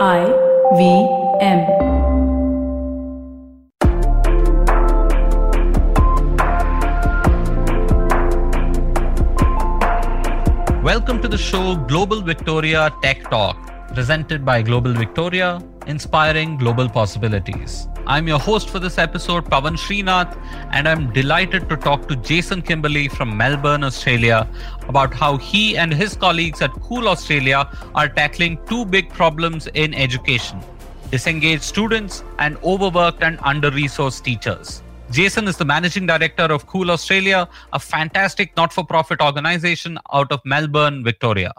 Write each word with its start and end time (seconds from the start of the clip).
I 0.00 0.26
V 0.76 0.82
M. 1.40 1.58
Welcome 10.84 11.20
to 11.20 11.26
the 11.26 11.36
show 11.36 11.74
Global 11.74 12.20
Victoria 12.20 12.94
Tech 13.02 13.28
Talk, 13.28 13.56
presented 13.92 14.44
by 14.44 14.62
Global 14.62 14.92
Victoria, 14.92 15.60
inspiring 15.88 16.56
global 16.58 16.88
possibilities. 16.88 17.88
I'm 18.08 18.26
your 18.26 18.38
host 18.38 18.70
for 18.70 18.78
this 18.78 18.96
episode, 18.96 19.44
Pavan 19.44 19.76
Srinath, 19.76 20.34
and 20.72 20.88
I'm 20.88 21.12
delighted 21.12 21.68
to 21.68 21.76
talk 21.76 22.08
to 22.08 22.16
Jason 22.16 22.62
Kimberley 22.62 23.06
from 23.06 23.36
Melbourne, 23.36 23.84
Australia, 23.84 24.48
about 24.88 25.12
how 25.12 25.36
he 25.36 25.76
and 25.76 25.92
his 25.92 26.16
colleagues 26.16 26.62
at 26.62 26.70
Cool 26.80 27.06
Australia 27.06 27.70
are 27.94 28.08
tackling 28.08 28.58
two 28.64 28.86
big 28.86 29.10
problems 29.10 29.66
in 29.74 29.92
education 29.92 30.58
disengaged 31.10 31.62
students 31.62 32.24
and 32.38 32.56
overworked 32.64 33.22
and 33.22 33.38
under 33.42 33.70
resourced 33.70 34.22
teachers. 34.22 34.82
Jason 35.10 35.46
is 35.46 35.58
the 35.58 35.64
managing 35.66 36.06
director 36.06 36.44
of 36.44 36.66
Cool 36.66 36.90
Australia, 36.90 37.46
a 37.74 37.78
fantastic 37.78 38.56
not 38.56 38.72
for 38.72 38.84
profit 38.84 39.20
organization 39.20 39.98
out 40.14 40.32
of 40.32 40.40
Melbourne, 40.46 41.04
Victoria. 41.04 41.52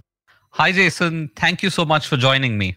Hi, 0.50 0.72
Jason. 0.72 1.30
Thank 1.36 1.62
you 1.62 1.70
so 1.70 1.86
much 1.86 2.08
for 2.08 2.18
joining 2.18 2.58
me. 2.58 2.76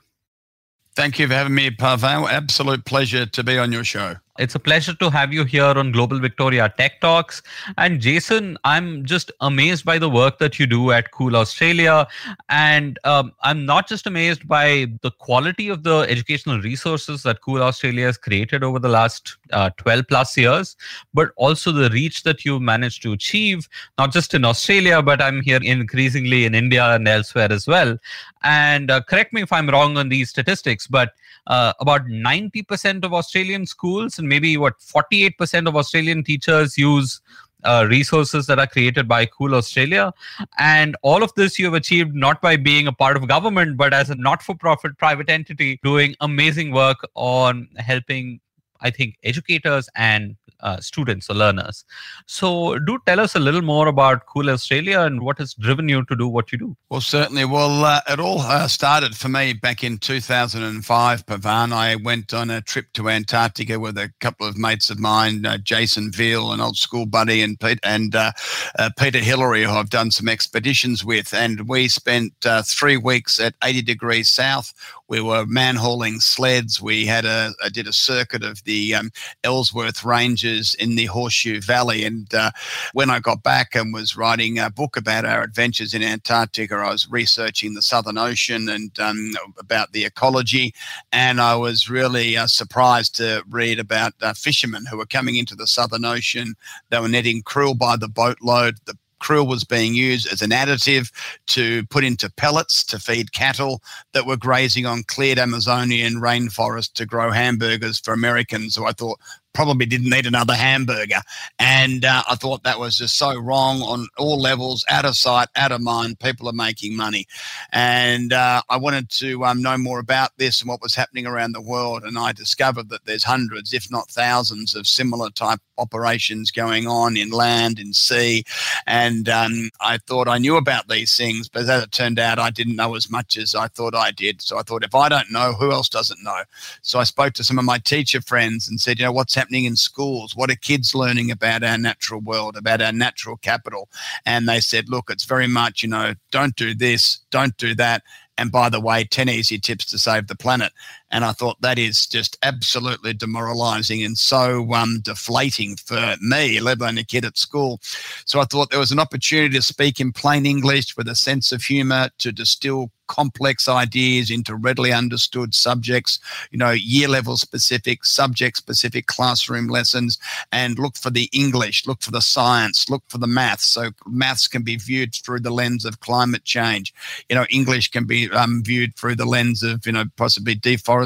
Thank 0.95 1.19
you 1.19 1.27
for 1.27 1.35
having 1.35 1.55
me, 1.55 1.71
Pavan. 1.71 2.29
Absolute 2.31 2.85
pleasure 2.85 3.25
to 3.27 3.43
be 3.43 3.59
on 3.59 3.73
your 3.73 3.85
show. 3.85 4.17
It's 4.39 4.55
a 4.55 4.59
pleasure 4.59 4.95
to 4.95 5.11
have 5.11 5.31
you 5.35 5.45
here 5.45 5.63
on 5.63 5.93
Global 5.93 6.19
Victoria 6.19 6.73
Tech 6.79 7.03
Talks. 7.03 7.43
And 7.77 8.01
Jason, 8.01 8.57
I'm 8.65 9.05
just 9.05 9.31
amazed 9.43 9.85
by 9.85 9.99
the 9.99 10.09
work 10.09 10.39
that 10.39 10.59
you 10.59 10.67
do 10.67 10.91
at 10.91 11.11
Cool 11.11 11.37
Australia. 11.37 12.07
And 12.49 12.99
um, 13.05 13.35
I'm 13.43 13.67
not 13.67 13.89
just 13.89 14.07
amazed 14.07 14.49
by 14.49 14.87
the 15.03 15.11
quality 15.11 15.69
of 15.69 15.83
the 15.83 16.07
educational 16.09 16.63
resources 16.63 17.23
that 17.25 17.43
Cool 17.43 17.63
Australia 17.63 18.07
has 18.07 18.17
created 18.17 18.65
over 18.65 18.79
the 18.79 18.89
last 18.89 19.37
uh, 19.53 19.69
12 19.77 20.09
plus 20.09 20.35
years, 20.39 20.77
but 21.13 21.33
also 21.37 21.71
the 21.71 21.91
reach 21.91 22.23
that 22.23 22.43
you've 22.43 22.63
managed 22.63 23.03
to 23.03 23.13
achieve, 23.13 23.69
not 23.99 24.13
just 24.13 24.33
in 24.33 24.47
Australia, 24.47 25.03
but 25.03 25.21
I'm 25.21 25.43
here 25.43 25.61
increasingly 25.63 26.47
in 26.47 26.55
India 26.55 26.87
and 26.87 27.07
elsewhere 27.07 27.53
as 27.53 27.67
well. 27.67 27.99
And 28.43 28.91
uh, 28.91 29.03
correct 29.03 29.35
me 29.35 29.43
if 29.43 29.53
I'm 29.53 29.69
wrong 29.69 29.99
on 29.99 30.09
these 30.09 30.31
statistics, 30.31 30.87
but 30.87 31.13
uh, 31.47 31.73
about 31.81 32.07
90% 32.07 33.05
of 33.05 33.13
Australian 33.13 33.67
schools 33.67 34.19
and 34.19 34.29
maybe 34.29 34.57
what 34.57 34.79
48% 34.79 35.69
of 35.69 35.77
Australian 35.77 36.23
teachers 36.23 36.79
use 36.79 37.21
uh, 37.65 37.87
resources 37.89 38.47
that 38.47 38.59
are 38.59 38.67
created 38.67 39.09
by 39.09 39.27
Cool 39.27 39.55
Australia. 39.55 40.13
And 40.59 40.97
all 41.03 41.23
of 41.23 41.33
this 41.35 41.59
you 41.59 41.65
have 41.67 41.75
achieved 41.75 42.15
not 42.15 42.41
by 42.41 42.57
being 42.57 42.87
a 42.87 42.93
part 42.93 43.17
of 43.17 43.27
government, 43.29 43.77
but 43.77 43.95
as 43.95 44.11
a 44.11 44.15
not 44.15 44.43
for 44.43 44.55
profit 44.55 44.99
private 44.99 45.29
entity 45.29 45.79
doing 45.83 46.15
amazing 46.21 46.73
work 46.73 46.99
on 47.15 47.69
helping, 47.77 48.41
I 48.83 48.91
think, 48.91 49.17
educators 49.23 49.89
and 49.95 50.37
uh, 50.63 50.81
students 50.81 51.29
or 51.29 51.35
learners. 51.35 51.85
So, 52.27 52.79
do 52.79 52.99
tell 53.07 53.21
us 53.21 53.35
a 53.35 53.41
little 53.41 53.63
more 53.63 53.89
about 53.89 54.27
Cool 54.27 54.49
Australia 54.49 55.01
and 55.01 55.21
what 55.23 55.39
has 55.39 55.55
driven 55.55 55.89
you 55.89 56.05
to 56.05 56.17
do 56.17 56.29
what 56.29 56.53
you 56.53 56.59
do. 56.59 56.77
Well, 56.89 57.01
certainly. 57.01 57.45
Well, 57.45 57.85
uh, 57.85 58.01
it 58.09 58.21
all 58.21 58.41
uh, 58.41 58.69
started 58.69 59.17
for 59.17 59.29
me 59.29 59.53
back 59.53 59.83
in 59.83 59.99
2005, 59.99 61.27
Pavan. 61.27 61.73
I 61.73 61.97
went 61.97 62.33
on 62.33 62.51
a 62.51 62.61
trip 62.61 62.87
to 62.95 63.09
Antarctica 63.09 63.79
with 63.81 63.99
a 63.99 64.13
couple 64.21 64.47
of 64.47 64.57
mates 64.57 64.91
of 64.91 64.99
mine, 64.99 65.45
uh, 65.45 65.59
Jason 65.59 66.13
Veal, 66.13 66.53
an 66.53 66.61
old 66.61 66.77
school 66.77 67.07
buddy, 67.07 67.43
and, 67.43 67.59
Pete, 67.59 67.81
and 67.83 68.15
uh, 68.15 68.33
uh, 68.79 68.91
Peter 68.99 69.19
Hillary, 69.19 69.65
who 69.65 69.71
I've 69.71 69.91
done 69.91 70.11
some 70.11 70.29
expeditions 70.29 71.05
with. 71.05 71.35
And 71.35 71.69
we 71.69 71.89
spent 71.89 72.33
three 72.65 72.97
weeks 72.97 73.41
at 73.41 73.55
80 73.65 73.83
degrees 73.83 74.29
south. 74.29 74.73
We 75.09 75.21
were 75.21 75.45
man 75.47 75.77
hauling 75.77 76.21
sleds. 76.21 76.81
We 76.81 77.05
had 77.07 77.25
a, 77.25 77.53
did 77.73 77.87
a 77.87 77.93
circuit 77.93 78.43
of 78.43 78.63
the 78.65 78.72
um, 78.95 79.11
Ellsworth 79.45 80.05
Ranges 80.05 80.75
in 80.75 80.97
the 80.97 81.07
Horseshoe 81.07 81.61
Valley. 81.61 82.05
And 82.05 82.33
uh, 82.35 82.51
when 82.93 83.11
I 83.11 83.21
got 83.21 83.43
back 83.43 83.75
and 83.75 83.93
was 83.93 84.17
writing 84.17 84.59
a 84.59 84.71
book 84.71 84.97
about 84.97 85.25
our 85.25 85.43
adventures 85.43 85.95
in 85.95 86.03
Antarctica, 86.03 86.75
I 86.77 86.91
was 86.91 87.09
researching 87.11 87.75
the 87.75 87.83
Southern 87.83 88.19
Ocean 88.19 88.69
and 88.69 88.99
um, 89.01 89.33
about 89.59 89.93
the 89.93 90.05
ecology. 90.05 90.75
And 91.13 91.41
I 91.41 91.57
was 91.57 91.91
really 91.91 92.37
uh, 92.37 92.47
surprised 92.47 93.15
to 93.17 93.45
read 93.49 93.79
about 93.79 94.15
uh, 94.23 94.35
fishermen 94.35 94.87
who 94.87 94.97
were 94.97 95.07
coming 95.07 95.37
into 95.37 95.55
the 95.55 95.67
Southern 95.67 96.05
Ocean. 96.05 96.55
They 96.91 97.01
were 97.01 97.09
netting 97.09 97.43
krill 97.43 97.77
by 97.77 97.97
the 97.97 98.09
boatload. 98.09 98.77
The 98.87 98.97
krill 99.23 99.47
was 99.47 99.65
being 99.65 99.95
used 99.95 100.31
as 100.33 100.43
an 100.43 100.51
additive 100.51 101.13
to 101.47 101.87
put 101.87 102.05
into 102.05 102.31
pellets 102.31 102.85
to 102.85 102.99
feed 102.99 103.33
cattle 103.33 103.83
that 104.13 104.27
were 104.27 104.37
grazing 104.37 104.87
on 104.87 105.05
cleared 105.05 105.39
Amazonian 105.39 106.15
rainforest 106.15 106.93
to 106.95 107.07
grow 107.07 107.31
hamburgers 107.31 108.01
for 108.01 108.13
Americans. 108.13 108.75
So 108.75 108.87
I 108.87 108.93
thought, 108.93 109.21
probably 109.53 109.87
didn't 109.87 110.11
need 110.11 110.27
another 110.27 110.55
hamburger. 110.55 111.21
And 111.59 112.05
uh, 112.05 112.23
I 112.29 112.35
thought 112.37 112.63
that 112.65 112.79
was 112.79 112.97
just 112.97 113.17
so 113.19 113.39
wrong 113.39 113.83
on 113.83 114.09
all 114.19 114.41
levels, 114.41 114.85
out 114.89 115.05
of 115.05 115.17
sight, 115.17 115.49
out 115.57 115.73
of 115.73 115.81
mind. 115.81 116.21
People 116.21 116.49
are 116.49 116.55
making 116.55 116.97
money. 116.97 117.27
And 117.73 118.33
uh, 118.33 118.63
I 118.69 118.77
wanted 118.77 119.11
to 119.11 119.45
um, 119.45 119.63
know 119.63 119.79
more 119.79 119.99
about 119.99 120.31
this 120.37 120.61
and 120.61 120.69
what 120.69 120.83
was 120.83 120.95
happening 120.95 121.27
around 121.27 121.53
the 121.53 121.61
world. 121.61 122.05
And 122.05 122.19
I 122.19 122.33
discovered 122.33 122.89
that 122.91 123.05
there's 123.05 123.25
hundreds, 123.25 123.73
if 123.73 123.91
not 123.91 124.09
thousands, 124.09 124.75
of 124.75 124.87
similar 124.87 125.31
type 125.31 125.61
operations 125.79 126.51
going 126.51 126.87
on 126.87 127.17
in 127.17 127.31
land, 127.31 127.79
in 127.79 127.93
sea. 127.93 128.45
And 128.87 129.29
um, 129.29 129.71
I 129.81 129.99
thought 129.99 130.29
I 130.29 130.39
knew 130.39 130.57
about 130.57 130.89
these 130.89 131.17
things, 131.17 131.49
but 131.49 131.63
as 131.63 131.83
it 131.83 131.93
turned 131.93 132.19
out, 132.19 132.39
I 132.39 132.51
didn't 132.51 132.77
know 132.77 132.95
as 132.95 133.11
much 133.11 133.37
as 133.37 133.55
I 133.55 133.69
thought 133.69 133.95
I 133.95 134.11
did. 134.11 134.41
So 134.41 134.59
I 134.59 134.63
thought, 134.63 134.85
if 134.85 134.95
I 134.95 135.09
don't 135.09 135.31
know, 135.31 135.53
who 135.53 135.73
else 135.73 135.89
doesn't 135.89 136.23
know? 136.23 136.43
So 136.83 136.99
I 136.99 137.05
spoke 137.05 137.35
to 137.35 137.45
some 137.45 137.59
of 137.59 137.65
my 137.65 137.79
teacher 137.79 138.21
friends 138.21 138.69
and 138.69 138.81
said, 138.81 138.99
you 138.99 139.05
know, 139.05 139.13
what's 139.13 139.35
happening 139.35 139.42
in 139.51 139.77
schools? 139.77 140.37
What 140.37 140.51
are 140.51 140.57
kids 140.57 140.95
learning 140.95 141.31
about 141.31 141.63
our 141.63 141.79
natural 141.79 142.21
world, 142.21 142.57
about 142.57 142.83
our 142.83 142.93
natural 142.93 143.37
capital? 143.37 143.89
And 144.27 144.49
they 144.49 144.61
said, 144.61 144.89
look, 144.89 145.11
it's 145.11 145.25
very 145.25 145.47
much, 145.47 145.83
you 145.83 145.89
know, 145.89 146.15
don't 146.31 146.57
do 146.57 146.75
this, 146.75 147.21
don't 147.31 147.57
do 147.57 147.75
that. 147.77 148.03
And 148.39 148.51
by 148.51 148.69
the 148.69 148.81
way, 148.81 149.05
10 149.05 149.29
easy 149.29 149.59
tips 149.59 149.85
to 149.87 149.99
save 149.99 150.27
the 150.27 150.35
planet. 150.35 150.73
And 151.13 151.25
I 151.25 151.33
thought 151.33 151.61
that 151.61 151.79
is 151.79 152.07
just 152.07 152.37
absolutely 152.43 153.13
demoralizing 153.13 154.03
and 154.03 154.19
so 154.19 154.73
um, 154.73 155.01
deflating 155.01 155.77
for 155.77 156.17
me, 156.21 156.59
let 156.61 156.81
alone 156.81 156.99
a 156.99 157.05
kid 157.05 157.25
at 157.25 157.39
school. 157.39 157.81
So 158.25 158.41
I 158.41 158.45
thought 158.45 158.71
there 158.71 158.81
was 158.81 158.93
an 158.93 158.99
opportunity 158.99 159.55
to 159.57 159.63
speak 159.63 160.01
in 160.01 160.13
plain 160.13 160.47
English 160.47 160.97
with 160.97 161.09
a 161.09 161.15
sense 161.15 161.53
of 161.53 161.63
humor 161.63 162.09
to 162.19 162.33
distill 162.33 162.91
complex 163.13 163.69
ideas 163.69 164.31
into 164.31 164.55
readily 164.55 164.91
understood 164.91 165.55
subjects, 165.55 166.19
you 166.51 166.57
know, 166.57 166.71
year 166.71 167.09
level 167.09 167.37
specific, 167.37 168.07
subject 168.07 168.57
specific 168.57 169.07
classroom 169.07 169.69
lessons, 169.69 170.19
and 170.51 170.79
look 170.79 170.97
for 170.97 171.11
the 171.11 171.29
English, 171.33 171.87
look 171.87 172.01
for 172.01 172.11
the 172.11 172.23
science, 172.23 172.89
look 172.89 173.03
for 173.09 173.19
the 173.19 173.27
maths. 173.27 173.67
So 173.67 173.91
maths 174.07 174.49
can 174.49 174.63
be 174.63 174.77
viewed 174.77 175.15
through 175.15 175.41
the 175.41 175.51
lens 175.51 175.85
of 175.85 176.01
climate 176.01 176.45
change. 176.45 176.95
You 177.29 177.37
know, 177.37 177.45
English 177.51 177.91
can 177.91 178.05
be 178.07 178.31
um, 178.31 178.63
viewed 178.65 178.97
through 178.97 179.17
the 179.17 179.27
lens 179.27 179.63
of, 179.63 179.85
you 179.85 179.93
know, 179.93 180.05
possibly 180.17 180.55
deforestation 180.55 181.02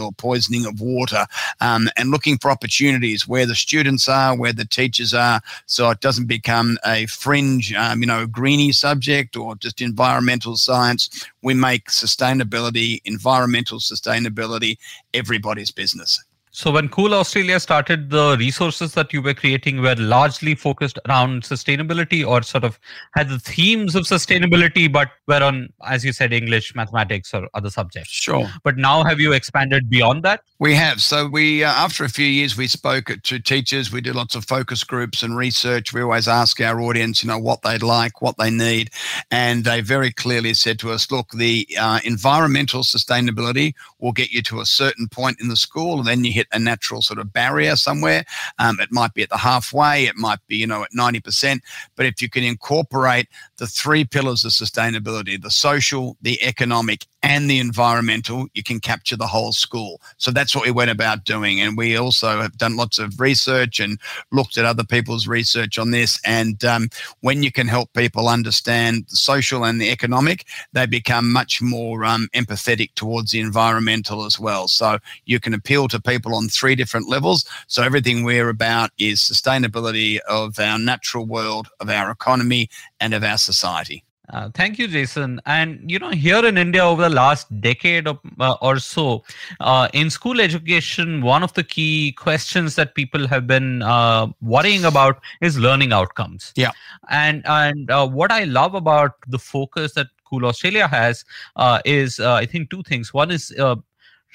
or 0.00 0.12
poisoning 0.12 0.66
of 0.66 0.80
water, 0.80 1.26
um, 1.60 1.88
and 1.96 2.10
looking 2.10 2.38
for 2.38 2.50
opportunities 2.50 3.26
where 3.26 3.46
the 3.46 3.54
students 3.54 4.08
are, 4.08 4.36
where 4.36 4.52
the 4.52 4.64
teachers 4.64 5.14
are, 5.14 5.40
so 5.66 5.90
it 5.90 6.00
doesn't 6.00 6.26
become 6.26 6.78
a 6.86 7.06
fringe, 7.06 7.72
um, 7.74 8.00
you 8.00 8.06
know, 8.06 8.26
greeny 8.26 8.72
subject 8.72 9.36
or 9.36 9.54
just 9.56 9.80
environmental 9.80 10.56
science 10.56 11.08
we 11.42 11.54
make 11.54 11.86
sustainability, 11.86 13.00
environmental 13.04 13.78
sustainability, 13.78 14.78
everybody's 15.14 15.70
business. 15.70 16.22
So 16.52 16.72
when 16.72 16.88
Cool 16.88 17.14
Australia 17.14 17.60
started, 17.60 18.10
the 18.10 18.36
resources 18.36 18.92
that 18.94 19.12
you 19.12 19.22
were 19.22 19.34
creating 19.34 19.80
were 19.80 19.94
largely 19.94 20.56
focused 20.56 20.98
around 21.08 21.44
sustainability 21.44 22.26
or 22.26 22.42
sort 22.42 22.64
of 22.64 22.78
had 23.14 23.28
the 23.28 23.38
themes 23.38 23.94
of 23.94 24.02
sustainability, 24.02 24.90
but 24.90 25.10
were 25.28 25.42
on, 25.42 25.72
as 25.86 26.04
you 26.04 26.12
said, 26.12 26.32
English, 26.32 26.74
mathematics, 26.74 27.32
or 27.32 27.48
other 27.54 27.70
subjects. 27.70 28.10
Sure. 28.10 28.50
But 28.64 28.76
now 28.76 29.04
have 29.04 29.20
you 29.20 29.32
expanded 29.32 29.88
beyond 29.88 30.24
that? 30.24 30.42
We 30.58 30.74
have. 30.74 31.00
So 31.00 31.28
we, 31.28 31.62
uh, 31.62 31.70
after 31.70 32.04
a 32.04 32.08
few 32.08 32.26
years, 32.26 32.56
we 32.56 32.66
spoke 32.66 33.12
to 33.22 33.38
teachers. 33.38 33.92
We 33.92 34.00
did 34.00 34.16
lots 34.16 34.34
of 34.34 34.44
focus 34.44 34.82
groups 34.82 35.22
and 35.22 35.36
research. 35.36 35.92
We 35.92 36.02
always 36.02 36.26
ask 36.26 36.60
our 36.60 36.80
audience, 36.80 37.22
you 37.22 37.28
know, 37.28 37.38
what 37.38 37.62
they'd 37.62 37.82
like, 37.82 38.22
what 38.22 38.36
they 38.38 38.50
need, 38.50 38.90
and 39.30 39.64
they 39.64 39.82
very 39.82 40.10
clearly 40.10 40.54
said 40.54 40.80
to 40.80 40.90
us, 40.90 41.12
look, 41.12 41.30
the 41.30 41.66
uh, 41.78 42.00
environmental 42.04 42.82
sustainability 42.82 43.74
will 44.00 44.12
get 44.12 44.32
you 44.32 44.42
to 44.42 44.60
a 44.60 44.66
certain 44.66 45.06
point 45.08 45.40
in 45.40 45.48
the 45.48 45.56
school, 45.56 45.98
and 46.00 46.08
then 46.08 46.24
you 46.24 46.39
hit 46.40 46.48
a 46.52 46.58
natural 46.58 47.02
sort 47.02 47.18
of 47.18 47.32
barrier 47.32 47.76
somewhere. 47.76 48.24
Um, 48.58 48.80
it 48.80 48.90
might 48.90 49.12
be 49.14 49.22
at 49.22 49.28
the 49.28 49.36
halfway, 49.36 50.06
it 50.06 50.16
might 50.16 50.38
be, 50.46 50.56
you 50.56 50.66
know, 50.66 50.82
at 50.82 50.92
90%. 50.92 51.60
But 51.96 52.06
if 52.06 52.22
you 52.22 52.30
can 52.30 52.44
incorporate 52.44 53.28
the 53.58 53.66
three 53.66 54.04
pillars 54.04 54.44
of 54.44 54.52
sustainability 54.52 55.40
the 55.40 55.50
social, 55.50 56.16
the 56.22 56.42
economic, 56.42 57.06
and 57.22 57.50
the 57.50 57.58
environmental, 57.58 58.46
you 58.54 58.62
can 58.62 58.80
capture 58.80 59.16
the 59.16 59.26
whole 59.26 59.52
school. 59.52 60.00
So 60.16 60.30
that's 60.30 60.54
what 60.54 60.64
we 60.64 60.70
went 60.70 60.90
about 60.90 61.24
doing. 61.24 61.60
And 61.60 61.76
we 61.76 61.96
also 61.96 62.40
have 62.40 62.56
done 62.56 62.76
lots 62.76 62.98
of 62.98 63.20
research 63.20 63.78
and 63.78 63.98
looked 64.32 64.56
at 64.56 64.64
other 64.64 64.84
people's 64.84 65.26
research 65.26 65.78
on 65.78 65.90
this. 65.90 66.18
And 66.24 66.64
um, 66.64 66.88
when 67.20 67.42
you 67.42 67.52
can 67.52 67.68
help 67.68 67.92
people 67.92 68.28
understand 68.28 69.06
the 69.08 69.16
social 69.16 69.64
and 69.64 69.80
the 69.80 69.90
economic, 69.90 70.46
they 70.72 70.86
become 70.86 71.30
much 71.30 71.60
more 71.60 72.04
um, 72.04 72.28
empathetic 72.34 72.94
towards 72.94 73.32
the 73.32 73.40
environmental 73.40 74.24
as 74.24 74.40
well. 74.40 74.66
So 74.68 74.98
you 75.26 75.40
can 75.40 75.52
appeal 75.52 75.88
to 75.88 76.00
people 76.00 76.34
on 76.34 76.48
three 76.48 76.74
different 76.74 77.08
levels. 77.08 77.44
So 77.66 77.82
everything 77.82 78.24
we're 78.24 78.48
about 78.48 78.90
is 78.98 79.20
sustainability 79.20 80.18
of 80.20 80.58
our 80.58 80.78
natural 80.78 81.26
world, 81.26 81.68
of 81.80 81.90
our 81.90 82.10
economy, 82.10 82.70
and 82.98 83.12
of 83.12 83.22
our 83.22 83.38
society. 83.38 84.04
Uh, 84.32 84.48
thank 84.54 84.78
you, 84.78 84.86
Jason. 84.86 85.40
And 85.46 85.90
you 85.90 85.98
know, 85.98 86.10
here 86.10 86.44
in 86.44 86.56
India, 86.56 86.84
over 86.84 87.02
the 87.02 87.08
last 87.10 87.48
decade 87.60 88.06
of, 88.06 88.18
uh, 88.38 88.56
or 88.62 88.78
so, 88.78 89.24
uh, 89.58 89.88
in 89.92 90.08
school 90.08 90.40
education, 90.40 91.20
one 91.22 91.42
of 91.42 91.52
the 91.54 91.64
key 91.64 92.12
questions 92.12 92.76
that 92.76 92.94
people 92.94 93.26
have 93.26 93.46
been 93.46 93.82
uh, 93.82 94.28
worrying 94.40 94.84
about 94.84 95.20
is 95.40 95.58
learning 95.58 95.92
outcomes. 95.92 96.52
Yeah. 96.54 96.70
And 97.08 97.42
and 97.46 97.90
uh, 97.90 98.06
what 98.06 98.30
I 98.30 98.44
love 98.44 98.74
about 98.74 99.14
the 99.26 99.38
focus 99.38 99.94
that 99.94 100.08
Cool 100.24 100.46
Australia 100.46 100.86
has 100.86 101.24
uh, 101.56 101.80
is, 101.84 102.20
I 102.20 102.46
think, 102.46 102.70
two 102.70 102.84
things. 102.84 103.12
One 103.12 103.32
is 103.32 103.52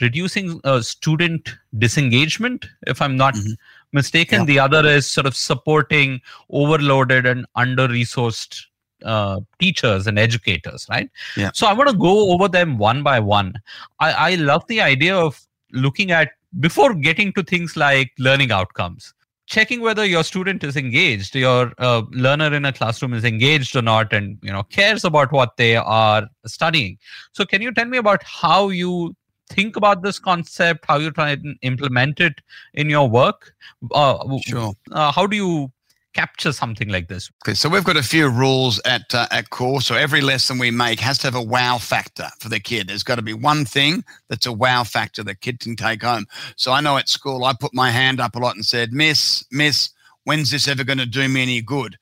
reducing 0.02 0.60
student 0.82 1.56
disengagement, 1.78 2.66
if 2.86 3.02
I'm 3.02 3.16
not. 3.16 3.36
Mm-hmm. 3.36 3.54
Mistaken. 3.94 4.40
Yeah. 4.42 4.46
The 4.46 4.60
other 4.60 4.86
is 4.86 5.10
sort 5.10 5.26
of 5.26 5.38
supporting 5.38 6.20
overloaded 6.50 7.26
and 7.26 7.46
under 7.56 7.88
resourced 7.88 8.66
uh, 9.04 9.40
teachers 9.60 10.08
and 10.08 10.18
educators, 10.18 10.86
right? 10.90 11.10
Yeah. 11.36 11.52
So 11.54 11.68
I 11.68 11.74
want 11.74 11.90
to 11.90 11.98
go 11.98 12.32
over 12.32 12.48
them 12.48 12.78
one 12.78 13.04
by 13.04 13.20
one. 13.20 13.54
I, 14.00 14.12
I 14.12 14.36
love 14.36 14.66
the 14.68 14.82
idea 14.82 15.16
of 15.16 15.40
looking 15.72 16.12
at 16.12 16.32
before 16.60 16.94
getting 16.94 17.34
to 17.34 17.44
things 17.44 17.76
like 17.76 18.12
learning 18.18 18.52
outcomes 18.52 19.14
checking 19.48 19.82
whether 19.82 20.06
your 20.06 20.24
student 20.24 20.64
is 20.64 20.76
engaged 20.76 21.36
your 21.36 21.74
uh, 21.78 22.02
learner 22.12 22.54
in 22.54 22.66
a 22.66 22.74
classroom 22.74 23.14
is 23.14 23.24
engaged 23.24 23.76
or 23.76 23.82
not 23.82 24.12
and 24.12 24.38
you 24.42 24.52
know 24.52 24.64
cares 24.64 25.04
about 25.04 25.32
what 25.32 25.56
they 25.58 25.76
are 25.76 26.28
studying 26.46 26.98
so 27.32 27.46
can 27.46 27.62
you 27.62 27.72
tell 27.72 27.86
me 27.86 27.98
about 27.98 28.24
how 28.24 28.70
you 28.70 29.16
think 29.50 29.76
about 29.76 30.02
this 30.02 30.18
concept 30.18 30.84
how 30.88 30.98
you 30.98 31.12
try 31.12 31.32
and 31.32 31.58
implement 31.62 32.20
it 32.20 32.34
in 32.74 32.90
your 32.90 33.08
work 33.08 33.54
uh, 33.94 34.18
sure 34.46 34.74
uh, 34.92 35.12
how 35.12 35.28
do 35.28 35.36
you 35.36 35.72
capture 36.16 36.52
something 36.52 36.90
like 36.90 37.08
this? 37.08 37.30
Okay, 37.44 37.54
so 37.54 37.70
we've 37.70 37.84
got 37.84 37.98
a 37.98 38.04
few 38.04 38.30
rules 38.30 38.82
at 38.86 39.14
uh, 39.14 39.28
at 39.32 39.50
core. 39.52 39.82
So 39.82 39.96
every 39.96 40.22
lesson 40.22 40.58
we 40.58 40.72
make 40.72 41.00
has 41.02 41.18
to 41.20 41.28
have 41.28 41.36
a 41.36 41.42
wow 41.42 41.78
factor 41.78 42.30
for 42.40 42.50
the 42.50 42.60
kid. 42.60 42.88
There's 42.88 43.04
got 43.04 43.16
to 43.16 43.22
be 43.22 43.34
one 43.34 43.66
thing 43.66 44.04
that's 44.30 44.46
a 44.46 44.54
wow 44.54 44.84
factor 44.84 45.24
the 45.24 45.36
kid 45.36 45.60
can 45.60 45.76
take 45.76 46.02
home. 46.02 46.26
So 46.56 46.72
I 46.72 46.82
know 46.82 46.98
at 46.98 47.10
school 47.10 47.44
I 47.44 47.54
put 47.54 47.74
my 47.74 47.92
hand 47.92 48.20
up 48.20 48.36
a 48.36 48.40
lot 48.40 48.56
and 48.56 48.66
said, 48.66 48.94
"Miss, 48.94 49.46
Miss, 49.52 49.90
when's 50.24 50.50
this 50.50 50.68
ever 50.68 50.84
going 50.84 50.98
to 50.98 51.06
do 51.06 51.28
me 51.28 51.44
any 51.44 51.62
good?" 51.62 51.98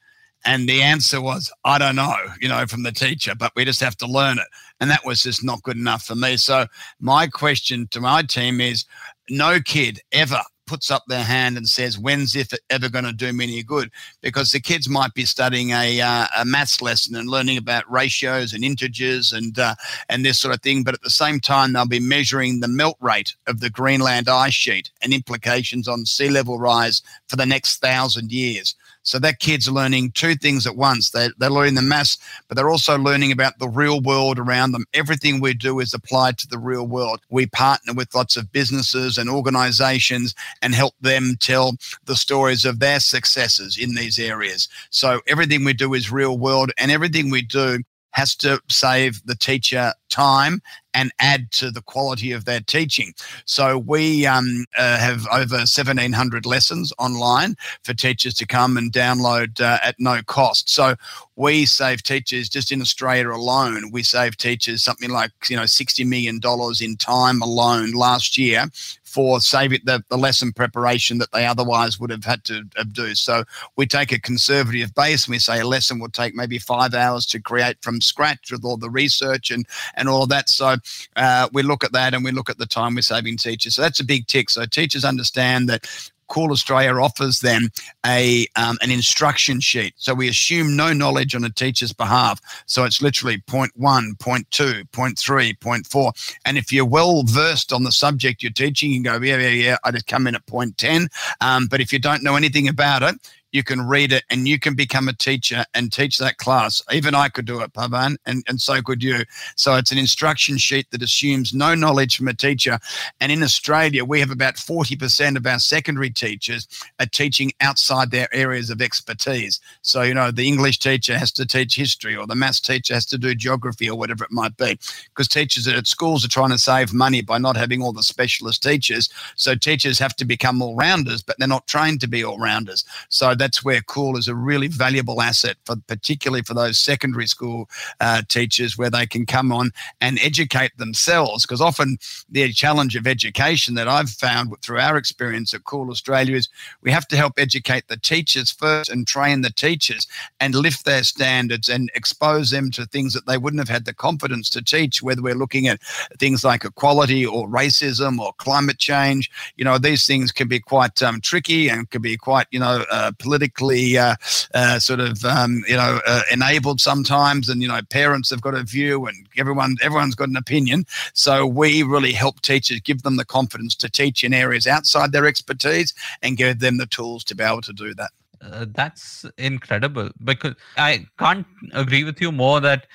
And 0.45 0.67
the 0.67 0.81
answer 0.81 1.21
was, 1.21 1.49
I 1.63 1.77
don't 1.77 1.95
know, 1.95 2.17
you 2.41 2.49
know, 2.49 2.65
from 2.67 2.83
the 2.83 2.91
teacher, 2.91 3.33
but 3.33 3.53
we 3.55 3.63
just 3.63 3.79
have 3.79 3.95
to 3.97 4.05
learn 4.05 4.39
it. 4.39 4.47
And 4.81 4.91
that 4.91 5.05
was 5.05 5.23
just 5.23 5.41
not 5.41 5.63
good 5.63 5.77
enough 5.77 6.03
for 6.03 6.15
me. 6.15 6.35
So 6.35 6.65
my 6.99 7.27
question 7.27 7.87
to 7.91 8.01
my 8.01 8.23
team 8.23 8.59
is 8.59 8.83
no 9.29 9.61
kid 9.61 10.01
ever 10.11 10.41
puts 10.65 10.89
up 10.89 11.03
their 11.07 11.23
hand 11.23 11.57
and 11.57 11.67
says, 11.67 11.97
"When's 11.97 12.35
if 12.35 12.53
it 12.53 12.61
ever 12.69 12.89
going 12.89 13.05
to 13.05 13.13
do 13.13 13.31
me 13.33 13.45
any 13.45 13.63
good?" 13.63 13.91
Because 14.21 14.51
the 14.51 14.59
kids 14.59 14.89
might 14.89 15.13
be 15.13 15.25
studying 15.25 15.71
a 15.71 16.01
uh, 16.01 16.27
a 16.37 16.45
maths 16.45 16.81
lesson 16.81 17.15
and 17.15 17.29
learning 17.29 17.57
about 17.57 17.91
ratios 17.91 18.53
and 18.53 18.63
integers 18.63 19.31
and 19.31 19.57
uh, 19.59 19.75
and 20.09 20.25
this 20.25 20.39
sort 20.39 20.53
of 20.53 20.61
thing, 20.61 20.83
but 20.83 20.93
at 20.93 21.01
the 21.01 21.09
same 21.09 21.39
time 21.39 21.73
they'll 21.73 21.85
be 21.85 21.99
measuring 21.99 22.59
the 22.59 22.67
melt 22.67 22.97
rate 23.01 23.35
of 23.47 23.59
the 23.59 23.69
Greenland 23.69 24.29
ice 24.29 24.53
sheet 24.53 24.91
and 25.01 25.13
implications 25.13 25.87
on 25.87 26.05
sea 26.05 26.29
level 26.29 26.59
rise 26.59 27.01
for 27.27 27.35
the 27.35 27.45
next 27.45 27.81
thousand 27.81 28.31
years. 28.31 28.75
So 29.03 29.19
that 29.19 29.39
kid's 29.39 29.69
learning 29.69 30.11
two 30.11 30.35
things 30.35 30.65
at 30.65 30.75
once. 30.75 31.11
They, 31.11 31.29
they're 31.37 31.49
learning 31.49 31.75
the 31.75 31.81
maths, 31.81 32.17
but 32.47 32.55
they're 32.55 32.69
also 32.69 32.97
learning 32.97 33.31
about 33.31 33.59
the 33.59 33.67
real 33.67 34.01
world 34.01 34.39
around 34.39 34.71
them. 34.71 34.85
Everything 34.93 35.39
we 35.39 35.53
do 35.53 35.79
is 35.79 35.93
applied 35.93 36.37
to 36.39 36.47
the 36.47 36.57
real 36.57 36.87
world. 36.87 37.19
We 37.29 37.45
partner 37.45 37.93
with 37.93 38.15
lots 38.15 38.37
of 38.37 38.51
businesses 38.51 39.17
and 39.17 39.29
organizations 39.29 40.33
and 40.61 40.73
help 40.73 40.95
them 41.01 41.35
tell 41.39 41.73
the 42.05 42.15
stories 42.15 42.65
of 42.65 42.79
their 42.79 42.99
successes 42.99 43.77
in 43.77 43.95
these 43.95 44.17
areas. 44.17 44.69
So 44.89 45.21
everything 45.27 45.63
we 45.63 45.73
do 45.73 45.93
is 45.93 46.11
real 46.11 46.37
world 46.37 46.71
and 46.77 46.89
everything 46.91 47.29
we 47.29 47.41
do 47.41 47.79
has 48.11 48.35
to 48.35 48.61
save 48.69 49.21
the 49.25 49.35
teacher 49.35 49.91
time 50.09 50.61
and 50.93 51.11
add 51.19 51.51
to 51.51 51.71
the 51.71 51.81
quality 51.81 52.31
of 52.31 52.45
their 52.45 52.61
teaching. 52.61 53.13
So 53.45 53.77
we 53.77 54.25
um, 54.25 54.65
uh, 54.77 54.97
have 54.97 55.27
over 55.31 55.57
1,700 55.57 56.45
lessons 56.45 56.93
online 56.99 57.55
for 57.83 57.93
teachers 57.93 58.33
to 58.35 58.45
come 58.45 58.77
and 58.77 58.91
download 58.91 59.59
uh, 59.61 59.79
at 59.83 59.95
no 59.99 60.21
cost. 60.25 60.69
So 60.69 60.95
we 61.35 61.65
save 61.65 62.03
teachers 62.03 62.49
just 62.49 62.71
in 62.71 62.81
Australia 62.81 63.29
alone. 63.29 63.91
We 63.91 64.03
save 64.03 64.37
teachers 64.37 64.83
something 64.83 65.09
like 65.09 65.31
you 65.49 65.55
know 65.55 65.65
60 65.65 66.03
million 66.03 66.39
dollars 66.39 66.81
in 66.81 66.95
time 66.97 67.41
alone 67.41 67.91
last 67.91 68.37
year 68.37 68.67
for 69.03 69.39
saving 69.39 69.79
the, 69.83 70.03
the 70.09 70.17
lesson 70.17 70.51
preparation 70.51 71.19
that 71.19 71.31
they 71.31 71.45
otherwise 71.45 71.99
would 71.99 72.09
have 72.09 72.23
had 72.23 72.43
to 72.43 72.63
do. 72.91 73.13
So 73.13 73.43
we 73.75 73.85
take 73.85 74.11
a 74.11 74.19
conservative 74.19 74.95
base 74.95 75.25
and 75.25 75.33
we 75.33 75.37
say 75.37 75.59
a 75.59 75.67
lesson 75.67 75.99
will 75.99 76.09
take 76.09 76.33
maybe 76.33 76.57
five 76.57 76.95
hours 76.95 77.27
to 77.27 77.39
create 77.39 77.77
from 77.81 78.01
scratch 78.01 78.51
with 78.51 78.65
all 78.65 78.77
the 78.77 78.89
research 78.89 79.51
and 79.51 79.67
and 79.95 80.09
all 80.09 80.23
of 80.23 80.29
that. 80.29 80.49
So 80.49 80.77
uh, 81.15 81.47
we 81.53 81.63
look 81.63 81.83
at 81.83 81.91
that 81.93 82.13
and 82.13 82.23
we 82.23 82.31
look 82.31 82.49
at 82.49 82.57
the 82.57 82.65
time 82.65 82.95
we're 82.95 83.01
saving 83.01 83.37
teachers. 83.37 83.75
So 83.75 83.81
that's 83.81 83.99
a 83.99 84.05
big 84.05 84.27
tick. 84.27 84.49
So 84.49 84.65
teachers 84.65 85.05
understand 85.05 85.69
that 85.69 85.87
Cool 86.27 86.51
Australia 86.51 86.99
offers 86.99 87.41
them 87.41 87.69
a 88.05 88.47
um, 88.55 88.77
an 88.81 88.89
instruction 88.89 89.59
sheet. 89.59 89.93
So 89.97 90.13
we 90.13 90.27
assume 90.27 90.75
no 90.75 90.93
knowledge 90.93 91.35
on 91.35 91.43
a 91.43 91.49
teacher's 91.49 91.93
behalf. 91.93 92.41
So 92.65 92.85
it's 92.85 93.01
literally 93.01 93.39
point 93.45 93.71
one, 93.75 94.15
point 94.19 94.49
two, 94.49 94.83
point 94.93 95.19
three, 95.19 95.53
point 95.53 95.85
four. 95.85 96.11
And 96.45 96.57
if 96.57 96.71
you're 96.71 96.85
well 96.85 97.23
versed 97.23 97.71
on 97.71 97.83
the 97.83 97.91
subject 97.91 98.41
you're 98.41 98.51
teaching, 98.51 98.91
you 98.91 99.03
can 99.03 99.19
go, 99.19 99.23
yeah, 99.23 99.37
yeah, 99.37 99.49
yeah, 99.49 99.77
I 99.83 99.91
just 99.91 100.07
come 100.07 100.25
in 100.25 100.33
at 100.33 100.45
point 100.47 100.77
10. 100.77 101.07
Um, 101.41 101.67
but 101.67 101.81
if 101.81 101.93
you 101.93 101.99
don't 101.99 102.23
know 102.23 102.35
anything 102.35 102.67
about 102.67 103.03
it, 103.03 103.15
you 103.53 103.63
can 103.63 103.87
read 103.87 104.11
it 104.11 104.23
and 104.29 104.47
you 104.47 104.59
can 104.59 104.73
become 104.73 105.07
a 105.07 105.13
teacher 105.13 105.63
and 105.73 105.93
teach 105.93 106.17
that 106.17 106.37
class. 106.37 106.81
Even 106.91 107.15
I 107.15 107.29
could 107.29 107.45
do 107.45 107.61
it, 107.61 107.71
Pavan, 107.71 108.17
and, 108.25 108.43
and 108.47 108.59
so 108.59 108.81
could 108.81 109.01
you. 109.01 109.23
So 109.55 109.75
it's 109.75 109.91
an 109.91 109.97
instruction 109.97 110.57
sheet 110.57 110.89
that 110.91 111.03
assumes 111.03 111.53
no 111.53 111.75
knowledge 111.75 112.17
from 112.17 112.27
a 112.27 112.33
teacher. 112.33 112.79
And 113.21 113.31
in 113.31 113.43
Australia, 113.43 114.03
we 114.03 114.19
have 114.19 114.31
about 114.31 114.55
40% 114.55 115.37
of 115.37 115.45
our 115.45 115.59
secondary 115.59 116.09
teachers 116.09 116.67
are 116.99 117.05
teaching 117.05 117.51
outside 117.61 118.09
their 118.11 118.27
areas 118.33 118.71
of 118.71 118.81
expertise. 118.81 119.59
So, 119.83 120.01
you 120.01 120.15
know, 120.15 120.31
the 120.31 120.47
English 120.47 120.79
teacher 120.79 121.17
has 121.17 121.31
to 121.33 121.45
teach 121.45 121.75
history 121.75 122.15
or 122.15 122.25
the 122.25 122.35
maths 122.35 122.59
teacher 122.59 122.95
has 122.95 123.05
to 123.07 123.17
do 123.19 123.35
geography 123.35 123.89
or 123.89 123.97
whatever 123.97 124.23
it 124.23 124.31
might 124.31 124.57
be. 124.57 124.79
Because 125.09 125.27
teachers 125.27 125.67
at 125.67 125.85
schools 125.85 126.25
are 126.25 126.29
trying 126.29 126.49
to 126.49 126.57
save 126.57 126.91
money 126.91 127.21
by 127.21 127.37
not 127.37 127.55
having 127.55 127.83
all 127.83 127.93
the 127.93 128.01
specialist 128.01 128.63
teachers. 128.63 129.09
So 129.35 129.53
teachers 129.53 129.99
have 129.99 130.15
to 130.15 130.25
become 130.25 130.61
all 130.61 130.75
rounders, 130.75 131.21
but 131.21 131.37
they're 131.37 131.47
not 131.47 131.67
trained 131.67 132.01
to 132.01 132.07
be 132.07 132.23
all 132.23 132.39
rounders. 132.39 132.83
So 133.09 133.35
that's 133.43 133.61
where 133.61 133.81
Cool 133.81 134.17
is 134.17 134.29
a 134.29 134.35
really 134.35 134.69
valuable 134.69 135.21
asset 135.21 135.57
for 135.65 135.75
particularly 135.87 136.43
for 136.43 136.53
those 136.53 136.79
secondary 136.79 137.27
school 137.27 137.69
uh, 137.99 138.21
teachers 138.29 138.77
where 138.77 138.89
they 138.89 139.05
can 139.05 139.25
come 139.25 139.51
on 139.51 139.71
and 139.99 140.17
educate 140.23 140.71
themselves. 140.77 141.45
Because 141.45 141.59
often 141.59 141.97
the 142.29 142.53
challenge 142.53 142.95
of 142.95 143.05
education 143.05 143.75
that 143.75 143.89
I've 143.89 144.09
found 144.09 144.53
through 144.61 144.79
our 144.79 144.95
experience 144.95 145.53
at 145.53 145.65
Cool 145.65 145.91
Australia 145.91 146.37
is 146.37 146.47
we 146.81 146.89
have 146.91 147.05
to 147.09 147.17
help 147.17 147.33
educate 147.37 147.89
the 147.89 147.97
teachers 147.97 148.49
first 148.49 148.89
and 148.89 149.05
train 149.05 149.41
the 149.41 149.51
teachers 149.51 150.07
and 150.39 150.55
lift 150.55 150.85
their 150.85 151.03
standards 151.03 151.67
and 151.67 151.91
expose 151.95 152.49
them 152.49 152.71
to 152.71 152.85
things 152.85 153.13
that 153.13 153.25
they 153.25 153.37
wouldn't 153.37 153.59
have 153.59 153.67
had 153.67 153.83
the 153.83 153.93
confidence 153.93 154.49
to 154.51 154.61
teach, 154.61 155.03
whether 155.03 155.21
we're 155.21 155.35
looking 155.35 155.67
at 155.67 155.81
things 156.17 156.45
like 156.45 156.63
equality 156.63 157.25
or 157.25 157.49
racism 157.49 158.19
or 158.19 158.31
climate 158.37 158.79
change. 158.79 159.29
You 159.57 159.65
know, 159.65 159.77
these 159.77 160.05
things 160.05 160.31
can 160.31 160.47
be 160.47 160.61
quite 160.61 161.03
um, 161.03 161.19
tricky 161.19 161.67
and 161.67 161.89
can 161.89 162.01
be 162.01 162.15
quite, 162.15 162.47
you 162.51 162.59
know, 162.59 162.85
uh, 162.89 163.11
politically 163.33 163.97
uh, 163.97 164.15
uh, 164.53 164.77
sort 164.77 164.99
of 164.99 165.25
um, 165.25 165.63
you 165.67 165.75
know 165.75 165.99
uh, 166.05 166.21
enabled 166.31 166.79
sometimes, 166.79 167.49
and 167.49 167.61
you 167.61 167.67
know 167.67 167.79
parents 167.89 168.29
have 168.29 168.41
got 168.41 168.53
a 168.53 168.63
view, 168.63 169.07
and 169.07 169.27
everyone 169.37 169.75
everyone's 169.81 170.13
got 170.13 170.29
an 170.29 170.35
opinion. 170.35 170.85
So 171.13 171.47
we 171.47 171.81
really 171.81 172.11
help 172.11 172.41
teachers 172.41 172.79
give 172.79 173.01
them 173.01 173.17
the 173.17 173.25
confidence 173.25 173.75
to 173.75 173.89
teach 173.89 174.23
in 174.23 174.33
areas 174.33 174.67
outside 174.67 175.11
their 175.11 175.25
expertise 175.25 175.93
and 176.21 176.37
give 176.37 176.59
them 176.59 176.77
the 176.77 176.85
tools 176.85 177.23
to 177.25 177.35
be 177.35 177.43
able 177.43 177.61
to 177.61 177.73
do 177.73 177.95
that. 177.95 178.11
Uh, 178.39 178.65
that's 178.69 179.25
incredible 179.37 180.09
because 180.23 180.53
I 180.77 181.07
can't 181.17 181.47
agree 181.71 182.03
with 182.03 182.21
you 182.21 182.31
more 182.31 182.59
that 182.59 182.87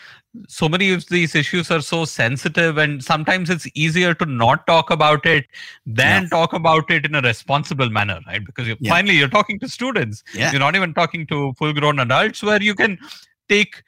so 0.49 0.69
many 0.69 0.93
of 0.93 1.07
these 1.09 1.35
issues 1.35 1.71
are 1.71 1.81
so 1.81 2.05
sensitive 2.05 2.79
and 2.79 3.03
sometimes 3.03 3.51
it's 3.51 3.67
easier 3.75 4.15
to 4.15 4.27
not 4.27 4.67
talk 4.67 4.91
about 4.91 5.25
it 5.27 5.47
than 5.87 6.23
yeah. 6.23 6.29
talk 6.29 6.53
about 6.53 6.91
it 6.91 7.05
in 7.05 7.15
a 7.15 7.21
responsible 7.21 7.91
manner 7.91 8.21
right 8.27 8.45
because 8.45 8.67
you're, 8.67 8.77
yeah. 8.81 8.91
finally 8.91 9.15
you're 9.15 9.29
talking 9.29 9.59
to 9.59 9.69
students 9.69 10.23
yeah. 10.35 10.51
you're 10.51 10.61
not 10.61 10.77
even 10.77 10.95
talking 10.95 11.27
to 11.27 11.53
full 11.55 11.73
grown 11.73 11.99
adults 11.99 12.43
where 12.43 12.63
you 12.63 12.75
can 12.75 12.99
take 13.49 13.83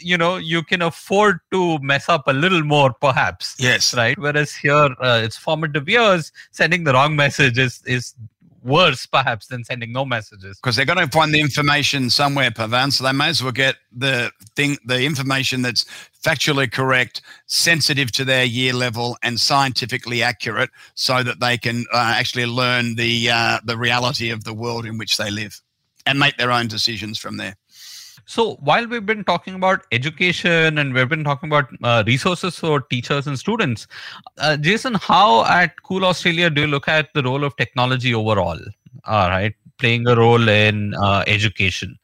you 0.00 0.16
know 0.16 0.36
you 0.36 0.62
can 0.62 0.82
afford 0.82 1.38
to 1.50 1.78
mess 1.80 2.08
up 2.08 2.26
a 2.26 2.32
little 2.32 2.62
more 2.62 2.92
perhaps 2.92 3.54
yes 3.58 3.94
right 3.94 4.18
whereas 4.18 4.54
here 4.54 4.88
uh, 5.00 5.20
it's 5.22 5.36
formative 5.36 5.88
years 5.88 6.32
sending 6.50 6.84
the 6.84 6.92
wrong 6.92 7.14
message 7.14 7.58
is 7.58 7.82
is 7.86 8.14
worse 8.62 9.06
perhaps 9.06 9.46
than 9.46 9.64
sending 9.64 9.92
no 9.92 10.04
messages. 10.04 10.58
Because 10.58 10.76
they're 10.76 10.86
going 10.86 10.98
to 10.98 11.08
find 11.08 11.34
the 11.34 11.40
information 11.40 12.10
somewhere 12.10 12.50
pavan 12.50 12.92
so 12.92 13.04
they 13.04 13.12
may 13.12 13.28
as 13.28 13.42
well 13.42 13.52
get 13.52 13.76
the 13.90 14.30
thing 14.56 14.76
the 14.84 15.04
information 15.04 15.62
that's 15.62 15.84
factually 16.24 16.70
correct 16.70 17.22
sensitive 17.46 18.12
to 18.12 18.24
their 18.24 18.44
year 18.44 18.72
level 18.72 19.16
and 19.22 19.40
scientifically 19.40 20.22
accurate 20.22 20.70
so 20.94 21.22
that 21.22 21.40
they 21.40 21.58
can 21.58 21.84
uh, 21.92 22.14
actually 22.16 22.46
learn 22.46 22.94
the 22.96 23.30
uh, 23.30 23.58
the 23.64 23.76
reality 23.76 24.30
of 24.30 24.44
the 24.44 24.54
world 24.54 24.86
in 24.86 24.98
which 24.98 25.16
they 25.16 25.30
live 25.30 25.60
and 26.06 26.18
make 26.18 26.36
their 26.36 26.50
own 26.50 26.66
decisions 26.68 27.18
from 27.18 27.36
there 27.36 27.56
so 28.32 28.54
while 28.68 28.86
we've 28.86 29.04
been 29.04 29.24
talking 29.24 29.54
about 29.54 29.82
education 29.92 30.78
and 30.78 30.94
we've 30.94 31.08
been 31.08 31.22
talking 31.22 31.50
about 31.50 31.66
uh, 31.82 32.02
resources 32.06 32.58
for 32.58 32.80
teachers 32.80 33.26
and 33.26 33.38
students, 33.38 33.86
uh, 34.38 34.56
Jason, 34.56 34.94
how 34.94 35.44
at 35.44 35.82
Cool 35.82 36.06
Australia 36.06 36.48
do 36.48 36.62
you 36.62 36.66
look 36.66 36.88
at 36.88 37.12
the 37.12 37.22
role 37.22 37.44
of 37.44 37.54
technology 37.56 38.14
overall? 38.14 38.58
All 39.04 39.28
right, 39.28 39.54
playing 39.76 40.08
a 40.08 40.16
role 40.16 40.48
in 40.48 40.94
uh, 40.94 41.24
education. 41.26 41.98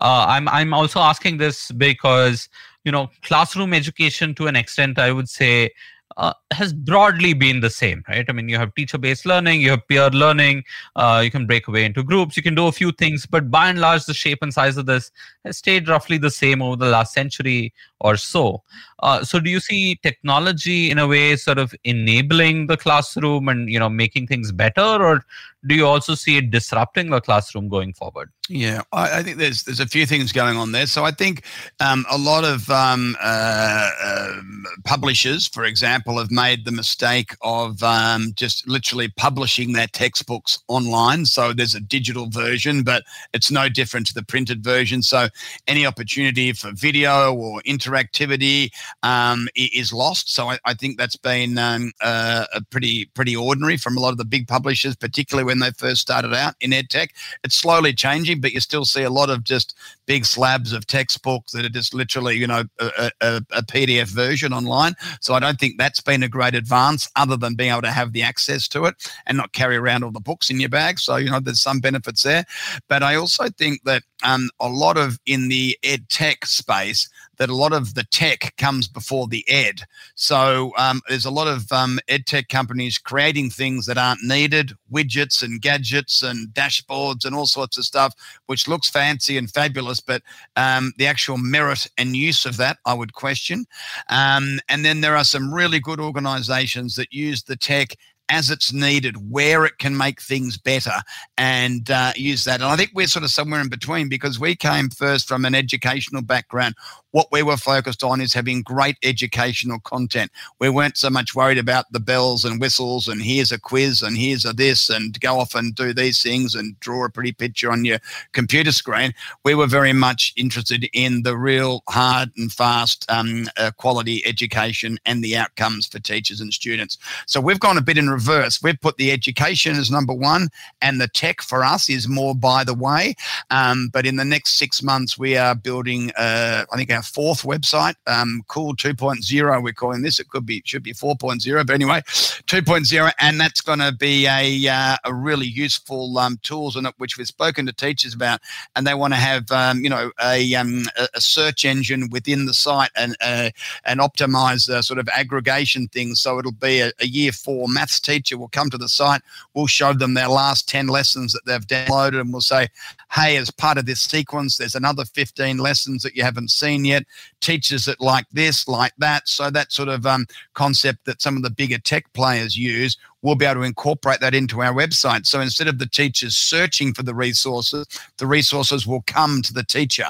Uh, 0.00 0.24
I'm 0.26 0.48
I'm 0.48 0.72
also 0.72 1.00
asking 1.00 1.36
this 1.36 1.70
because 1.72 2.48
you 2.84 2.92
know 2.92 3.10
classroom 3.22 3.74
education 3.74 4.34
to 4.36 4.46
an 4.46 4.56
extent 4.56 4.98
I 4.98 5.12
would 5.12 5.28
say 5.28 5.70
uh, 6.16 6.32
has 6.52 6.72
broadly 6.72 7.32
been 7.32 7.60
the 7.60 7.70
same, 7.70 8.04
right? 8.08 8.24
I 8.28 8.32
mean, 8.32 8.48
you 8.48 8.56
have 8.56 8.74
teacher 8.74 8.98
based 8.98 9.26
learning, 9.26 9.60
you 9.60 9.70
have 9.70 9.86
peer 9.88 10.08
learning, 10.10 10.64
uh, 10.96 11.20
you 11.24 11.30
can 11.30 11.46
break 11.46 11.66
away 11.66 11.84
into 11.84 12.02
groups, 12.02 12.36
you 12.36 12.42
can 12.42 12.54
do 12.54 12.66
a 12.66 12.72
few 12.72 12.92
things, 12.92 13.26
but 13.26 13.50
by 13.50 13.68
and 13.68 13.80
large, 13.80 14.04
the 14.04 14.14
shape 14.14 14.38
and 14.42 14.54
size 14.54 14.76
of 14.76 14.86
this 14.86 15.10
has 15.44 15.58
stayed 15.58 15.88
roughly 15.88 16.18
the 16.18 16.30
same 16.30 16.62
over 16.62 16.76
the 16.76 16.88
last 16.88 17.12
century 17.12 17.72
or 18.00 18.16
so. 18.16 18.62
Uh, 19.00 19.24
so, 19.24 19.40
do 19.40 19.50
you 19.50 19.60
see 19.60 19.96
technology 19.96 20.90
in 20.90 20.98
a 20.98 21.06
way 21.06 21.36
sort 21.36 21.58
of 21.58 21.74
enabling 21.84 22.68
the 22.68 22.76
classroom 22.76 23.48
and 23.48 23.68
you 23.68 23.78
know 23.78 23.88
making 23.88 24.26
things 24.26 24.52
better, 24.52 24.80
or 24.80 25.24
do 25.66 25.74
you 25.74 25.86
also 25.86 26.14
see 26.14 26.36
it 26.36 26.50
disrupting 26.50 27.10
the 27.10 27.20
classroom 27.20 27.68
going 27.68 27.92
forward? 27.92 28.30
Yeah, 28.48 28.82
I, 28.92 29.18
I, 29.18 29.22
think 29.22 29.38
there's 29.38 29.64
there's 29.64 29.80
a 29.80 29.86
few 29.86 30.04
things 30.06 30.32
going 30.32 30.56
on 30.56 30.72
there. 30.72 30.86
So 30.86 31.04
I 31.04 31.10
think 31.10 31.44
um, 31.80 32.04
a 32.10 32.18
lot 32.18 32.44
of 32.44 32.68
um, 32.70 33.16
uh, 33.22 33.90
uh, 34.02 34.40
publishers, 34.84 35.48
for 35.48 35.64
example, 35.64 35.93
have 36.18 36.30
made 36.30 36.64
the 36.64 36.72
mistake 36.72 37.34
of 37.42 37.82
um, 37.82 38.32
just 38.34 38.66
literally 38.68 39.08
publishing 39.08 39.72
their 39.72 39.86
textbooks 39.86 40.58
online. 40.68 41.26
So 41.26 41.52
there's 41.52 41.74
a 41.74 41.80
digital 41.80 42.28
version, 42.28 42.82
but 42.82 43.04
it's 43.32 43.50
no 43.50 43.68
different 43.68 44.06
to 44.08 44.14
the 44.14 44.24
printed 44.24 44.62
version. 44.62 45.02
So 45.02 45.28
any 45.66 45.86
opportunity 45.86 46.52
for 46.52 46.72
video 46.72 47.34
or 47.34 47.60
interactivity 47.62 48.70
um, 49.02 49.48
is 49.56 49.92
lost. 49.92 50.34
So 50.34 50.50
I, 50.50 50.58
I 50.64 50.74
think 50.74 50.98
that's 50.98 51.16
been 51.16 51.58
um, 51.58 51.92
uh, 52.00 52.46
pretty 52.70 53.06
pretty 53.14 53.36
ordinary 53.36 53.76
from 53.76 53.96
a 53.96 54.00
lot 54.00 54.10
of 54.10 54.18
the 54.18 54.24
big 54.24 54.48
publishers, 54.48 54.96
particularly 54.96 55.46
when 55.46 55.60
they 55.60 55.70
first 55.72 56.00
started 56.00 56.34
out 56.34 56.54
in 56.60 56.70
edtech. 56.70 57.08
It's 57.42 57.56
slowly 57.56 57.92
changing 57.92 58.34
but 58.40 58.52
you 58.52 58.60
still 58.60 58.84
see 58.84 59.02
a 59.02 59.10
lot 59.10 59.30
of 59.30 59.44
just 59.44 59.74
big 60.06 60.24
slabs 60.24 60.72
of 60.72 60.86
textbooks 60.86 61.52
that 61.52 61.64
are 61.64 61.70
just 61.70 61.94
literally, 61.94 62.36
you 62.36 62.46
know, 62.46 62.64
a, 62.78 63.10
a, 63.20 63.42
a, 63.52 63.62
PDF 63.62 64.08
version 64.08 64.52
online. 64.52 64.94
So 65.20 65.34
I 65.34 65.40
don't 65.40 65.58
think 65.58 65.78
that's 65.84 66.00
been 66.00 66.22
a 66.22 66.28
great 66.28 66.54
advance 66.54 67.06
other 67.14 67.36
than 67.36 67.56
being 67.56 67.70
able 67.70 67.82
to 67.82 67.90
have 67.90 68.14
the 68.14 68.22
access 68.22 68.66
to 68.66 68.86
it 68.86 68.94
and 69.26 69.36
not 69.36 69.52
carry 69.52 69.76
around 69.76 70.02
all 70.02 70.10
the 70.10 70.18
books 70.18 70.48
in 70.48 70.58
your 70.58 70.70
bag. 70.70 70.98
So, 70.98 71.16
you 71.16 71.30
know, 71.30 71.40
there's 71.40 71.60
some 71.60 71.80
benefits 71.80 72.22
there. 72.22 72.46
But 72.88 73.02
I 73.02 73.16
also 73.16 73.50
think 73.50 73.82
that 73.84 74.02
um, 74.24 74.50
a 74.58 74.68
lot 74.68 74.96
of 74.96 75.18
in 75.26 75.48
the 75.48 75.78
ed 75.84 76.08
tech 76.08 76.46
space, 76.46 77.08
that 77.36 77.50
a 77.50 77.54
lot 77.54 77.72
of 77.72 77.94
the 77.94 78.04
tech 78.04 78.54
comes 78.56 78.88
before 78.88 79.26
the 79.26 79.44
ed. 79.48 79.80
So 80.14 80.72
um, 80.78 81.00
there's 81.08 81.24
a 81.24 81.30
lot 81.30 81.48
of 81.48 81.70
um, 81.72 81.98
ed 82.08 82.26
tech 82.26 82.48
companies 82.48 82.98
creating 82.98 83.50
things 83.50 83.86
that 83.86 83.98
aren't 83.98 84.22
needed, 84.22 84.72
widgets 84.92 85.42
and 85.42 85.60
gadgets 85.60 86.22
and 86.22 86.48
dashboards 86.48 87.24
and 87.24 87.34
all 87.34 87.46
sorts 87.46 87.76
of 87.76 87.84
stuff, 87.84 88.14
which 88.46 88.68
looks 88.68 88.88
fancy 88.88 89.36
and 89.36 89.50
fabulous, 89.50 90.00
but 90.00 90.22
um, 90.56 90.92
the 90.98 91.06
actual 91.06 91.38
merit 91.38 91.88
and 91.98 92.16
use 92.16 92.46
of 92.46 92.56
that, 92.56 92.78
I 92.86 92.94
would 92.94 93.14
question. 93.14 93.66
Um, 94.08 94.60
and 94.68 94.84
then 94.84 95.00
there 95.00 95.16
are 95.16 95.24
some 95.24 95.52
really 95.52 95.80
good 95.80 96.00
organizations 96.00 96.96
that 96.96 97.12
use 97.12 97.42
the 97.42 97.56
tech 97.56 97.96
as 98.28 98.50
it's 98.50 98.72
needed, 98.72 99.30
where 99.30 99.64
it 99.64 99.78
can 99.78 99.96
make 99.96 100.20
things 100.20 100.56
better, 100.56 101.02
and 101.38 101.90
uh, 101.90 102.12
use 102.16 102.44
that. 102.44 102.60
And 102.60 102.70
I 102.70 102.76
think 102.76 102.90
we're 102.94 103.06
sort 103.06 103.24
of 103.24 103.30
somewhere 103.30 103.60
in 103.60 103.68
between 103.68 104.08
because 104.08 104.38
we 104.38 104.54
came 104.56 104.90
first 104.90 105.28
from 105.28 105.44
an 105.44 105.54
educational 105.54 106.22
background 106.22 106.74
what 107.14 107.28
we 107.30 107.44
were 107.44 107.56
focused 107.56 108.02
on 108.02 108.20
is 108.20 108.34
having 108.34 108.60
great 108.60 108.96
educational 109.04 109.78
content. 109.78 110.32
We 110.58 110.68
weren't 110.68 110.96
so 110.96 111.08
much 111.08 111.32
worried 111.32 111.58
about 111.58 111.84
the 111.92 112.00
bells 112.00 112.44
and 112.44 112.60
whistles 112.60 113.06
and 113.06 113.22
here's 113.22 113.52
a 113.52 113.60
quiz 113.60 114.02
and 114.02 114.16
here's 114.16 114.44
a 114.44 114.52
this 114.52 114.90
and 114.90 115.18
go 115.20 115.38
off 115.38 115.54
and 115.54 115.76
do 115.76 115.94
these 115.94 116.20
things 116.20 116.56
and 116.56 116.78
draw 116.80 117.04
a 117.04 117.10
pretty 117.10 117.30
picture 117.30 117.70
on 117.70 117.84
your 117.84 118.00
computer 118.32 118.72
screen. 118.72 119.14
We 119.44 119.54
were 119.54 119.68
very 119.68 119.92
much 119.92 120.32
interested 120.36 120.88
in 120.92 121.22
the 121.22 121.36
real 121.36 121.84
hard 121.88 122.32
and 122.36 122.52
fast 122.52 123.08
um, 123.08 123.48
uh, 123.56 123.70
quality 123.78 124.26
education 124.26 124.98
and 125.06 125.22
the 125.22 125.36
outcomes 125.36 125.86
for 125.86 126.00
teachers 126.00 126.40
and 126.40 126.52
students. 126.52 126.98
So 127.26 127.40
we've 127.40 127.60
gone 127.60 127.78
a 127.78 127.82
bit 127.82 127.96
in 127.96 128.10
reverse. 128.14 128.62
We've 128.62 128.80
put 128.80 128.96
the 128.96 129.10
education 129.12 129.76
as 129.76 129.90
number 129.90 130.14
one 130.14 130.48
and 130.80 131.00
the 131.00 131.08
tech 131.08 131.42
for 131.42 131.64
us 131.64 131.90
is 131.90 132.08
more 132.08 132.34
by 132.34 132.64
the 132.64 132.74
way. 132.74 133.14
Um, 133.50 133.88
but 133.92 134.06
in 134.06 134.16
the 134.16 134.24
next 134.24 134.58
six 134.58 134.82
months, 134.82 135.18
we 135.18 135.36
are 135.36 135.54
building, 135.54 136.10
uh, 136.16 136.64
I 136.72 136.76
think, 136.76 136.92
our 136.92 137.02
fourth 137.02 137.42
website, 137.42 137.94
um, 138.06 138.42
Cool 138.48 138.76
2.0. 138.76 139.62
We're 139.62 139.72
calling 139.72 140.02
this. 140.02 140.20
It 140.20 140.28
could 140.28 140.46
be, 140.46 140.58
it 140.58 140.68
should 140.68 140.82
be 140.82 140.92
4.0, 140.92 141.66
but 141.66 141.74
anyway, 141.74 142.02
2.0, 142.06 143.12
and 143.20 143.40
that's 143.40 143.60
going 143.60 143.78
to 143.78 143.92
be 143.92 144.26
a 144.26 144.68
uh, 144.68 144.96
a 145.04 145.14
really 145.14 145.46
useful 145.46 146.18
um, 146.18 146.38
tools 146.42 146.76
in 146.76 146.86
it, 146.86 146.94
which 146.98 147.16
we've 147.16 147.26
spoken 147.26 147.66
to 147.66 147.72
teachers 147.72 148.14
about, 148.14 148.40
and 148.76 148.86
they 148.86 148.94
want 148.94 149.12
to 149.12 149.18
have 149.18 149.50
um, 149.50 149.80
you 149.82 149.90
know 149.90 150.10
a, 150.22 150.54
um, 150.54 150.84
a 151.14 151.20
search 151.20 151.64
engine 151.64 152.08
within 152.10 152.46
the 152.46 152.54
site 152.54 152.90
and 152.96 153.16
uh, 153.20 153.50
and 153.84 154.00
optimize 154.00 154.62
sort 154.84 154.98
of 154.98 155.08
aggregation 155.08 155.88
things. 155.88 156.20
So 156.20 156.38
it'll 156.38 156.52
be 156.52 156.80
a, 156.80 156.92
a 157.00 157.06
year 157.06 157.32
four 157.32 157.68
maths 157.68 158.00
teacher 158.04 158.38
will 158.38 158.48
come 158.48 158.70
to 158.70 158.78
the 158.78 158.88
site. 158.88 159.22
We'll 159.54 159.66
show 159.66 159.92
them 159.92 160.14
their 160.14 160.28
last 160.28 160.68
10 160.68 160.86
lessons 160.86 161.32
that 161.32 161.44
they've 161.46 161.66
downloaded, 161.66 162.20
and 162.20 162.32
we'll 162.32 162.42
say, 162.42 162.68
hey, 163.10 163.36
as 163.36 163.50
part 163.50 163.78
of 163.78 163.86
this 163.86 164.02
sequence, 164.02 164.56
there's 164.56 164.74
another 164.74 165.04
15 165.04 165.58
lessons 165.58 166.02
that 166.02 166.14
you 166.14 166.22
haven't 166.22 166.50
seen 166.50 166.84
yet. 166.84 167.04
Teaches 167.40 167.88
it 167.88 168.00
like 168.00 168.26
this, 168.32 168.68
like 168.68 168.92
that. 168.98 169.28
So 169.28 169.50
that 169.50 169.72
sort 169.72 169.88
of 169.88 170.06
um, 170.06 170.26
concept 170.54 171.04
that 171.06 171.22
some 171.22 171.36
of 171.36 171.42
the 171.42 171.50
bigger 171.50 171.78
tech 171.78 172.12
players 172.12 172.56
use, 172.56 172.96
we'll 173.22 173.34
be 173.34 173.46
able 173.46 173.62
to 173.62 173.66
incorporate 173.66 174.20
that 174.20 174.34
into 174.34 174.62
our 174.62 174.72
website. 174.72 175.26
So 175.26 175.40
instead 175.40 175.68
of 175.68 175.78
the 175.78 175.86
teachers 175.86 176.36
searching 176.36 176.92
for 176.92 177.02
the 177.02 177.14
resources, 177.14 177.86
the 178.18 178.26
resources 178.26 178.86
will 178.86 179.02
come 179.06 179.42
to 179.42 179.52
the 179.52 179.64
teacher. 179.64 180.06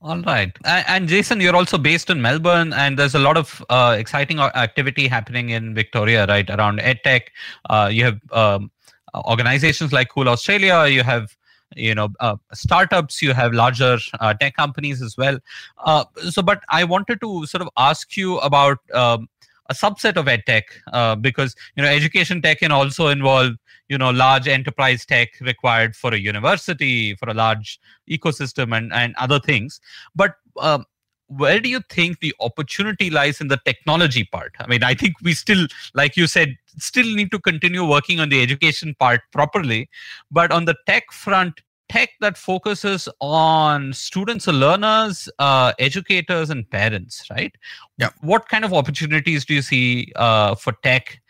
All 0.00 0.22
right. 0.22 0.56
And 0.64 1.08
Jason, 1.08 1.40
you're 1.40 1.56
also 1.56 1.76
based 1.76 2.08
in 2.08 2.22
Melbourne, 2.22 2.72
and 2.72 2.96
there's 2.96 3.16
a 3.16 3.18
lot 3.18 3.36
of 3.36 3.64
uh, 3.68 3.96
exciting 3.98 4.38
activity 4.38 5.08
happening 5.08 5.50
in 5.50 5.74
Victoria, 5.74 6.24
right, 6.26 6.48
around 6.50 6.78
EdTech. 6.78 7.22
Uh, 7.68 7.90
you 7.92 8.04
have 8.04 8.20
um, 8.30 8.70
organizations 9.16 9.92
like 9.92 10.08
Cool 10.10 10.28
Australia, 10.28 10.86
you 10.86 11.02
have 11.02 11.36
you 11.76 11.94
know 11.94 12.08
uh, 12.20 12.36
startups 12.54 13.20
you 13.20 13.34
have 13.34 13.52
larger 13.52 13.98
uh, 14.20 14.32
tech 14.34 14.56
companies 14.56 15.02
as 15.02 15.16
well 15.18 15.38
uh, 15.84 16.04
so 16.30 16.40
but 16.40 16.62
i 16.70 16.82
wanted 16.82 17.20
to 17.20 17.44
sort 17.46 17.60
of 17.60 17.68
ask 17.76 18.16
you 18.16 18.38
about 18.38 18.78
um, 18.94 19.28
a 19.68 19.74
subset 19.74 20.16
of 20.16 20.26
edtech 20.26 20.64
uh, 20.92 21.14
because 21.14 21.54
you 21.76 21.82
know 21.82 21.88
education 21.88 22.40
tech 22.42 22.60
can 22.60 22.72
also 22.72 23.08
involve 23.08 23.52
you 23.88 23.98
know 23.98 24.10
large 24.10 24.48
enterprise 24.48 25.04
tech 25.04 25.28
required 25.40 25.94
for 25.94 26.12
a 26.12 26.18
university 26.18 27.14
for 27.16 27.28
a 27.28 27.34
large 27.34 27.78
ecosystem 28.10 28.76
and 28.76 28.92
and 28.92 29.14
other 29.16 29.38
things. 29.38 29.80
But 30.14 30.34
um, 30.60 30.84
where 31.28 31.60
do 31.60 31.68
you 31.68 31.80
think 31.90 32.20
the 32.20 32.34
opportunity 32.40 33.10
lies 33.10 33.40
in 33.40 33.48
the 33.48 33.60
technology 33.64 34.24
part? 34.24 34.54
I 34.58 34.66
mean 34.66 34.82
i 34.82 34.94
think 34.94 35.14
we 35.22 35.34
still 35.34 35.66
like 35.94 36.16
you 36.16 36.26
said 36.26 36.56
still 36.78 37.14
need 37.14 37.30
to 37.32 37.38
continue 37.38 37.84
working 37.84 38.20
on 38.20 38.28
the 38.28 38.42
education 38.42 38.94
part 38.98 39.20
properly. 39.32 39.88
But 40.30 40.52
on 40.52 40.64
the 40.64 40.76
tech 40.86 41.12
front 41.12 41.60
tech 41.88 42.10
that 42.20 42.36
focuses 42.36 43.08
on 43.20 43.92
students 43.92 44.46
or 44.48 44.52
learners 44.52 45.28
uh, 45.38 45.72
educators 45.78 46.50
and 46.50 46.68
parents 46.70 47.24
right? 47.30 47.54
Yeah. 47.96 48.10
What 48.20 48.48
kind 48.48 48.64
of 48.64 48.72
opportunities 48.72 49.44
do 49.44 49.54
you 49.54 49.62
see 49.62 50.12
uh, 50.16 50.54
for 50.54 50.72
tech 50.82 51.20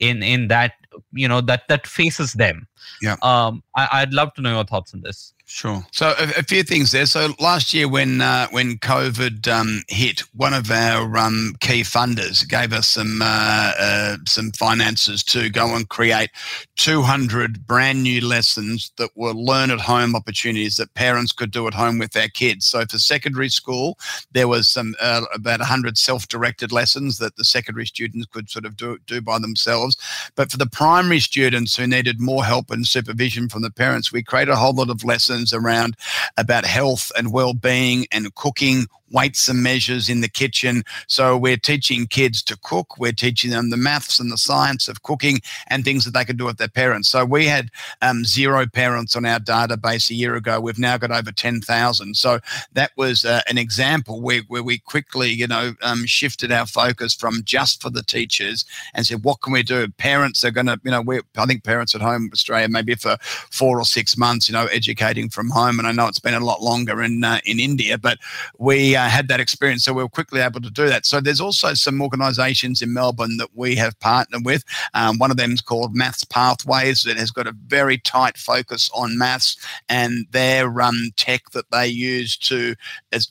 in 0.00 0.22
in 0.22 0.48
that 0.48 0.72
you 1.12 1.28
know 1.28 1.40
that 1.40 1.62
that 1.68 1.86
faces 1.86 2.32
them 2.34 2.66
Yeah. 3.02 3.16
um 3.22 3.62
I, 3.76 3.88
i'd 3.92 4.12
love 4.12 4.34
to 4.34 4.42
know 4.42 4.54
your 4.54 4.64
thoughts 4.64 4.94
on 4.94 5.00
this 5.02 5.32
Sure. 5.50 5.82
So 5.92 6.08
a, 6.18 6.40
a 6.40 6.42
few 6.42 6.62
things 6.62 6.92
there. 6.92 7.06
So 7.06 7.30
last 7.40 7.72
year, 7.72 7.88
when 7.88 8.20
uh, 8.20 8.48
when 8.50 8.76
COVID 8.76 9.48
um, 9.48 9.80
hit, 9.88 10.20
one 10.34 10.52
of 10.52 10.70
our 10.70 11.16
um, 11.16 11.54
key 11.60 11.80
funders 11.80 12.46
gave 12.46 12.74
us 12.74 12.86
some 12.86 13.22
uh, 13.22 13.72
uh, 13.80 14.16
some 14.26 14.52
finances 14.52 15.24
to 15.24 15.48
go 15.48 15.74
and 15.74 15.88
create 15.88 16.28
200 16.76 17.66
brand 17.66 18.02
new 18.02 18.20
lessons 18.20 18.92
that 18.98 19.08
were 19.16 19.32
learn 19.32 19.70
at 19.70 19.80
home 19.80 20.14
opportunities 20.14 20.76
that 20.76 20.92
parents 20.92 21.32
could 21.32 21.50
do 21.50 21.66
at 21.66 21.72
home 21.72 21.98
with 21.98 22.12
their 22.12 22.28
kids. 22.28 22.66
So 22.66 22.84
for 22.84 22.98
secondary 22.98 23.48
school, 23.48 23.98
there 24.32 24.48
was 24.48 24.68
some 24.68 24.96
uh, 25.00 25.22
about 25.32 25.60
100 25.60 25.96
self-directed 25.96 26.72
lessons 26.72 27.16
that 27.18 27.36
the 27.36 27.44
secondary 27.44 27.86
students 27.86 28.26
could 28.30 28.50
sort 28.50 28.66
of 28.66 28.76
do 28.76 28.98
do 29.06 29.22
by 29.22 29.38
themselves. 29.38 29.96
But 30.36 30.50
for 30.50 30.58
the 30.58 30.66
primary 30.66 30.87
students 31.20 31.76
who 31.76 31.86
needed 31.86 32.18
more 32.20 32.44
help 32.44 32.70
and 32.70 32.86
supervision 32.86 33.48
from 33.48 33.62
the 33.62 33.70
parents, 33.70 34.10
we 34.10 34.22
created 34.22 34.52
a 34.52 34.56
whole 34.56 34.74
lot 34.74 34.88
of 34.88 35.04
lessons 35.04 35.52
around 35.52 35.96
about 36.38 36.64
health 36.64 37.12
and 37.16 37.30
well-being 37.30 38.06
and 38.10 38.34
cooking 38.34 38.86
weights 39.10 39.48
and 39.48 39.62
measures 39.62 40.08
in 40.08 40.20
the 40.20 40.28
kitchen. 40.28 40.82
So 41.06 41.36
we're 41.36 41.56
teaching 41.56 42.06
kids 42.06 42.42
to 42.44 42.58
cook. 42.62 42.98
We're 42.98 43.12
teaching 43.12 43.50
them 43.50 43.70
the 43.70 43.76
maths 43.76 44.20
and 44.20 44.30
the 44.30 44.38
science 44.38 44.88
of 44.88 45.02
cooking 45.02 45.40
and 45.68 45.84
things 45.84 46.04
that 46.04 46.12
they 46.12 46.24
can 46.24 46.36
do 46.36 46.44
with 46.44 46.58
their 46.58 46.68
parents. 46.68 47.08
So 47.08 47.24
we 47.24 47.46
had 47.46 47.70
um, 48.02 48.24
zero 48.24 48.66
parents 48.66 49.16
on 49.16 49.24
our 49.24 49.38
database 49.38 50.10
a 50.10 50.14
year 50.14 50.34
ago. 50.34 50.60
We've 50.60 50.78
now 50.78 50.98
got 50.98 51.10
over 51.10 51.32
10,000. 51.32 52.16
So 52.16 52.40
that 52.72 52.92
was 52.96 53.24
uh, 53.24 53.42
an 53.48 53.58
example 53.58 54.20
where, 54.20 54.42
where 54.48 54.62
we 54.62 54.78
quickly, 54.78 55.30
you 55.30 55.46
know, 55.46 55.74
um, 55.82 56.06
shifted 56.06 56.52
our 56.52 56.66
focus 56.66 57.14
from 57.14 57.42
just 57.44 57.82
for 57.82 57.90
the 57.90 58.02
teachers 58.02 58.64
and 58.94 59.06
said, 59.06 59.24
what 59.24 59.40
can 59.40 59.52
we 59.52 59.62
do? 59.62 59.88
Parents 59.88 60.44
are 60.44 60.50
going 60.50 60.66
to, 60.66 60.80
you 60.84 60.90
know, 60.90 61.00
we 61.00 61.20
I 61.36 61.46
think 61.46 61.64
parents 61.64 61.94
at 61.94 62.00
home, 62.00 62.24
in 62.24 62.30
Australia, 62.32 62.68
maybe 62.68 62.94
for 62.94 63.16
four 63.50 63.78
or 63.78 63.84
six 63.84 64.16
months, 64.16 64.48
you 64.48 64.52
know, 64.52 64.66
educating 64.66 65.28
from 65.28 65.50
home. 65.50 65.78
And 65.78 65.88
I 65.88 65.92
know 65.92 66.06
it's 66.06 66.18
been 66.18 66.34
a 66.34 66.44
lot 66.44 66.62
longer 66.62 67.02
in 67.02 67.24
uh, 67.24 67.40
in 67.44 67.60
India, 67.60 67.98
but 67.98 68.18
we 68.58 68.96
uh, 68.98 69.08
had 69.08 69.28
that 69.28 69.40
experience, 69.40 69.84
so 69.84 69.92
we 69.92 70.02
were 70.02 70.08
quickly 70.08 70.40
able 70.40 70.60
to 70.60 70.70
do 70.70 70.88
that. 70.88 71.06
So 71.06 71.20
there's 71.20 71.40
also 71.40 71.74
some 71.74 72.02
organisations 72.02 72.82
in 72.82 72.92
Melbourne 72.92 73.36
that 73.36 73.50
we 73.54 73.76
have 73.76 73.98
partnered 74.00 74.44
with. 74.44 74.64
Um, 74.94 75.18
one 75.18 75.30
of 75.30 75.36
them 75.36 75.52
is 75.52 75.60
called 75.60 75.94
Maths 75.94 76.24
Pathways 76.24 77.02
that 77.04 77.16
has 77.16 77.30
got 77.30 77.46
a 77.46 77.54
very 77.66 77.98
tight 77.98 78.36
focus 78.36 78.90
on 78.92 79.16
maths, 79.16 79.56
and 79.88 80.26
their 80.32 80.82
um, 80.82 81.10
tech 81.16 81.50
that 81.52 81.70
they 81.70 81.86
use 81.86 82.36
to 82.38 82.74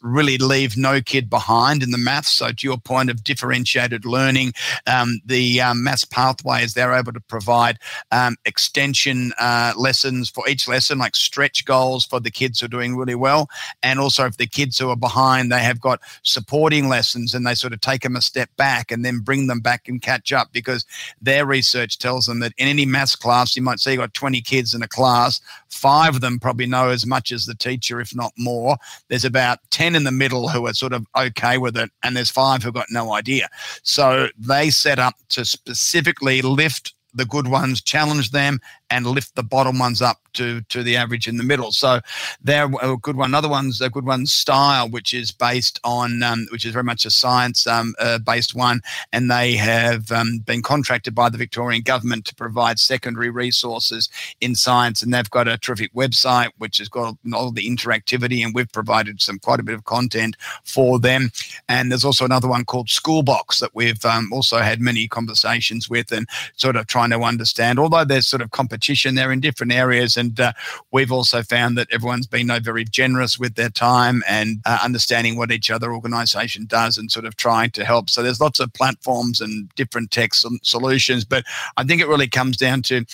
really 0.02 0.38
leave 0.38 0.78
no 0.78 1.02
kid 1.02 1.30
behind 1.30 1.84
in 1.84 1.92
the 1.92 1.98
maths. 1.98 2.30
So 2.30 2.52
to 2.52 2.68
your 2.68 2.78
point 2.78 3.10
of 3.10 3.24
differentiated 3.24 4.06
learning, 4.06 4.54
um, 4.86 5.20
the 5.26 5.62
um, 5.62 5.84
Maths 5.84 6.06
Pathways 6.06 6.74
they're 6.74 6.94
able 6.94 7.14
to 7.14 7.20
provide 7.20 7.78
um, 8.12 8.36
extension 8.46 9.34
uh, 9.40 9.74
lessons 9.76 10.30
for 10.30 10.48
each 10.48 10.68
lesson, 10.68 10.98
like 10.98 11.16
stretch 11.16 11.66
goals 11.66 12.06
for 12.06 12.20
the 12.20 12.32
kids 12.32 12.60
who 12.60 12.66
are 12.66 12.70
doing 12.70 12.96
really 12.96 13.16
well, 13.16 13.50
and 13.84 14.00
also 14.00 14.26
if 14.26 14.38
the 14.38 14.48
kids 14.48 14.78
who 14.78 14.90
are 14.90 14.96
behind 14.96 15.52
they 15.52 15.57
have 15.60 15.80
got 15.80 16.00
supporting 16.24 16.88
lessons 16.88 17.34
and 17.34 17.46
they 17.46 17.56
sort 17.56 17.74
of 17.74 17.82
take 17.82 18.02
them 18.02 18.16
a 18.16 18.22
step 18.22 18.50
back 18.58 18.92
and 18.92 19.04
then 19.04 19.20
bring 19.20 19.48
them 19.48 19.60
back 19.60 19.88
and 19.88 20.02
catch 20.02 20.32
up 20.32 20.52
because 20.52 20.86
their 21.22 21.46
research 21.46 21.98
tells 21.98 22.26
them 22.26 22.40
that 22.40 22.54
in 22.58 22.68
any 22.68 22.86
maths 22.86 23.16
class, 23.16 23.56
you 23.56 23.62
might 23.62 23.80
say 23.80 23.94
you've 23.94 24.00
got 24.02 24.14
20 24.14 24.42
kids 24.42 24.74
in 24.74 24.82
a 24.82 24.88
class, 24.88 25.40
five 25.70 26.16
of 26.16 26.22
them 26.22 26.40
probably 26.40 26.66
know 26.66 26.90
as 26.90 27.06
much 27.06 27.32
as 27.32 27.46
the 27.46 27.56
teacher, 27.56 28.00
if 28.00 28.16
not 28.16 28.32
more. 28.38 28.78
There's 29.08 29.26
about 29.26 29.60
10 29.72 29.96
in 29.96 30.04
the 30.04 30.12
middle 30.12 30.50
who 30.50 30.68
are 30.68 30.74
sort 30.74 30.94
of 30.94 31.06
okay 31.18 31.58
with 31.58 31.78
it, 31.78 31.92
and 32.04 32.16
there's 32.16 32.30
five 32.30 32.64
who've 32.64 32.74
got 32.74 32.88
no 32.90 33.14
idea. 33.14 33.50
So 33.84 34.30
they 34.38 34.70
set 34.70 35.00
up 35.00 35.16
to 35.30 35.46
specifically 35.46 36.42
lift 36.42 36.94
the 37.14 37.26
good 37.26 37.48
ones, 37.48 37.82
challenge 37.82 38.32
them, 38.32 38.60
and 38.90 39.06
lift 39.06 39.36
the 39.36 39.44
bottom 39.44 39.80
ones 39.80 40.02
up 40.02 40.20
to 40.34 40.62
to 40.70 40.84
the 40.84 40.96
average 40.96 41.28
in 41.28 41.38
the 41.38 41.44
middle. 41.44 41.72
So 41.72 42.00
they're 42.42 42.70
a 42.82 42.98
good 42.98 43.18
one. 43.18 43.32
Another 43.32 43.50
one's 43.50 43.82
a 43.82 43.90
good 43.90 44.06
one, 44.06 44.26
Stile, 44.26 44.90
which 44.90 45.14
is 45.14 45.32
based 45.32 45.80
on 45.84 46.24
um, 46.24 46.48
which 46.52 46.66
is 46.66 46.72
very 46.72 46.84
much 46.84 47.06
a 47.06 47.12
science 47.12 47.68
um, 47.68 47.96
uh, 48.00 48.20
based 48.20 48.56
one, 48.56 48.82
and 49.12 49.30
they 49.30 49.56
have 49.56 50.12
um, 50.12 50.40
been 50.40 50.62
contracted 50.62 51.14
by 51.14 51.30
the 51.30 51.38
Victorian 51.38 51.82
government 51.82 52.26
to 52.26 52.36
provide 52.36 52.80
secondary 52.80 53.30
resources 53.30 54.10
in 54.42 54.56
science, 54.56 55.02
and 55.02 55.14
they've 55.14 55.30
got 55.30 55.48
a 55.48 55.58
terrific 55.58 55.94
website 55.94 56.50
which 56.58 56.78
has 56.78 56.90
got 56.90 57.18
all 57.34 57.52
the 57.52 57.68
interactivity, 57.68 58.44
and 58.44 58.54
we've 58.54 58.72
provided 58.72 59.22
some 59.22 59.40
quite 59.40 59.60
a 59.60 59.64
bit 59.64 59.76
of 59.76 59.86
content 59.86 60.38
for 60.64 61.00
them. 61.00 61.32
And 61.68 61.92
there's 61.92 62.06
also 62.06 62.26
another 62.26 62.48
one 62.48 62.66
called 62.66 62.90
Schoolbox 62.90 63.60
that 63.60 63.74
we've 63.74 64.04
um, 64.06 64.32
also 64.32 64.60
had 64.60 64.80
many 64.80 65.08
conversations 65.08 65.90
with, 65.90 66.12
and 66.12 66.28
sort 66.56 66.76
of 66.76 66.88
trying 66.88 67.10
to 67.10 67.22
understand. 67.22 67.80
Although 67.80 68.06
there's 68.06 68.28
sort 68.28 68.42
of 68.42 68.52
competition 68.52 68.77
there 69.16 69.32
in 69.32 69.40
different 69.40 69.74
areas, 69.74 70.18
and 70.18 70.40
uh, 70.40 70.54
we've 70.92 71.12
also 71.12 71.42
found 71.44 71.78
that 71.78 71.88
everyone's 71.92 72.28
been 72.28 72.50
uh, 72.50 72.60
very 72.62 72.84
generous 72.84 73.38
with 73.38 73.56
their 73.56 73.70
time 73.70 74.24
and 74.28 74.60
uh, 74.66 74.80
understanding 74.84 75.38
what 75.38 75.52
each 75.52 75.72
other 75.72 75.94
organisation 75.94 76.66
does, 76.66 76.98
and 76.98 77.12
sort 77.12 77.26
of 77.26 77.36
trying 77.36 77.72
to 77.72 77.86
help. 77.86 78.10
So 78.10 78.22
there's 78.22 78.42
lots 78.42 78.60
of 78.60 78.74
platforms 78.74 79.42
and 79.42 79.70
different 79.76 80.12
tech 80.12 80.34
sol- 80.34 80.58
solutions, 80.64 81.26
but 81.26 81.44
I 81.78 81.84
think 81.84 82.02
it 82.02 82.08
really 82.08 82.28
comes 82.28 82.58
down 82.58 82.82
to 82.84 83.06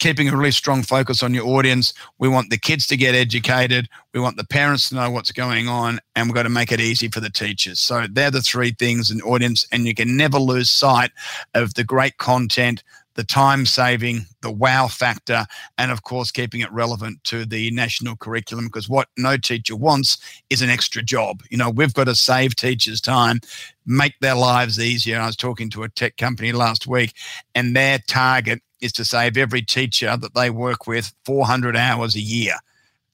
keeping 0.00 0.28
a 0.28 0.36
really 0.36 0.50
strong 0.50 0.82
focus 0.82 1.22
on 1.22 1.34
your 1.34 1.46
audience. 1.46 1.92
We 2.18 2.28
want 2.28 2.50
the 2.50 2.58
kids 2.58 2.86
to 2.86 2.96
get 2.96 3.14
educated. 3.14 3.86
We 4.14 4.20
want 4.20 4.38
the 4.38 4.46
parents 4.46 4.88
to 4.88 4.94
know 4.94 5.10
what's 5.10 5.30
going 5.30 5.68
on, 5.68 6.00
and 6.16 6.26
we've 6.26 6.34
got 6.34 6.44
to 6.44 6.48
make 6.48 6.72
it 6.72 6.80
easy 6.80 7.08
for 7.08 7.20
the 7.20 7.30
teachers. 7.30 7.78
So 7.78 8.06
they're 8.10 8.30
the 8.30 8.40
three 8.40 8.72
things 8.72 9.10
in 9.10 9.20
audience, 9.20 9.66
and 9.70 9.86
you 9.86 9.94
can 9.94 10.16
never 10.16 10.38
lose 10.38 10.70
sight 10.70 11.12
of 11.54 11.74
the 11.74 11.84
great 11.84 12.16
content, 12.16 12.82
the 13.14 13.24
time 13.24 13.66
saving, 13.66 14.26
the 14.42 14.50
wow 14.50 14.86
factor, 14.86 15.46
and 15.78 15.90
of 15.90 16.02
course, 16.02 16.30
keeping 16.30 16.60
it 16.60 16.72
relevant 16.72 17.22
to 17.24 17.44
the 17.44 17.70
national 17.72 18.16
curriculum. 18.16 18.66
Because 18.66 18.88
what 18.88 19.08
no 19.16 19.36
teacher 19.36 19.76
wants 19.76 20.18
is 20.48 20.62
an 20.62 20.70
extra 20.70 21.02
job. 21.02 21.42
You 21.50 21.58
know, 21.58 21.70
we've 21.70 21.94
got 21.94 22.04
to 22.04 22.14
save 22.14 22.56
teachers 22.56 23.00
time, 23.00 23.40
make 23.86 24.14
their 24.20 24.36
lives 24.36 24.78
easier. 24.78 25.18
I 25.18 25.26
was 25.26 25.36
talking 25.36 25.70
to 25.70 25.82
a 25.82 25.88
tech 25.88 26.16
company 26.16 26.52
last 26.52 26.86
week, 26.86 27.14
and 27.54 27.74
their 27.74 27.98
target 28.06 28.62
is 28.80 28.92
to 28.92 29.04
save 29.04 29.36
every 29.36 29.62
teacher 29.62 30.16
that 30.16 30.34
they 30.34 30.50
work 30.50 30.86
with 30.86 31.12
400 31.24 31.76
hours 31.76 32.16
a 32.16 32.20
year 32.20 32.54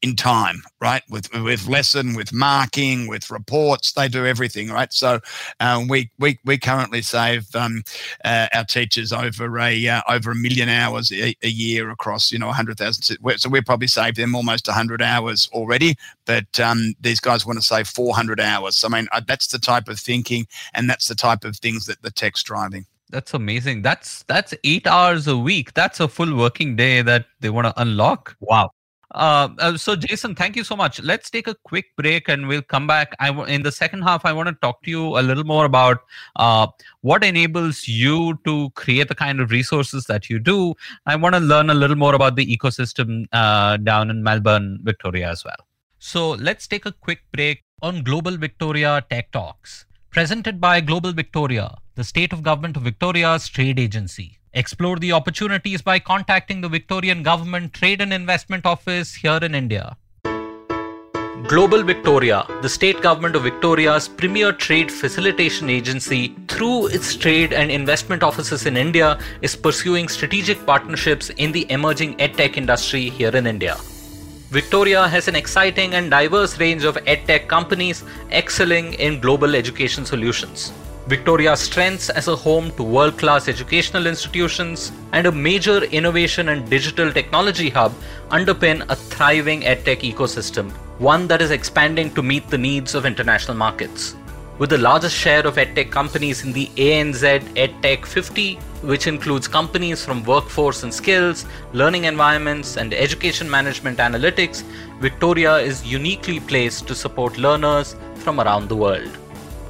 in 0.02 0.14
time, 0.14 0.62
right? 0.80 1.02
With 1.08 1.32
with 1.32 1.66
lesson, 1.68 2.14
with 2.14 2.32
marking, 2.32 3.06
with 3.06 3.30
reports, 3.30 3.92
they 3.92 4.08
do 4.08 4.26
everything, 4.26 4.68
right? 4.68 4.92
So 4.92 5.20
um, 5.60 5.88
we 5.88 6.10
we 6.18 6.38
we 6.44 6.58
currently 6.58 7.02
save 7.02 7.54
um, 7.54 7.82
uh, 8.24 8.48
our 8.54 8.64
teachers 8.64 9.12
over 9.12 9.58
a 9.58 9.88
uh, 9.88 10.02
over 10.08 10.32
a 10.32 10.34
million 10.34 10.68
hours 10.68 11.10
a, 11.12 11.34
a 11.42 11.48
year 11.48 11.90
across 11.90 12.30
you 12.30 12.38
know 12.38 12.52
hundred 12.52 12.78
thousand. 12.78 13.18
So 13.38 13.48
we 13.48 13.60
probably 13.62 13.88
saved 13.88 14.16
them 14.16 14.34
almost 14.34 14.66
hundred 14.66 15.02
hours 15.02 15.48
already, 15.52 15.96
but 16.24 16.60
um, 16.60 16.94
these 17.00 17.20
guys 17.20 17.46
want 17.46 17.58
to 17.58 17.64
save 17.64 17.88
four 17.88 18.14
hundred 18.14 18.40
hours. 18.40 18.76
So 18.76 18.88
I 18.88 18.90
mean 18.90 19.08
uh, 19.12 19.22
that's 19.26 19.48
the 19.48 19.58
type 19.58 19.88
of 19.88 19.98
thinking 19.98 20.46
and 20.74 20.88
that's 20.90 21.08
the 21.08 21.14
type 21.14 21.44
of 21.44 21.56
things 21.56 21.86
that 21.86 22.02
the 22.02 22.10
tech's 22.10 22.42
driving. 22.42 22.86
That's 23.10 23.34
amazing. 23.34 23.82
That's 23.82 24.24
that's 24.24 24.52
eight 24.64 24.86
hours 24.86 25.28
a 25.28 25.36
week. 25.36 25.74
That's 25.74 26.00
a 26.00 26.08
full 26.08 26.36
working 26.36 26.74
day 26.74 27.02
that 27.02 27.26
they 27.40 27.50
want 27.50 27.66
to 27.66 27.80
unlock. 27.80 28.36
Wow. 28.40 28.70
Uh, 29.14 29.48
uh, 29.58 29.76
so 29.76 29.94
Jason, 29.94 30.34
thank 30.34 30.56
you 30.56 30.64
so 30.64 30.76
much. 30.76 31.00
Let's 31.00 31.30
take 31.30 31.46
a 31.46 31.54
quick 31.64 31.86
break 31.96 32.28
and 32.28 32.48
we'll 32.48 32.62
come 32.62 32.86
back. 32.86 33.14
I 33.20 33.28
w- 33.28 33.46
in 33.46 33.62
the 33.62 33.70
second 33.70 34.02
half, 34.02 34.24
I 34.24 34.32
want 34.32 34.48
to 34.48 34.54
talk 34.54 34.82
to 34.82 34.90
you 34.90 35.18
a 35.18 35.22
little 35.22 35.44
more 35.44 35.64
about 35.64 35.98
uh, 36.36 36.66
what 37.02 37.22
enables 37.22 37.86
you 37.86 38.38
to 38.44 38.70
create 38.70 39.08
the 39.08 39.14
kind 39.14 39.40
of 39.40 39.50
resources 39.50 40.06
that 40.06 40.28
you 40.28 40.38
do. 40.38 40.74
I 41.06 41.16
want 41.16 41.34
to 41.34 41.40
learn 41.40 41.70
a 41.70 41.74
little 41.74 41.96
more 41.96 42.14
about 42.14 42.36
the 42.36 42.44
ecosystem 42.44 43.26
uh, 43.32 43.76
down 43.76 44.10
in 44.10 44.22
Melbourne, 44.22 44.80
Victoria 44.82 45.30
as 45.30 45.44
well. 45.44 45.56
So 45.98 46.30
let's 46.30 46.66
take 46.66 46.84
a 46.84 46.92
quick 46.92 47.20
break 47.32 47.64
on 47.82 48.02
Global 48.02 48.36
Victoria 48.36 49.04
Tech 49.08 49.30
Talks, 49.32 49.86
presented 50.10 50.60
by 50.60 50.80
Global 50.80 51.12
Victoria, 51.12 51.76
the 51.94 52.04
state 52.04 52.32
of 52.32 52.42
government 52.42 52.76
of 52.76 52.82
Victoria's 52.82 53.48
trade 53.48 53.78
agency. 53.78 54.38
Explore 54.56 54.96
the 54.96 55.12
opportunities 55.12 55.82
by 55.82 55.98
contacting 55.98 56.62
the 56.62 56.68
Victorian 56.70 57.22
Government 57.22 57.74
Trade 57.74 58.00
and 58.00 58.10
Investment 58.10 58.64
Office 58.64 59.14
here 59.14 59.38
in 59.42 59.54
India. 59.54 59.98
Global 61.46 61.82
Victoria, 61.82 62.42
the 62.62 62.68
state 62.70 63.02
government 63.02 63.36
of 63.36 63.42
Victoria's 63.42 64.08
premier 64.08 64.52
trade 64.52 64.90
facilitation 64.90 65.68
agency, 65.68 66.34
through 66.48 66.86
its 66.86 67.14
trade 67.14 67.52
and 67.52 67.70
investment 67.70 68.22
offices 68.22 68.64
in 68.64 68.78
India, 68.78 69.18
is 69.42 69.54
pursuing 69.54 70.08
strategic 70.08 70.64
partnerships 70.64 71.28
in 71.36 71.52
the 71.52 71.70
emerging 71.70 72.16
edtech 72.16 72.56
industry 72.56 73.10
here 73.10 73.36
in 73.36 73.46
India. 73.46 73.76
Victoria 74.48 75.06
has 75.06 75.28
an 75.28 75.36
exciting 75.36 75.92
and 75.92 76.10
diverse 76.10 76.58
range 76.58 76.84
of 76.84 76.96
edtech 77.04 77.46
companies 77.46 78.04
excelling 78.32 78.94
in 78.94 79.20
global 79.20 79.54
education 79.54 80.06
solutions. 80.06 80.72
Victoria's 81.08 81.60
strengths 81.60 82.10
as 82.10 82.26
a 82.26 82.34
home 82.34 82.72
to 82.72 82.82
world 82.82 83.16
class 83.16 83.46
educational 83.46 84.08
institutions 84.08 84.90
and 85.12 85.28
a 85.28 85.30
major 85.30 85.84
innovation 85.84 86.48
and 86.48 86.68
digital 86.68 87.12
technology 87.12 87.70
hub 87.70 87.94
underpin 88.30 88.84
a 88.88 88.96
thriving 88.96 89.60
edtech 89.62 90.00
ecosystem, 90.00 90.72
one 90.98 91.28
that 91.28 91.40
is 91.40 91.52
expanding 91.52 92.12
to 92.14 92.22
meet 92.24 92.48
the 92.48 92.58
needs 92.58 92.96
of 92.96 93.06
international 93.06 93.56
markets. 93.56 94.16
with 94.58 94.70
the 94.70 94.78
largest 94.78 95.14
share 95.14 95.46
of 95.46 95.56
edtech 95.56 95.90
companies 95.90 96.42
in 96.44 96.52
the 96.52 96.66
ANZ 96.76 97.40
EdTech 97.64 98.06
50, 98.06 98.54
which 98.90 99.06
includes 99.06 99.46
companies 99.46 100.04
from 100.04 100.24
workforce 100.24 100.82
and 100.82 100.94
skills, 100.94 101.44
learning 101.74 102.04
environments, 102.04 102.76
and 102.78 102.94
education 102.94 103.50
management 103.50 103.98
analytics, 103.98 104.62
Victoria 105.00 105.58
is 105.58 105.84
uniquely 105.84 106.40
placed 106.40 106.86
to 106.86 106.94
support 106.94 107.36
learners 107.36 107.96
from 108.14 108.40
around 108.40 108.68
the 108.68 108.76
world. 108.76 109.18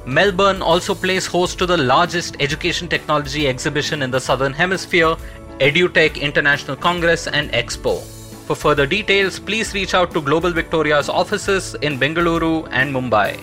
Melbourne 0.07 0.61
also 0.61 0.95
plays 0.95 1.25
host 1.25 1.57
to 1.59 1.65
the 1.65 1.75
largest 1.75 2.37
education 2.39 2.87
technology 2.87 3.45
exhibition 3.45 4.01
in 4.01 4.09
the 4.09 4.21
Southern 4.21 4.53
Hemisphere, 4.53 5.17
EduTech 5.59 6.21
International 6.21 6.77
Congress 6.77 7.27
and 7.27 7.51
Expo. 7.51 8.01
For 8.45 8.55
further 8.55 8.85
details, 8.85 9.37
please 9.37 9.73
reach 9.73 9.93
out 9.93 10.13
to 10.13 10.21
Global 10.21 10.51
Victoria's 10.51 11.09
offices 11.09 11.75
in 11.81 11.99
Bengaluru 11.99 12.69
and 12.71 12.95
Mumbai. 12.95 13.37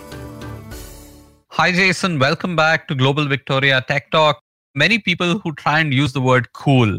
Hi, 1.51 1.71
Jason. 1.71 2.19
Welcome 2.19 2.57
back 2.57 2.89
to 2.89 2.95
Global 2.95 3.29
Victoria 3.29 3.85
Tech 3.87 4.11
Talk. 4.11 4.44
Many 4.75 4.99
people 4.99 5.39
who 5.39 5.53
try 5.53 5.79
and 5.81 5.95
use 5.95 6.13
the 6.13 6.21
word 6.21 6.53
cool, 6.53 6.99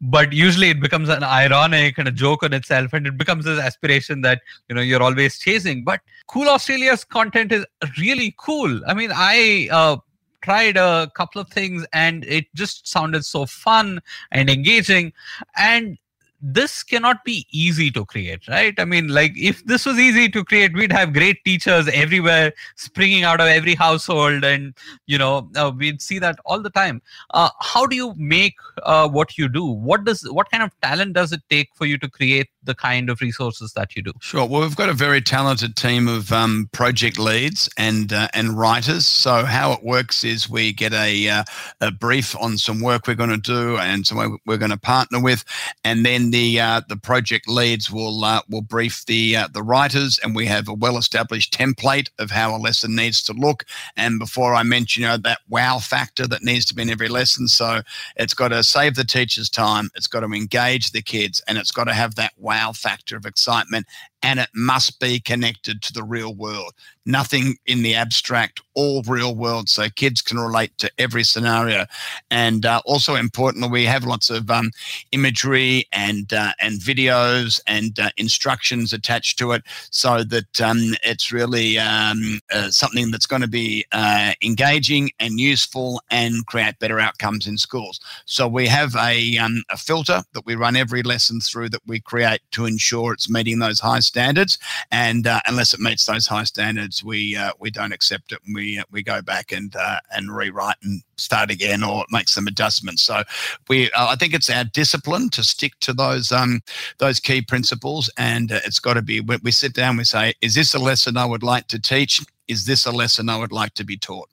but 0.00 0.32
usually 0.32 0.70
it 0.70 0.80
becomes 0.80 1.08
an 1.08 1.24
ironic 1.24 1.98
and 1.98 2.06
a 2.06 2.12
joke 2.12 2.42
on 2.42 2.52
itself, 2.52 2.92
and 2.92 3.06
it 3.06 3.18
becomes 3.18 3.44
this 3.44 3.58
aspiration 3.58 4.20
that 4.22 4.42
you 4.68 4.74
know 4.74 4.80
you're 4.80 5.02
always 5.02 5.38
chasing. 5.38 5.84
But 5.84 6.00
Cool 6.28 6.48
Australia's 6.48 7.04
content 7.04 7.52
is 7.52 7.64
really 7.98 8.34
cool. 8.38 8.80
I 8.86 8.94
mean, 8.94 9.10
I 9.12 9.68
uh, 9.72 9.96
tried 10.42 10.76
a 10.76 11.10
couple 11.14 11.40
of 11.40 11.48
things, 11.48 11.84
and 11.92 12.24
it 12.24 12.46
just 12.54 12.86
sounded 12.86 13.24
so 13.24 13.46
fun 13.46 14.00
and 14.30 14.48
engaging, 14.48 15.12
and 15.56 15.98
this 16.40 16.82
cannot 16.82 17.24
be 17.24 17.46
easy 17.50 17.90
to 17.90 18.04
create 18.04 18.46
right? 18.48 18.74
I 18.78 18.84
mean 18.84 19.08
like 19.08 19.32
if 19.36 19.64
this 19.64 19.84
was 19.84 19.98
easy 19.98 20.28
to 20.28 20.44
create 20.44 20.74
we'd 20.74 20.92
have 20.92 21.12
great 21.12 21.44
teachers 21.44 21.88
everywhere 21.88 22.52
springing 22.76 23.24
out 23.24 23.40
of 23.40 23.48
every 23.48 23.74
household 23.74 24.44
and 24.44 24.74
you 25.06 25.18
know 25.18 25.50
uh, 25.56 25.72
we'd 25.76 26.00
see 26.00 26.18
that 26.20 26.38
all 26.44 26.60
the 26.60 26.70
time. 26.70 27.02
Uh, 27.30 27.50
how 27.60 27.86
do 27.86 27.96
you 27.96 28.14
make 28.16 28.54
uh, 28.84 29.08
what 29.08 29.36
you 29.36 29.48
do? 29.48 29.64
What 29.64 30.04
does 30.04 30.22
what 30.30 30.50
kind 30.50 30.62
of 30.62 30.70
talent 30.80 31.14
does 31.14 31.32
it 31.32 31.42
take 31.50 31.70
for 31.74 31.86
you 31.86 31.98
to 31.98 32.08
create 32.08 32.48
the 32.68 32.74
kind 32.74 33.10
of 33.10 33.20
resources 33.20 33.72
that 33.72 33.96
you 33.96 34.02
do. 34.02 34.12
Sure. 34.20 34.46
Well 34.46 34.60
we've 34.60 34.76
got 34.76 34.88
a 34.88 34.94
very 34.94 35.20
talented 35.20 35.74
team 35.74 36.06
of 36.06 36.30
um, 36.32 36.68
project 36.72 37.18
leads 37.18 37.68
and 37.76 38.12
uh, 38.12 38.28
and 38.34 38.56
writers. 38.56 39.04
So 39.06 39.44
how 39.44 39.72
it 39.72 39.82
works 39.82 40.22
is 40.22 40.48
we 40.48 40.72
get 40.72 40.92
a, 40.92 41.28
uh, 41.28 41.44
a 41.80 41.90
brief 41.90 42.36
on 42.36 42.58
some 42.58 42.80
work 42.80 43.06
we're 43.06 43.14
going 43.14 43.30
to 43.30 43.36
do 43.38 43.76
and 43.78 44.06
some 44.06 44.38
we're 44.46 44.58
going 44.58 44.70
to 44.70 44.76
partner 44.76 45.20
with. 45.20 45.44
And 45.84 46.04
then 46.04 46.30
the 46.30 46.60
uh, 46.60 46.82
the 46.88 46.96
project 46.96 47.48
leads 47.48 47.90
will 47.90 48.24
uh, 48.24 48.42
will 48.48 48.62
brief 48.62 49.04
the 49.06 49.36
uh, 49.36 49.48
the 49.52 49.62
writers, 49.62 50.18
and 50.22 50.36
we 50.36 50.46
have 50.46 50.68
a 50.68 50.74
well 50.74 50.98
established 50.98 51.52
template 51.52 52.10
of 52.18 52.30
how 52.30 52.54
a 52.54 52.58
lesson 52.58 52.94
needs 52.94 53.22
to 53.24 53.32
look. 53.32 53.64
And 53.96 54.18
before 54.18 54.54
I 54.54 54.62
mention 54.62 55.02
you 55.02 55.08
know, 55.08 55.16
that 55.18 55.40
wow 55.48 55.78
factor 55.78 56.26
that 56.26 56.42
needs 56.42 56.64
to 56.66 56.74
be 56.74 56.82
in 56.82 56.90
every 56.90 57.08
lesson, 57.08 57.48
so 57.48 57.80
it's 58.16 58.34
got 58.34 58.48
to 58.48 58.62
save 58.62 58.94
the 58.94 59.04
teacher's 59.04 59.50
time, 59.50 59.90
it's 59.94 60.06
got 60.06 60.20
to 60.20 60.26
engage 60.26 60.90
the 60.90 61.02
kids, 61.02 61.42
and 61.46 61.58
it's 61.58 61.72
got 61.72 61.84
to 61.84 61.94
have 61.94 62.14
that 62.16 62.32
wow 62.36 62.57
factor 62.72 63.16
of 63.16 63.26
excitement 63.26 63.86
and 64.22 64.40
it 64.40 64.48
must 64.54 65.00
be 65.00 65.20
connected 65.20 65.82
to 65.82 65.92
the 65.92 66.02
real 66.02 66.34
world. 66.34 66.72
Nothing 67.06 67.56
in 67.66 67.82
the 67.82 67.94
abstract, 67.94 68.60
all 68.74 69.02
real 69.02 69.34
world, 69.34 69.68
so 69.68 69.88
kids 69.88 70.20
can 70.20 70.38
relate 70.38 70.76
to 70.78 70.90
every 70.98 71.24
scenario. 71.24 71.86
And 72.30 72.66
uh, 72.66 72.82
also 72.84 73.14
importantly, 73.14 73.70
we 73.70 73.84
have 73.84 74.04
lots 74.04 74.28
of 74.28 74.50
um, 74.50 74.70
imagery 75.12 75.86
and 75.92 76.30
uh, 76.32 76.52
and 76.60 76.80
videos 76.80 77.60
and 77.66 77.98
uh, 77.98 78.10
instructions 78.18 78.92
attached 78.92 79.38
to 79.38 79.52
it, 79.52 79.62
so 79.90 80.22
that 80.24 80.60
um, 80.60 80.94
it's 81.02 81.32
really 81.32 81.78
um, 81.78 82.40
uh, 82.52 82.70
something 82.70 83.10
that's 83.10 83.26
going 83.26 83.42
to 83.42 83.48
be 83.48 83.86
uh, 83.92 84.32
engaging 84.42 85.10
and 85.18 85.40
useful 85.40 86.02
and 86.10 86.44
create 86.46 86.78
better 86.78 87.00
outcomes 87.00 87.46
in 87.46 87.56
schools. 87.56 88.00
So 88.26 88.46
we 88.46 88.66
have 88.66 88.94
a, 88.96 89.38
um, 89.38 89.62
a 89.70 89.76
filter 89.76 90.22
that 90.32 90.44
we 90.44 90.56
run 90.56 90.76
every 90.76 91.02
lesson 91.02 91.40
through 91.40 91.70
that 91.70 91.86
we 91.86 92.00
create 92.00 92.40
to 92.52 92.66
ensure 92.66 93.14
it's 93.14 93.30
meeting 93.30 93.58
those 93.60 93.80
high 93.80 94.00
standards, 94.08 94.58
and 94.90 95.26
uh, 95.26 95.40
unless 95.46 95.72
it 95.74 95.80
meets 95.80 96.06
those 96.06 96.26
high 96.26 96.44
standards, 96.44 97.04
we 97.04 97.36
uh, 97.36 97.52
we 97.58 97.70
don't 97.70 97.92
accept 97.92 98.32
it, 98.32 98.40
and 98.44 98.54
we 98.54 98.78
uh, 98.78 98.84
we 98.90 99.02
go 99.02 99.22
back 99.22 99.52
and 99.52 99.74
uh, 99.76 100.00
and 100.14 100.34
rewrite 100.34 100.76
and 100.82 101.02
start 101.16 101.50
again 101.50 101.82
or 101.84 102.04
make 102.10 102.28
some 102.28 102.46
adjustments. 102.46 103.02
So 103.02 103.22
we 103.68 103.90
I 103.96 104.16
think 104.16 104.34
it's 104.34 104.50
our 104.50 104.64
discipline 104.64 105.28
to 105.30 105.42
stick 105.44 105.72
to 105.80 105.92
those 105.92 106.32
um 106.32 106.60
those 106.98 107.20
key 107.20 107.42
principles, 107.42 108.10
and 108.16 108.50
uh, 108.50 108.60
it's 108.64 108.80
got 108.80 108.94
to 108.94 109.02
be 109.02 109.20
we 109.20 109.50
sit 109.50 109.74
down, 109.74 109.96
we 109.96 110.04
say, 110.04 110.34
is 110.40 110.54
this 110.54 110.74
a 110.74 110.78
lesson 110.78 111.16
I 111.16 111.26
would 111.26 111.42
like 111.42 111.68
to 111.68 111.80
teach? 111.80 112.20
Is 112.48 112.64
this 112.64 112.86
a 112.86 112.90
lesson 112.90 113.28
I 113.28 113.36
would 113.36 113.52
like 113.52 113.74
to 113.74 113.84
be 113.84 113.98
taught? 113.98 114.30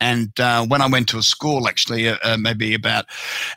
And 0.00 0.38
uh, 0.38 0.64
when 0.66 0.80
I 0.80 0.86
went 0.86 1.08
to 1.08 1.18
a 1.18 1.22
school, 1.22 1.66
actually, 1.68 2.08
uh, 2.08 2.16
uh, 2.22 2.36
maybe 2.38 2.74
about 2.74 3.06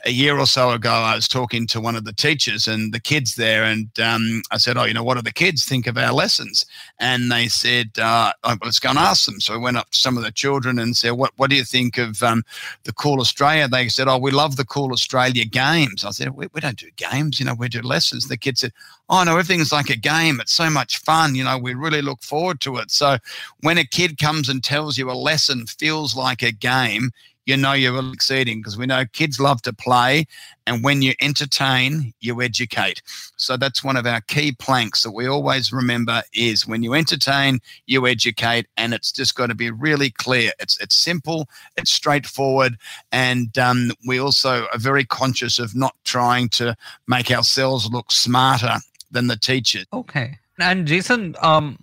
a 0.06 0.12
year 0.12 0.38
or 0.38 0.45
so 0.45 0.71
ago, 0.71 0.91
I 0.91 1.15
was 1.15 1.28
talking 1.28 1.67
to 1.67 1.80
one 1.80 1.95
of 1.95 2.04
the 2.04 2.13
teachers 2.13 2.67
and 2.67 2.93
the 2.93 3.00
kids 3.00 3.36
there, 3.36 3.63
and 3.63 3.88
um, 4.00 4.41
I 4.52 4.58
said, 4.58 4.78
"Oh, 4.78 4.86
you 4.86 4.93
know, 4.93 5.04
what 5.04 5.15
do 5.15 5.21
the 5.21 5.32
kids 5.32 5.65
think 5.65 5.88
of 5.88 5.97
our 5.97 6.13
lessons?" 6.13 6.65
And 7.00 7.32
they 7.32 7.47
said, 7.47 7.91
uh, 8.00 8.34
oh, 8.43 8.58
"Let's 8.63 8.80
go 8.80 8.89
and 8.89 8.97
ask 8.97 9.26
them." 9.26 9.39
So 9.39 9.54
I 9.54 9.58
went 9.58 9.78
up 9.78 9.91
to 9.91 9.97
some 9.97 10.17
of 10.17 10.24
the 10.24 10.32
children 10.32 10.80
and 10.80 10.97
said, 10.97 11.12
"What 11.12 11.32
What 11.38 11.50
do 11.50 11.56
you 11.56 11.63
think 11.63 11.97
of 11.97 12.24
um, 12.24 12.43
the 12.84 12.93
Cool 12.93 13.19
Australia?" 13.19 13.67
They 13.67 13.89
said, 13.89 14.08
"Oh, 14.08 14.17
we 14.17 14.32
love 14.32 14.56
the 14.56 14.65
Cool 14.65 14.91
Australia 14.91 15.45
games." 15.45 16.04
I 16.04 16.12
said, 16.12 16.32
"We, 16.32 16.47
we 16.54 16.62
don't 16.62 16.78
do 16.78 16.89
games, 16.95 17.39
you 17.39 17.45
know, 17.45 17.54
we 17.54 17.69
do 17.69 17.82
lessons." 17.82 18.28
The 18.28 18.38
kids 18.38 18.62
said, 18.62 18.74
oh 19.12 19.24
no, 19.26 19.32
everything's 19.32 19.74
like 19.74 19.89
a 19.89 19.97
game. 19.97 20.39
It's 20.39 20.54
so 20.54 20.69
much 20.69 20.97
fun. 21.00 21.36
You 21.36 21.43
know, 21.43 21.58
we 21.58 21.74
really 21.74 22.02
look 22.02 22.24
forward 22.24 22.62
to 22.62 22.78
it. 22.78 22.89
So 22.89 23.17
when 23.60 23.78
a 23.78 23.84
kid 23.84 24.17
comes 24.17 24.47
and 24.47 24.63
tells 24.63 24.97
you 24.97 25.12
a 25.12 25.13
lesson 25.13 25.65
feels 26.01 26.15
like 26.15 26.41
a 26.41 26.51
game, 26.51 27.11
you 27.45 27.55
know 27.55 27.73
you're 27.73 28.11
exceeding 28.11 28.59
because 28.59 28.75
we 28.75 28.87
know 28.87 29.03
kids 29.13 29.39
love 29.39 29.61
to 29.61 29.73
play. 29.73 30.25
And 30.65 30.83
when 30.83 31.03
you 31.03 31.13
entertain, 31.21 32.13
you 32.19 32.41
educate. 32.41 33.03
So 33.37 33.55
that's 33.55 33.83
one 33.83 33.97
of 33.97 34.07
our 34.07 34.21
key 34.21 34.51
planks 34.51 35.03
that 35.03 35.11
we 35.11 35.27
always 35.27 35.71
remember 35.71 36.23
is 36.33 36.65
when 36.65 36.81
you 36.81 36.95
entertain, 36.95 37.59
you 37.85 38.07
educate. 38.07 38.65
And 38.77 38.95
it's 38.95 39.11
just 39.11 39.35
got 39.35 39.47
to 39.47 39.55
be 39.55 39.69
really 39.69 40.09
clear. 40.09 40.51
It's, 40.59 40.79
it's 40.81 40.95
simple, 40.95 41.47
it's 41.77 41.91
straightforward. 41.91 42.77
And 43.11 43.55
um, 43.59 43.91
we 44.07 44.19
also 44.19 44.65
are 44.73 44.79
very 44.79 45.05
conscious 45.05 45.59
of 45.59 45.75
not 45.75 45.95
trying 46.03 46.49
to 46.49 46.75
make 47.07 47.29
ourselves 47.29 47.89
look 47.91 48.11
smarter 48.11 48.77
than 49.11 49.27
the 49.27 49.37
teacher. 49.37 49.81
Okay. 49.93 50.39
And 50.59 50.87
Jason, 50.87 51.35
um, 51.41 51.77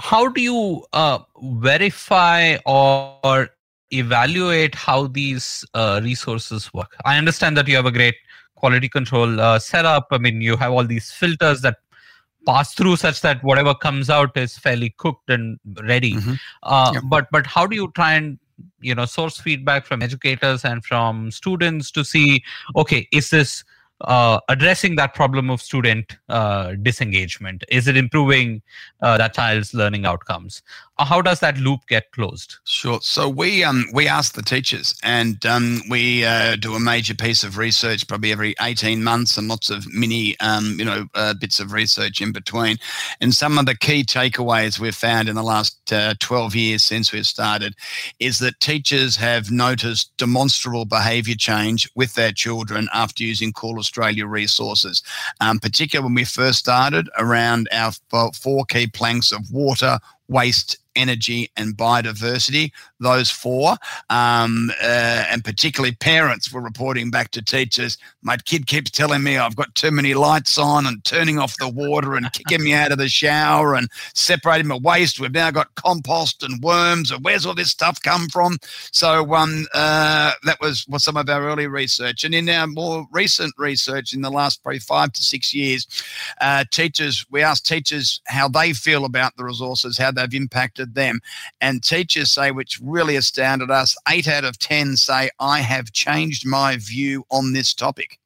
how 0.00 0.28
do 0.28 0.40
you 0.40 0.84
uh, 0.92 1.18
verify 1.40 2.56
or 2.66 3.50
evaluate 3.92 4.74
how 4.74 5.06
these 5.06 5.64
uh, 5.74 6.00
resources 6.02 6.72
work. 6.72 6.96
I 7.04 7.18
understand 7.18 7.56
that 7.56 7.68
you 7.68 7.76
have 7.76 7.86
a 7.86 7.92
great 7.92 8.16
quality 8.56 8.88
control 8.88 9.40
uh, 9.40 9.58
setup. 9.58 10.08
I 10.10 10.18
mean, 10.18 10.40
you 10.40 10.56
have 10.56 10.72
all 10.72 10.84
these 10.84 11.10
filters 11.12 11.60
that 11.60 11.76
pass 12.46 12.74
through 12.74 12.96
such 12.96 13.20
that 13.20 13.42
whatever 13.44 13.74
comes 13.74 14.10
out 14.10 14.36
is 14.36 14.58
fairly 14.58 14.94
cooked 14.98 15.30
and 15.30 15.58
ready. 15.84 16.14
Mm-hmm. 16.14 16.34
Uh, 16.62 16.90
yep. 16.94 17.02
But 17.08 17.26
but 17.30 17.46
how 17.46 17.66
do 17.66 17.76
you 17.76 17.92
try 17.94 18.14
and 18.14 18.38
you 18.80 18.94
know 18.94 19.04
source 19.04 19.38
feedback 19.38 19.86
from 19.86 20.02
educators 20.02 20.64
and 20.64 20.84
from 20.84 21.30
students 21.30 21.90
to 21.90 22.04
see 22.04 22.42
okay 22.76 23.08
is 23.10 23.30
this 23.30 23.64
uh, 24.02 24.40
addressing 24.48 24.96
that 24.96 25.14
problem 25.14 25.50
of 25.50 25.60
student 25.60 26.16
uh, 26.28 26.72
disengagement? 26.82 27.64
Is 27.68 27.88
it 27.88 27.96
improving 27.96 28.62
uh, 29.00 29.18
that 29.18 29.34
child's 29.34 29.74
learning 29.74 30.04
outcomes? 30.06 30.62
Uh, 30.98 31.04
how 31.04 31.22
does 31.22 31.40
that 31.40 31.56
loop 31.58 31.80
get 31.88 32.10
closed? 32.12 32.56
Sure. 32.64 33.00
So 33.02 33.28
we 33.28 33.64
um, 33.64 33.86
we 33.92 34.08
ask 34.08 34.34
the 34.34 34.42
teachers, 34.42 34.94
and 35.02 35.44
um, 35.46 35.80
we 35.88 36.24
uh, 36.24 36.56
do 36.56 36.74
a 36.74 36.80
major 36.80 37.14
piece 37.14 37.44
of 37.44 37.56
research 37.56 38.06
probably 38.06 38.32
every 38.32 38.54
eighteen 38.60 39.02
months, 39.02 39.38
and 39.38 39.48
lots 39.48 39.70
of 39.70 39.92
mini 39.92 40.38
um, 40.40 40.76
you 40.78 40.84
know 40.84 41.06
uh, 41.14 41.34
bits 41.34 41.60
of 41.60 41.72
research 41.72 42.20
in 42.20 42.32
between. 42.32 42.76
And 43.20 43.34
some 43.34 43.58
of 43.58 43.66
the 43.66 43.76
key 43.76 44.04
takeaways 44.04 44.78
we've 44.78 44.94
found 44.94 45.28
in 45.28 45.34
the 45.34 45.42
last 45.42 45.71
twelve 45.86 46.54
years 46.54 46.82
since 46.82 47.12
we've 47.12 47.26
started 47.26 47.74
is 48.18 48.38
that 48.38 48.60
teachers 48.60 49.16
have 49.16 49.50
noticed 49.50 50.16
demonstrable 50.16 50.84
behaviour 50.84 51.34
change 51.34 51.88
with 51.94 52.14
their 52.14 52.32
children 52.32 52.88
after 52.92 53.22
using 53.22 53.52
Cool 53.52 53.78
Australia 53.78 54.26
resources, 54.26 55.02
um, 55.40 55.58
particularly 55.58 56.06
when 56.06 56.14
we 56.14 56.24
first 56.24 56.58
started 56.58 57.08
around 57.18 57.68
our 57.72 57.92
four 58.34 58.64
key 58.64 58.86
planks 58.86 59.32
of 59.32 59.50
water, 59.50 59.98
waste, 60.28 60.78
energy, 60.96 61.50
and 61.56 61.76
biodiversity. 61.76 62.72
Those 63.00 63.30
four, 63.30 63.76
um, 64.10 64.70
uh, 64.80 65.24
and 65.30 65.44
particularly 65.44 65.94
parents 65.96 66.52
were 66.52 66.60
reporting 66.60 67.10
back 67.10 67.30
to 67.32 67.42
teachers. 67.42 67.98
My 68.22 68.36
kid 68.36 68.66
keeps 68.66 68.90
telling 68.90 69.22
me 69.22 69.36
I've 69.36 69.56
got 69.56 69.74
too 69.74 69.90
many 69.90 70.14
lights 70.14 70.56
on 70.58 70.86
and 70.86 71.04
turning 71.04 71.38
off 71.38 71.56
the 71.58 71.68
water 71.68 72.14
and 72.14 72.32
kicking 72.32 72.62
me 72.64 72.72
out 72.72 72.92
of 72.92 72.98
the 72.98 73.08
shower 73.08 73.74
and 73.74 73.88
separating 74.14 74.68
my 74.68 74.78
waste. 74.78 75.18
We've 75.18 75.32
now 75.32 75.50
got 75.50 75.74
compost 75.74 76.42
and 76.42 76.62
worms. 76.62 77.10
And 77.10 77.24
where's 77.24 77.44
all 77.44 77.54
this 77.54 77.70
stuff 77.70 78.00
come 78.02 78.28
from? 78.28 78.58
So 78.92 79.34
um, 79.34 79.66
uh, 79.74 80.32
that 80.44 80.60
was 80.60 80.84
what 80.88 81.00
some 81.00 81.16
of 81.16 81.28
our 81.28 81.42
early 81.42 81.66
research. 81.66 82.24
And 82.24 82.34
in 82.34 82.48
our 82.48 82.66
more 82.66 83.06
recent 83.10 83.54
research 83.58 84.12
in 84.12 84.22
the 84.22 84.30
last 84.30 84.62
probably 84.62 84.78
five 84.78 85.12
to 85.12 85.22
six 85.22 85.52
years, 85.52 85.86
uh, 86.40 86.64
teachers 86.70 87.26
we 87.30 87.42
asked 87.42 87.66
teachers 87.66 88.20
how 88.26 88.48
they 88.48 88.72
feel 88.72 89.04
about 89.04 89.36
the 89.36 89.44
resources, 89.44 89.98
how 89.98 90.10
they've 90.10 90.34
impacted 90.34 90.81
them. 90.86 91.20
And 91.60 91.82
teachers 91.82 92.30
say, 92.30 92.50
which 92.50 92.78
really 92.82 93.16
astounded 93.16 93.70
us, 93.70 93.96
eight 94.08 94.28
out 94.28 94.44
of 94.44 94.58
10 94.58 94.96
say, 94.96 95.30
I 95.38 95.60
have 95.60 95.92
changed 95.92 96.46
my 96.46 96.76
view 96.76 97.24
on 97.30 97.52
this 97.52 97.74
topic. 97.74 98.18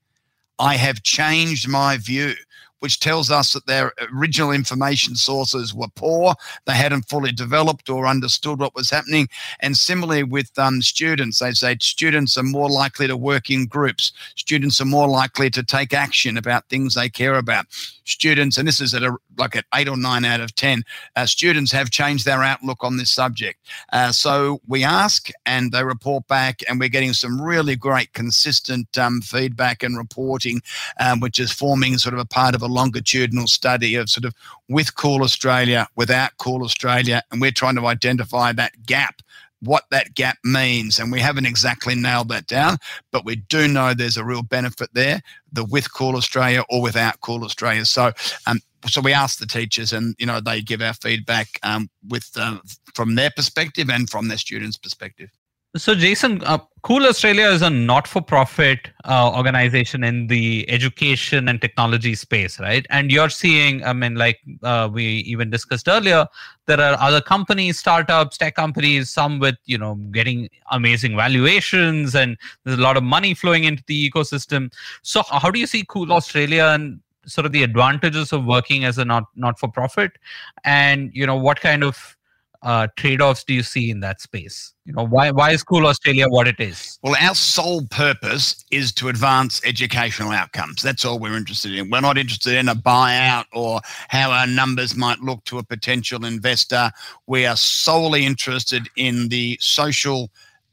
I 0.59 0.77
have 0.77 1.03
changed 1.03 1.69
my 1.69 1.99
view 1.99 2.35
which 2.81 3.01
tells 3.01 3.31
us 3.31 3.53
that 3.53 3.67
their 3.67 3.93
original 4.15 4.53
information 4.53 5.15
sources 5.17 5.75
were 5.75 5.89
poor. 5.95 6.35
They 6.67 6.75
hadn't 6.75 7.09
fully 7.09 7.33
developed 7.33 7.89
or 7.89 8.07
understood 8.07 8.59
what 8.59 8.75
was 8.75 8.91
happening. 8.91 9.29
And 9.61 9.77
similarly 9.77 10.23
with 10.23 10.57
um, 10.59 10.83
students, 10.83 11.39
they 11.39 11.53
say 11.53 11.77
students 11.81 12.37
are 12.37 12.43
more 12.43 12.71
likely 12.71 13.07
to 13.07 13.17
work 13.17 13.51
in 13.51 13.67
groups. 13.67 14.13
Students 14.37 14.81
are 14.81 14.87
more 14.87 15.09
likely 15.09 15.51
to 15.51 15.63
take 15.63 15.95
action 15.95 16.37
about 16.37 16.69
things 16.69 16.95
they 16.95 17.09
care 17.09 17.35
about. 17.35 17.67
Students, 18.05 18.57
and 18.57 18.69
this 18.69 18.81
is 18.81 18.95
at 18.95 19.03
a, 19.03 19.17
like 19.39 19.57
at 19.57 19.65
eight 19.75 19.89
or 19.89 19.97
nine 19.97 20.25
out 20.25 20.41
of 20.41 20.55
10, 20.55 20.85
uh, 21.17 21.27
students 21.27 21.73
have 21.73 21.91
changed 21.91 22.25
their 22.25 22.43
outlook 22.43 22.85
on 22.85 22.97
this 22.97 23.11
subject. 23.11 23.59
Uh, 23.93 24.13
so 24.13 24.61
we 24.67 24.85
ask 24.85 25.31
and 25.45 25.73
they 25.73 25.83
report 25.83 26.27
back, 26.29 26.63
and 26.69 26.79
we're 26.79 26.89
getting 26.89 27.13
some 27.13 27.41
really 27.41 27.77
great, 27.77 28.13
consistent 28.13 28.97
um, 28.99 29.21
feedback 29.21 29.83
and 29.83 29.97
reporting, 29.97 30.61
um, 31.01 31.21
which 31.21 31.39
is 31.39 31.51
forming 31.51 31.99
sort 31.99 32.15
of 32.15 32.21
a 32.21 32.25
part 32.25 32.55
of 32.55 32.63
a 32.63 32.66
longitudinal 32.67 33.47
study 33.47 33.95
of 33.97 34.09
sort 34.09 34.25
of 34.25 34.35
with 34.69 34.97
Cool 34.97 35.23
Australia, 35.23 35.89
without 35.97 36.37
Cool 36.39 36.63
Australia, 36.63 37.23
and 37.31 37.41
we're 37.41 37.51
trying 37.51 37.77
to 37.77 37.87
identify 37.87 38.53
that 38.53 38.87
gap 38.87 39.23
what 39.61 39.85
that 39.91 40.15
gap 40.15 40.39
means. 40.45 40.99
And 40.99 41.11
we 41.11 41.21
haven't 41.21 41.47
exactly 41.47 41.95
nailed 41.95 42.29
that 42.29 42.47
down, 42.47 42.77
but 43.11 43.25
we 43.25 43.37
do 43.37 43.69
know 43.69 43.95
there's 43.95 44.17
a 44.17 44.25
real 44.25 44.43
benefit 44.43 44.91
there, 44.93 45.21
the 45.53 45.65
with 45.65 45.93
Cool 45.93 46.17
Australia 46.17 46.63
or 46.69 46.83
without 46.83 47.21
Cool 47.21 47.45
Australia. 47.45 47.85
So, 47.85 48.13
um, 48.47 48.61
so 48.87 49.01
we 49.01 49.13
ask 49.13 49.39
the 49.39 49.47
teachers, 49.47 49.93
and 49.93 50.15
you 50.19 50.27
know 50.27 50.41
they 50.41 50.61
give 50.61 50.83
our 50.83 50.95
feedback 50.95 51.59
um, 51.63 51.89
with 52.09 52.31
uh, 52.37 52.59
from 52.95 53.15
their 53.15 53.31
perspective 53.31 53.91
and 53.91 54.09
from 54.09 54.29
their 54.29 54.39
students' 54.39 54.77
perspective. 54.77 55.31
So, 55.77 55.95
Jason, 55.95 56.43
uh, 56.45 56.59
Cool 56.83 57.05
Australia 57.07 57.49
is 57.49 57.63
a 57.63 57.69
not 57.69 58.07
for 58.07 58.23
profit 58.23 58.89
uh, 59.05 59.33
organization 59.35 60.05
in 60.05 60.29
the 60.29 60.65
education 60.71 61.49
and 61.49 61.61
technology 61.61 62.15
space, 62.15 62.61
right? 62.61 62.87
And 62.91 63.11
you're 63.11 63.29
seeing, 63.29 63.85
I 63.85 63.93
mean, 63.93 64.15
like 64.15 64.39
uh, 64.63 64.89
we 64.93 65.05
even 65.05 65.51
discussed 65.51 65.89
earlier, 65.89 66.27
there 66.67 66.81
are 66.81 66.97
other 67.01 67.21
companies, 67.21 67.79
startups, 67.79 68.39
tech 68.39 68.55
companies, 68.55 69.11
some 69.11 69.41
with, 69.41 69.57
you 69.65 69.77
know, 69.77 69.97
getting 70.13 70.49
amazing 70.71 71.17
valuations 71.17 72.15
and 72.15 72.39
there's 72.65 72.79
a 72.79 72.83
lot 72.83 72.97
of 72.97 73.03
money 73.03 73.35
flowing 73.35 73.65
into 73.65 73.83
the 73.89 74.11
ecosystem. 74.11 74.73
So, 75.03 75.25
how 75.29 75.51
do 75.51 75.59
you 75.59 75.67
see 75.67 75.85
Cool 75.89 76.13
Australia 76.13 76.71
and 76.73 77.01
sort 77.27 77.45
of 77.45 77.53
the 77.53 77.65
advantages 77.65 78.33
of 78.33 78.45
working 78.45 78.85
as 78.85 78.99
a 78.99 79.05
not 79.05 79.25
not 79.35 79.59
for 79.59 79.69
profit 79.69 80.13
and 80.63 81.11
you 81.13 81.27
know 81.27 81.35
what 81.35 81.61
kind 81.61 81.83
of 81.83 82.17
uh, 82.63 82.89
trade-offs 82.97 83.45
do 83.45 83.55
you 83.55 83.63
see 83.63 83.91
in 83.91 84.01
that 84.01 84.21
space? 84.21 84.73
You 84.85 84.93
know, 84.93 85.07
why 85.07 85.31
why 85.31 85.51
is 85.51 85.63
Cool 85.63 85.87
Australia 85.87 86.27
what 86.29 86.47
it 86.47 86.61
is? 86.61 86.99
Well, 87.03 87.17
our 87.21 87.35
sole 87.35 87.87
purpose 87.87 88.65
is 88.71 88.93
to 88.95 89.09
advance 89.09 89.61
educational 89.65 90.31
outcomes. 90.31 90.83
That's 90.83 91.05
all 91.05 91.19
we're 91.19 91.37
interested 91.37 91.75
in. 91.75 91.91
We're 91.91 92.01
not 92.01 92.19
interested 92.19 92.55
in 92.55 92.69
a 92.69 92.75
buyout 92.75 93.47
or 93.53 93.81
how 94.09 94.31
our 94.31 94.47
numbers 94.47 94.95
might 94.95 95.19
look 95.21 95.45
to 95.45 95.59
a 95.59 95.63
potential 95.63 96.25
investor. 96.25 96.91
We 97.27 97.47
are 97.47 97.57
solely 97.57 98.25
interested 98.25 98.89
in 98.97 99.29
the 99.29 99.59
social 99.61 100.31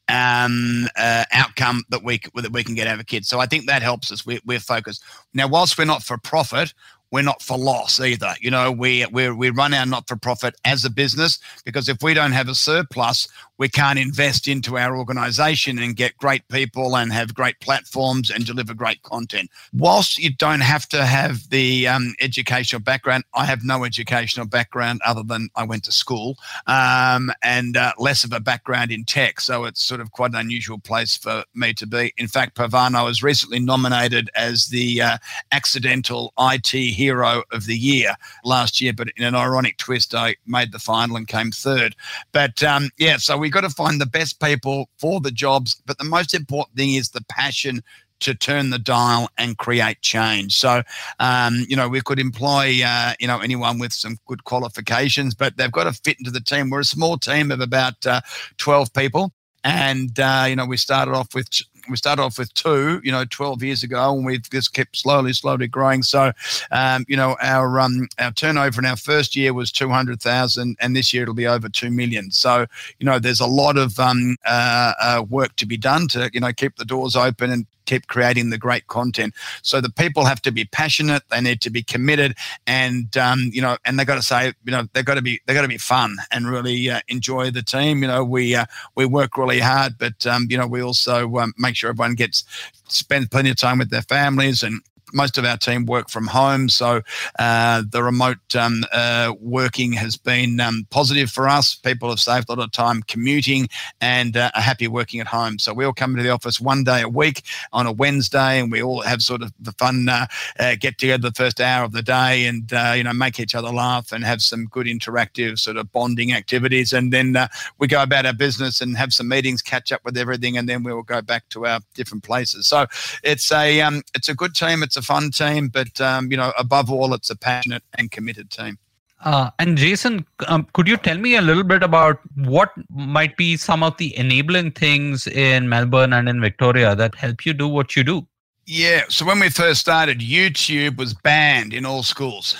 um, 0.09 0.87
uh, 0.97 1.23
outcome 1.31 1.83
that 1.89 2.03
we 2.03 2.19
that 2.35 2.51
we 2.51 2.63
can 2.63 2.75
get 2.75 2.87
out 2.87 2.99
of 2.99 3.05
kids. 3.05 3.27
So 3.29 3.39
I 3.39 3.45
think 3.45 3.65
that 3.67 3.81
helps 3.81 4.11
us. 4.11 4.25
We, 4.25 4.39
we're 4.45 4.59
focused 4.59 5.03
now. 5.33 5.47
Whilst 5.47 5.77
we're 5.77 5.85
not 5.85 6.03
for 6.03 6.17
profit, 6.17 6.73
we're 7.13 7.21
not 7.21 7.43
for 7.43 7.59
loss 7.59 7.99
either. 7.99 8.33
You 8.41 8.49
know, 8.49 8.71
we 8.71 9.05
we 9.11 9.29
we 9.29 9.51
run 9.51 9.71
our 9.75 9.85
not 9.85 10.07
for 10.07 10.15
profit 10.15 10.55
as 10.65 10.83
a 10.83 10.89
business 10.89 11.37
because 11.63 11.87
if 11.87 12.01
we 12.01 12.15
don't 12.15 12.31
have 12.31 12.49
a 12.49 12.55
surplus, 12.55 13.27
we 13.63 13.69
can't 13.69 13.97
invest 13.97 14.45
into 14.49 14.77
our 14.77 14.97
organization 14.97 15.79
and 15.79 15.95
get 15.95 16.17
great 16.17 16.45
people 16.49 16.97
and 16.97 17.13
have 17.13 17.33
great 17.33 17.57
platforms 17.61 18.29
and 18.29 18.45
deliver 18.45 18.73
great 18.73 19.01
content. 19.03 19.49
Whilst 19.71 20.17
you 20.17 20.35
don't 20.35 20.59
have 20.59 20.85
to 20.89 21.05
have 21.05 21.49
the 21.49 21.87
um, 21.87 22.13
educational 22.19 22.81
background, 22.81 23.23
I 23.33 23.45
have 23.45 23.63
no 23.63 23.85
educational 23.85 24.47
background 24.47 24.99
other 25.05 25.23
than 25.23 25.47
I 25.55 25.63
went 25.63 25.85
to 25.85 25.93
school 25.93 26.35
um, 26.67 27.31
and 27.41 27.77
uh, 27.77 27.93
less 27.97 28.25
of 28.25 28.33
a 28.33 28.41
background 28.41 28.91
in 28.91 29.05
tech. 29.05 29.39
So 29.39 29.63
it's 29.63 29.81
sort 29.81 30.01
of 30.01 30.11
quite 30.11 30.31
an 30.31 30.41
unusual 30.41 30.77
place 30.77 31.15
for 31.15 31.45
me 31.55 31.73
to 31.75 31.87
be. 31.87 32.13
In 32.17 32.27
fact, 32.27 32.57
Pavan, 32.57 32.95
I 32.95 33.03
was 33.03 33.23
recently 33.23 33.61
nominated 33.61 34.29
as 34.35 34.65
the 34.65 35.01
uh, 35.01 35.17
accidental 35.53 36.33
IT 36.37 36.67
hero 36.67 37.43
of 37.53 37.65
the 37.65 37.77
year 37.77 38.15
last 38.43 38.81
year, 38.81 38.91
but 38.91 39.07
in 39.15 39.23
an 39.23 39.35
ironic 39.35 39.77
twist, 39.77 40.13
I 40.13 40.35
made 40.45 40.73
the 40.73 40.79
final 40.79 41.15
and 41.15 41.29
came 41.29 41.51
third. 41.51 41.95
But 42.33 42.61
um, 42.61 42.89
yeah, 42.97 43.15
so 43.15 43.37
we 43.37 43.52
got 43.53 43.61
to 43.61 43.69
find 43.69 44.01
the 44.01 44.05
best 44.05 44.39
people 44.39 44.89
for 44.97 45.21
the 45.21 45.31
jobs. 45.31 45.81
But 45.85 45.97
the 45.97 46.03
most 46.03 46.33
important 46.33 46.77
thing 46.77 46.93
is 46.93 47.09
the 47.09 47.23
passion 47.29 47.83
to 48.23 48.33
turn 48.33 48.69
the 48.69 48.79
dial 48.79 49.29
and 49.37 49.57
create 49.57 50.01
change. 50.01 50.55
So, 50.55 50.81
um, 51.19 51.65
you 51.67 51.75
know, 51.75 51.89
we 51.89 52.01
could 52.01 52.19
employ, 52.19 52.81
uh, 52.85 53.13
you 53.19 53.27
know, 53.27 53.39
anyone 53.39 53.79
with 53.79 53.91
some 53.91 54.17
good 54.27 54.45
qualifications, 54.45 55.35
but 55.35 55.57
they've 55.57 55.71
got 55.71 55.83
to 55.83 55.93
fit 55.93 56.17
into 56.19 56.31
the 56.31 56.39
team. 56.39 56.69
We're 56.69 56.79
a 56.79 56.85
small 56.85 57.17
team 57.17 57.51
of 57.51 57.59
about 57.59 58.05
uh, 58.05 58.21
12 58.57 58.93
people. 58.93 59.33
And, 59.65 60.17
uh, 60.19 60.45
you 60.47 60.55
know, 60.55 60.65
we 60.65 60.77
started 60.77 61.13
off 61.13 61.33
with 61.35 61.49
we 61.89 61.97
started 61.97 62.21
off 62.21 62.37
with 62.37 62.53
two, 62.53 63.01
you 63.03 63.11
know, 63.11 63.25
12 63.25 63.63
years 63.63 63.83
ago, 63.83 64.13
and 64.13 64.25
we've 64.25 64.49
just 64.49 64.73
kept 64.73 64.97
slowly, 64.97 65.33
slowly 65.33 65.67
growing. 65.67 66.03
So, 66.03 66.31
um, 66.71 67.05
you 67.07 67.17
know, 67.17 67.35
our 67.41 67.79
um, 67.79 68.07
our 68.19 68.31
turnover 68.31 68.81
in 68.81 68.85
our 68.85 68.95
first 68.95 69.35
year 69.35 69.53
was 69.53 69.71
200,000, 69.71 70.77
and 70.79 70.95
this 70.95 71.13
year 71.13 71.23
it'll 71.23 71.33
be 71.33 71.47
over 71.47 71.69
2 71.69 71.89
million. 71.91 72.31
So, 72.31 72.65
you 72.99 73.05
know, 73.05 73.19
there's 73.19 73.39
a 73.39 73.47
lot 73.47 73.77
of 73.77 73.99
um, 73.99 74.37
uh, 74.45 74.93
uh, 74.99 75.25
work 75.29 75.55
to 75.57 75.65
be 75.65 75.77
done 75.77 76.07
to, 76.09 76.29
you 76.33 76.39
know, 76.39 76.53
keep 76.53 76.77
the 76.77 76.85
doors 76.85 77.15
open 77.15 77.51
and 77.51 77.65
keep 77.85 78.07
creating 78.07 78.49
the 78.49 78.57
great 78.57 78.87
content. 78.87 79.33
So 79.61 79.81
the 79.81 79.89
people 79.89 80.25
have 80.25 80.41
to 80.43 80.51
be 80.51 80.65
passionate. 80.65 81.23
They 81.29 81.41
need 81.41 81.61
to 81.61 81.69
be 81.69 81.83
committed, 81.83 82.35
and 82.67 83.15
um, 83.17 83.49
you 83.53 83.61
know, 83.61 83.77
and 83.85 83.99
they 83.99 84.05
got 84.05 84.15
to 84.15 84.21
say, 84.21 84.53
you 84.65 84.71
know, 84.71 84.87
they've 84.93 85.05
got 85.05 85.15
to 85.15 85.21
be 85.21 85.41
they 85.45 85.53
got 85.53 85.63
to 85.63 85.67
be 85.67 85.77
fun 85.77 86.17
and 86.31 86.49
really 86.49 86.89
uh, 86.89 87.01
enjoy 87.07 87.51
the 87.51 87.63
team. 87.63 88.01
You 88.01 88.07
know, 88.07 88.23
we 88.23 88.55
uh, 88.55 88.65
we 88.95 89.05
work 89.05 89.37
really 89.37 89.59
hard, 89.59 89.97
but 89.97 90.25
um, 90.25 90.47
you 90.49 90.57
know, 90.57 90.67
we 90.67 90.81
also 90.81 91.37
um, 91.37 91.53
make 91.57 91.75
sure 91.75 91.89
everyone 91.89 92.15
gets 92.15 92.43
spend 92.87 93.31
plenty 93.31 93.49
of 93.49 93.57
time 93.57 93.79
with 93.79 93.89
their 93.89 94.01
families 94.01 94.63
and 94.63 94.81
most 95.13 95.37
of 95.37 95.45
our 95.45 95.57
team 95.57 95.85
work 95.85 96.09
from 96.09 96.27
home, 96.27 96.69
so 96.69 97.01
uh, 97.39 97.83
the 97.89 98.03
remote 98.03 98.55
um, 98.55 98.83
uh, 98.91 99.33
working 99.39 99.93
has 99.93 100.17
been 100.17 100.59
um, 100.59 100.87
positive 100.89 101.29
for 101.29 101.47
us. 101.47 101.75
People 101.75 102.09
have 102.09 102.19
saved 102.19 102.49
a 102.49 102.53
lot 102.53 102.63
of 102.63 102.71
time 102.71 103.03
commuting 103.03 103.67
and 104.01 104.35
uh, 104.35 104.51
are 104.55 104.61
happy 104.61 104.87
working 104.87 105.19
at 105.19 105.27
home. 105.27 105.59
So 105.59 105.73
we 105.73 105.85
all 105.85 105.93
come 105.93 106.11
into 106.11 106.23
the 106.23 106.29
office 106.29 106.59
one 106.59 106.83
day 106.83 107.01
a 107.01 107.09
week 107.09 107.43
on 107.71 107.85
a 107.85 107.91
Wednesday, 107.91 108.59
and 108.59 108.71
we 108.71 108.81
all 108.81 109.01
have 109.01 109.21
sort 109.21 109.41
of 109.41 109.53
the 109.59 109.73
fun 109.73 110.09
uh, 110.09 110.27
uh, 110.59 110.75
get 110.79 110.97
together 110.97 111.29
the 111.29 111.35
first 111.35 111.61
hour 111.61 111.85
of 111.85 111.91
the 111.91 112.01
day, 112.01 112.45
and 112.45 112.71
uh, 112.73 112.93
you 112.95 113.03
know 113.03 113.13
make 113.13 113.39
each 113.39 113.55
other 113.55 113.69
laugh 113.69 114.11
and 114.11 114.23
have 114.23 114.41
some 114.41 114.65
good 114.65 114.87
interactive 114.87 115.59
sort 115.59 115.77
of 115.77 115.91
bonding 115.91 116.33
activities, 116.33 116.93
and 116.93 117.13
then 117.13 117.37
we 117.77 117.87
go 117.87 118.01
about 118.01 118.25
our 118.25 118.33
business 118.33 118.81
and 118.81 118.97
have 118.97 119.13
some 119.13 119.27
meetings, 119.27 119.61
catch 119.61 119.91
up 119.91 120.01
with 120.03 120.17
everything, 120.17 120.57
and 120.57 120.67
then 120.67 120.83
we 120.83 120.93
will 120.93 121.03
go 121.03 121.21
back 121.21 121.47
to 121.49 121.65
our 121.65 121.79
different 121.93 122.23
places. 122.23 122.67
So 122.67 122.87
it's 123.23 123.51
a 123.51 123.81
um, 123.81 124.01
it's 124.15 124.29
a 124.29 124.35
good 124.35 124.55
team. 124.55 124.83
It's 124.83 124.97
a 124.97 125.01
fun 125.03 125.31
team, 125.31 125.67
but 125.67 125.99
um, 126.01 126.31
you 126.31 126.37
know, 126.37 126.51
above 126.57 126.91
all, 126.91 127.13
it's 127.13 127.29
a 127.29 127.35
passionate 127.35 127.83
and 127.97 128.11
committed 128.11 128.49
team. 128.49 128.77
Uh, 129.23 129.49
and 129.57 129.77
Jason, 129.77 130.25
um, 130.47 130.67
could 130.73 130.87
you 130.87 130.97
tell 130.97 131.17
me 131.17 131.35
a 131.37 131.41
little 131.41 131.63
bit 131.63 131.81
about 131.81 132.19
what 132.35 132.71
might 132.89 133.37
be 133.37 133.55
some 133.55 133.81
of 133.81 133.95
the 133.97 134.15
enabling 134.17 134.71
things 134.71 135.27
in 135.27 135.69
Melbourne 135.69 136.11
and 136.11 136.27
in 136.27 136.41
Victoria 136.41 136.93
that 136.95 137.15
help 137.15 137.45
you 137.45 137.53
do 137.53 137.67
what 137.67 137.95
you 137.95 138.03
do? 138.03 138.27
Yeah. 138.65 139.03
So 139.07 139.25
when 139.25 139.39
we 139.39 139.49
first 139.49 139.79
started, 139.79 140.19
YouTube 140.19 140.97
was 140.97 141.13
banned 141.13 141.73
in 141.73 141.85
all 141.85 142.03
schools, 142.03 142.57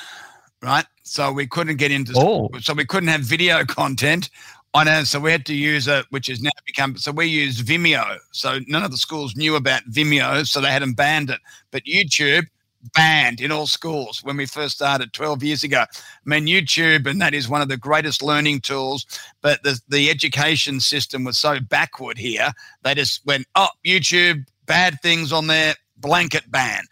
right? 0.62 0.86
So 1.04 1.34
we 1.34 1.48
couldn't 1.48 1.78
get 1.78 1.92
into, 1.92 2.14
oh. 2.16 2.50
so 2.62 2.74
we 2.74 2.86
couldn't 2.86 3.10
have 3.10 3.22
video 3.22 3.66
content 3.66 4.30
I 4.74 4.84
know. 4.84 5.04
So 5.04 5.20
we 5.20 5.32
had 5.32 5.46
to 5.48 5.54
use 5.54 5.88
it, 5.88 6.06
which 6.10 6.28
has 6.28 6.42
now 6.42 6.52
become. 6.66 6.98
So 6.98 7.12
we 7.12 7.28
used 7.28 7.66
Vimeo. 7.66 8.18
So 8.32 8.60
none 8.68 8.84
of 8.84 8.92
the 8.92 8.98
schools 8.98 9.36
knew 9.36 9.56
about 9.56 9.84
Vimeo, 9.84 10.48
so 10.48 10.62
they 10.62 10.72
hadn't 10.72 10.94
banned 10.94 11.30
it. 11.30 11.40
But 11.72 11.84
YouTube 11.84 12.48
banned 12.94 13.40
in 13.40 13.52
all 13.52 13.68
schools 13.68 14.22
when 14.24 14.36
we 14.36 14.46
first 14.46 14.76
started 14.76 15.14
12 15.14 15.44
years 15.44 15.64
ago. 15.64 15.82
I 15.82 15.86
mean, 16.26 16.48
YouTube, 16.48 17.08
and 17.08 17.22
that 17.22 17.34
is 17.34 17.48
one 17.48 17.62
of 17.62 17.70
the 17.70 17.78
greatest 17.78 18.22
learning 18.22 18.62
tools, 18.62 19.06
but 19.42 19.64
the, 19.64 19.80
the 19.88 20.10
education 20.10 20.80
system 20.80 21.24
was 21.24 21.38
so 21.38 21.60
backward 21.60 22.18
here. 22.18 22.52
They 22.84 22.96
just 22.96 23.26
went, 23.26 23.46
oh, 23.56 23.70
YouTube, 23.86 24.46
bad 24.66 25.02
things 25.02 25.32
on 25.32 25.48
there, 25.48 25.76
blanket 26.04 26.52
ban. 26.52 26.84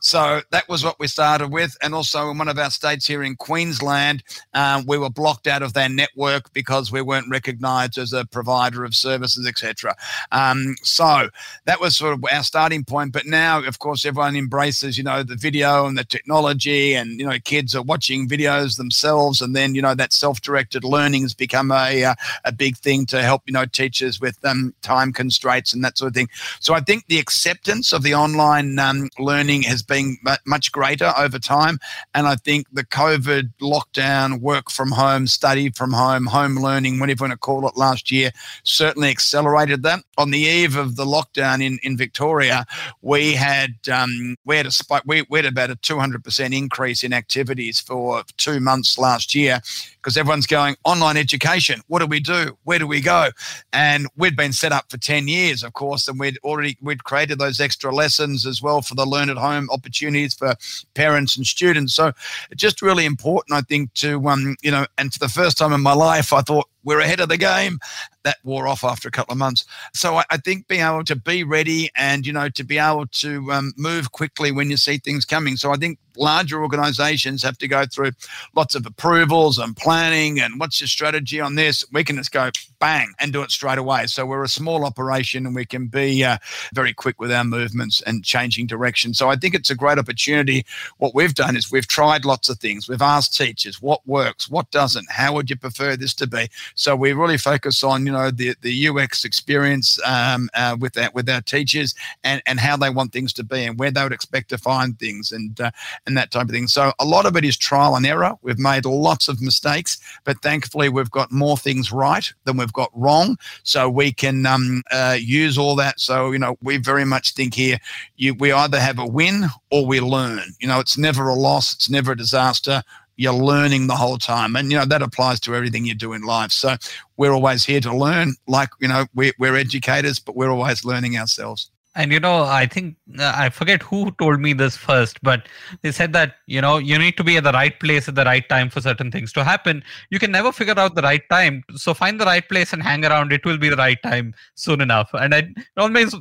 So 0.00 0.42
that 0.50 0.68
was 0.68 0.84
what 0.84 1.00
we 1.00 1.06
started 1.06 1.48
with. 1.48 1.76
And 1.80 1.94
also 1.94 2.30
in 2.30 2.38
one 2.38 2.48
of 2.48 2.58
our 2.58 2.70
states 2.70 3.06
here 3.06 3.22
in 3.22 3.36
Queensland, 3.36 4.22
um, 4.52 4.84
we 4.86 4.98
were 4.98 5.08
blocked 5.08 5.46
out 5.46 5.62
of 5.62 5.72
their 5.72 5.88
network 5.88 6.52
because 6.52 6.92
we 6.92 7.00
weren't 7.00 7.30
recognised 7.30 7.96
as 7.96 8.12
a 8.12 8.24
provider 8.26 8.84
of 8.84 8.94
services, 8.94 9.46
etc. 9.46 9.96
Um, 10.32 10.76
so 10.82 11.28
that 11.64 11.80
was 11.80 11.96
sort 11.96 12.12
of 12.12 12.24
our 12.32 12.42
starting 12.42 12.84
point. 12.84 13.12
But 13.12 13.26
now, 13.26 13.64
of 13.64 13.78
course, 13.78 14.04
everyone 14.04 14.36
embraces, 14.36 14.98
you 14.98 15.04
know, 15.04 15.22
the 15.22 15.36
video 15.36 15.86
and 15.86 15.96
the 15.96 16.04
technology, 16.04 16.94
and 16.94 17.18
you 17.18 17.26
know, 17.26 17.38
kids 17.44 17.74
are 17.74 17.82
watching 17.82 18.28
videos 18.28 18.76
themselves, 18.76 19.40
and 19.40 19.54
then 19.54 19.74
you 19.74 19.82
know 19.82 19.94
that 19.94 20.12
self-directed 20.12 20.84
learning 20.84 21.22
has 21.22 21.34
become 21.34 21.70
a 21.70 22.04
uh, 22.04 22.14
a 22.44 22.52
big 22.52 22.76
thing 22.76 23.06
to 23.06 23.22
help 23.22 23.42
you 23.46 23.52
know 23.52 23.66
teachers 23.66 24.20
with 24.20 24.42
um, 24.44 24.74
time 24.82 25.12
constraints 25.12 25.72
and 25.72 25.84
that 25.84 25.98
sort 25.98 26.08
of 26.08 26.14
thing. 26.14 26.28
So 26.60 26.74
I 26.74 26.80
think 26.80 27.06
the 27.06 27.18
acceptance 27.18 27.92
of 27.92 28.02
the 28.02 28.14
online 28.14 28.55
um, 28.78 29.08
learning 29.18 29.62
has 29.62 29.82
been 29.82 30.16
much 30.46 30.72
greater 30.72 31.12
over 31.16 31.38
time, 31.38 31.78
and 32.14 32.26
I 32.26 32.36
think 32.36 32.66
the 32.72 32.84
COVID 32.84 33.52
lockdown, 33.60 34.40
work 34.40 34.70
from 34.70 34.90
home, 34.90 35.26
study 35.26 35.70
from 35.70 35.92
home, 35.92 36.26
home 36.26 36.56
learning, 36.56 36.98
whatever 36.98 37.24
you 37.24 37.28
want 37.28 37.32
to 37.32 37.38
call 37.38 37.66
it, 37.68 37.76
last 37.76 38.10
year 38.10 38.30
certainly 38.64 39.10
accelerated 39.10 39.82
that. 39.82 40.00
On 40.18 40.30
the 40.30 40.40
eve 40.40 40.76
of 40.76 40.96
the 40.96 41.04
lockdown 41.04 41.64
in, 41.64 41.78
in 41.82 41.96
Victoria, 41.96 42.66
we 43.02 43.32
had 43.32 43.74
um, 43.92 44.36
we 44.44 44.56
had 44.56 44.66
a 44.66 44.70
spike. 44.70 45.02
We, 45.06 45.24
we 45.28 45.38
had 45.38 45.46
about 45.46 45.70
a 45.70 45.76
two 45.76 45.98
hundred 45.98 46.24
percent 46.24 46.54
increase 46.54 47.04
in 47.04 47.12
activities 47.12 47.80
for 47.80 48.22
two 48.36 48.60
months 48.60 48.98
last 48.98 49.34
year 49.34 49.60
because 50.06 50.16
everyone's 50.16 50.46
going 50.46 50.76
online 50.84 51.16
education. 51.16 51.80
What 51.88 51.98
do 51.98 52.06
we 52.06 52.20
do? 52.20 52.56
Where 52.62 52.78
do 52.78 52.86
we 52.86 53.00
go? 53.00 53.30
And 53.72 54.06
we'd 54.16 54.36
been 54.36 54.52
set 54.52 54.70
up 54.70 54.88
for 54.88 54.98
10 54.98 55.26
years, 55.26 55.64
of 55.64 55.72
course, 55.72 56.06
and 56.06 56.20
we'd 56.20 56.38
already 56.44 56.78
we'd 56.80 57.02
created 57.02 57.40
those 57.40 57.58
extra 57.58 57.92
lessons 57.92 58.45
as 58.46 58.62
well 58.62 58.82
for 58.82 58.94
the 58.94 59.06
learn 59.06 59.30
at 59.30 59.36
home 59.36 59.68
opportunities 59.70 60.34
for 60.34 60.54
parents 60.94 61.36
and 61.36 61.46
students. 61.46 61.94
So 61.94 62.12
it's 62.50 62.62
just 62.62 62.82
really 62.82 63.04
important, 63.04 63.56
I 63.56 63.62
think, 63.62 63.92
to 63.94 64.26
um, 64.28 64.56
you 64.62 64.70
know, 64.70 64.86
and 64.98 65.12
for 65.12 65.18
the 65.18 65.28
first 65.28 65.58
time 65.58 65.72
in 65.72 65.80
my 65.80 65.94
life, 65.94 66.32
I 66.32 66.40
thought 66.40 66.68
we're 66.86 67.00
ahead 67.00 67.20
of 67.20 67.28
the 67.28 67.36
game. 67.36 67.78
That 68.22 68.38
wore 68.42 68.66
off 68.66 68.82
after 68.82 69.06
a 69.08 69.12
couple 69.12 69.32
of 69.32 69.38
months. 69.38 69.66
So 69.92 70.16
I, 70.16 70.24
I 70.30 70.36
think 70.38 70.66
being 70.66 70.80
able 70.80 71.04
to 71.04 71.14
be 71.14 71.44
ready 71.44 71.90
and 71.96 72.26
you 72.26 72.32
know 72.32 72.48
to 72.48 72.64
be 72.64 72.78
able 72.78 73.06
to 73.06 73.52
um, 73.52 73.72
move 73.76 74.12
quickly 74.12 74.50
when 74.50 74.70
you 74.70 74.76
see 74.76 74.98
things 74.98 75.24
coming. 75.24 75.56
So 75.56 75.70
I 75.70 75.76
think 75.76 75.98
larger 76.16 76.62
organizations 76.62 77.42
have 77.42 77.58
to 77.58 77.68
go 77.68 77.84
through 77.86 78.12
lots 78.54 78.74
of 78.74 78.86
approvals 78.86 79.58
and 79.58 79.76
planning 79.76 80.40
and 80.40 80.58
what's 80.58 80.80
your 80.80 80.88
strategy 80.88 81.40
on 81.40 81.54
this. 81.54 81.84
We 81.92 82.04
can 82.04 82.16
just 82.16 82.32
go 82.32 82.50
bang 82.78 83.12
and 83.18 83.32
do 83.32 83.42
it 83.42 83.50
straight 83.50 83.78
away. 83.78 84.06
So 84.06 84.26
we're 84.26 84.44
a 84.44 84.48
small 84.48 84.84
operation 84.84 85.46
and 85.46 85.54
we 85.54 85.64
can 85.64 85.86
be 85.86 86.24
uh, 86.24 86.38
very 86.74 86.92
quick 86.92 87.20
with 87.20 87.32
our 87.32 87.44
movements 87.44 88.02
and 88.02 88.24
changing 88.24 88.66
direction. 88.66 89.14
So 89.14 89.28
I 89.28 89.36
think 89.36 89.54
it's 89.54 89.70
a 89.70 89.74
great 89.74 89.98
opportunity. 89.98 90.64
What 90.98 91.14
we've 91.14 91.34
done 91.34 91.56
is 91.56 91.70
we've 91.70 91.88
tried 91.88 92.24
lots 92.24 92.48
of 92.48 92.58
things. 92.58 92.88
We've 92.88 93.02
asked 93.02 93.36
teachers 93.36 93.80
what 93.80 94.06
works, 94.06 94.48
what 94.48 94.70
doesn't, 94.70 95.10
how 95.10 95.34
would 95.34 95.50
you 95.50 95.56
prefer 95.56 95.96
this 95.96 96.14
to 96.14 96.26
be. 96.26 96.48
So 96.76 96.94
we 96.94 97.12
really 97.12 97.38
focus 97.38 97.82
on 97.82 98.06
you 98.06 98.12
know 98.12 98.30
the 98.30 98.54
the 98.60 98.88
UX 98.88 99.24
experience 99.24 99.98
um, 100.04 100.48
uh, 100.54 100.76
with 100.78 100.92
that 100.92 101.14
with 101.14 101.28
our 101.28 101.40
teachers 101.40 101.94
and 102.22 102.42
and 102.46 102.60
how 102.60 102.76
they 102.76 102.90
want 102.90 103.12
things 103.12 103.32
to 103.34 103.44
be 103.44 103.64
and 103.64 103.78
where 103.78 103.90
they 103.90 104.02
would 104.02 104.12
expect 104.12 104.50
to 104.50 104.58
find 104.58 104.98
things 104.98 105.32
and 105.32 105.60
uh, 105.60 105.70
and 106.06 106.16
that 106.16 106.30
type 106.30 106.44
of 106.44 106.50
thing. 106.50 106.68
So 106.68 106.92
a 107.00 107.04
lot 107.04 107.26
of 107.26 107.36
it 107.36 107.44
is 107.44 107.56
trial 107.56 107.96
and 107.96 108.06
error. 108.06 108.34
We've 108.42 108.58
made 108.58 108.84
lots 108.84 109.28
of 109.28 109.40
mistakes, 109.40 109.98
but 110.24 110.40
thankfully 110.42 110.88
we've 110.90 111.10
got 111.10 111.32
more 111.32 111.56
things 111.56 111.90
right 111.90 112.30
than 112.44 112.58
we've 112.58 112.72
got 112.72 112.90
wrong. 112.94 113.38
So 113.62 113.88
we 113.88 114.12
can 114.12 114.44
um, 114.44 114.82
uh, 114.92 115.16
use 115.18 115.56
all 115.56 115.76
that. 115.76 115.98
So 115.98 116.30
you 116.30 116.38
know 116.38 116.56
we 116.62 116.76
very 116.76 117.06
much 117.06 117.32
think 117.32 117.54
here 117.54 117.78
you 118.16 118.34
we 118.34 118.52
either 118.52 118.78
have 118.78 118.98
a 118.98 119.06
win 119.06 119.46
or 119.70 119.86
we 119.86 120.00
learn. 120.00 120.42
You 120.60 120.68
know 120.68 120.78
it's 120.78 120.98
never 120.98 121.28
a 121.28 121.34
loss. 121.34 121.72
It's 121.72 121.88
never 121.88 122.12
a 122.12 122.16
disaster 122.16 122.82
you're 123.16 123.32
learning 123.32 123.86
the 123.86 123.96
whole 123.96 124.18
time. 124.18 124.56
And 124.56 124.70
you 124.70 124.78
know 124.78 124.84
that 124.84 125.02
applies 125.02 125.40
to 125.40 125.54
everything 125.54 125.84
you 125.84 125.94
do 125.94 126.12
in 126.12 126.22
life. 126.22 126.52
So 126.52 126.76
we're 127.16 127.32
always 127.32 127.64
here 127.64 127.80
to 127.80 127.96
learn. 127.96 128.34
Like 128.46 128.70
you 128.80 128.88
know 128.88 129.06
we're, 129.14 129.32
we're 129.38 129.56
educators 129.56 130.18
but 130.18 130.36
we're 130.36 130.50
always 130.50 130.84
learning 130.84 131.16
ourselves. 131.16 131.70
And 131.94 132.12
you 132.12 132.20
know 132.20 132.42
i 132.44 132.66
think 132.66 132.96
uh, 133.18 133.32
i 133.34 133.48
forget 133.48 133.82
who 133.82 134.10
told 134.18 134.38
me 134.38 134.52
this 134.52 134.76
first 134.76 135.18
but 135.22 135.48
they 135.80 135.92
said 135.92 136.12
that 136.12 136.34
you 136.46 136.60
know 136.60 136.76
you 136.76 136.98
need 136.98 137.16
to 137.16 137.24
be 137.24 137.38
at 137.38 137.44
the 137.44 137.52
right 137.52 137.80
place 137.80 138.06
at 138.06 138.16
the 138.16 138.24
right 138.24 138.46
time 138.50 138.68
for 138.68 138.82
certain 138.82 139.10
things 139.10 139.32
to 139.32 139.42
happen. 139.42 139.82
You 140.10 140.18
can 140.18 140.30
never 140.30 140.52
figure 140.52 140.78
out 140.78 140.94
the 140.94 141.00
right 141.00 141.26
time. 141.30 141.64
So 141.74 141.94
find 141.94 142.20
the 142.20 142.26
right 142.26 142.46
place 142.46 142.74
and 142.74 142.82
hang 142.82 143.02
around. 143.06 143.32
It 143.32 143.46
will 143.46 143.56
be 143.56 143.70
the 143.70 143.76
right 143.76 144.02
time 144.02 144.34
soon 144.56 144.82
enough. 144.82 145.08
And 145.14 145.34
i 145.34 145.48
always 145.78 146.14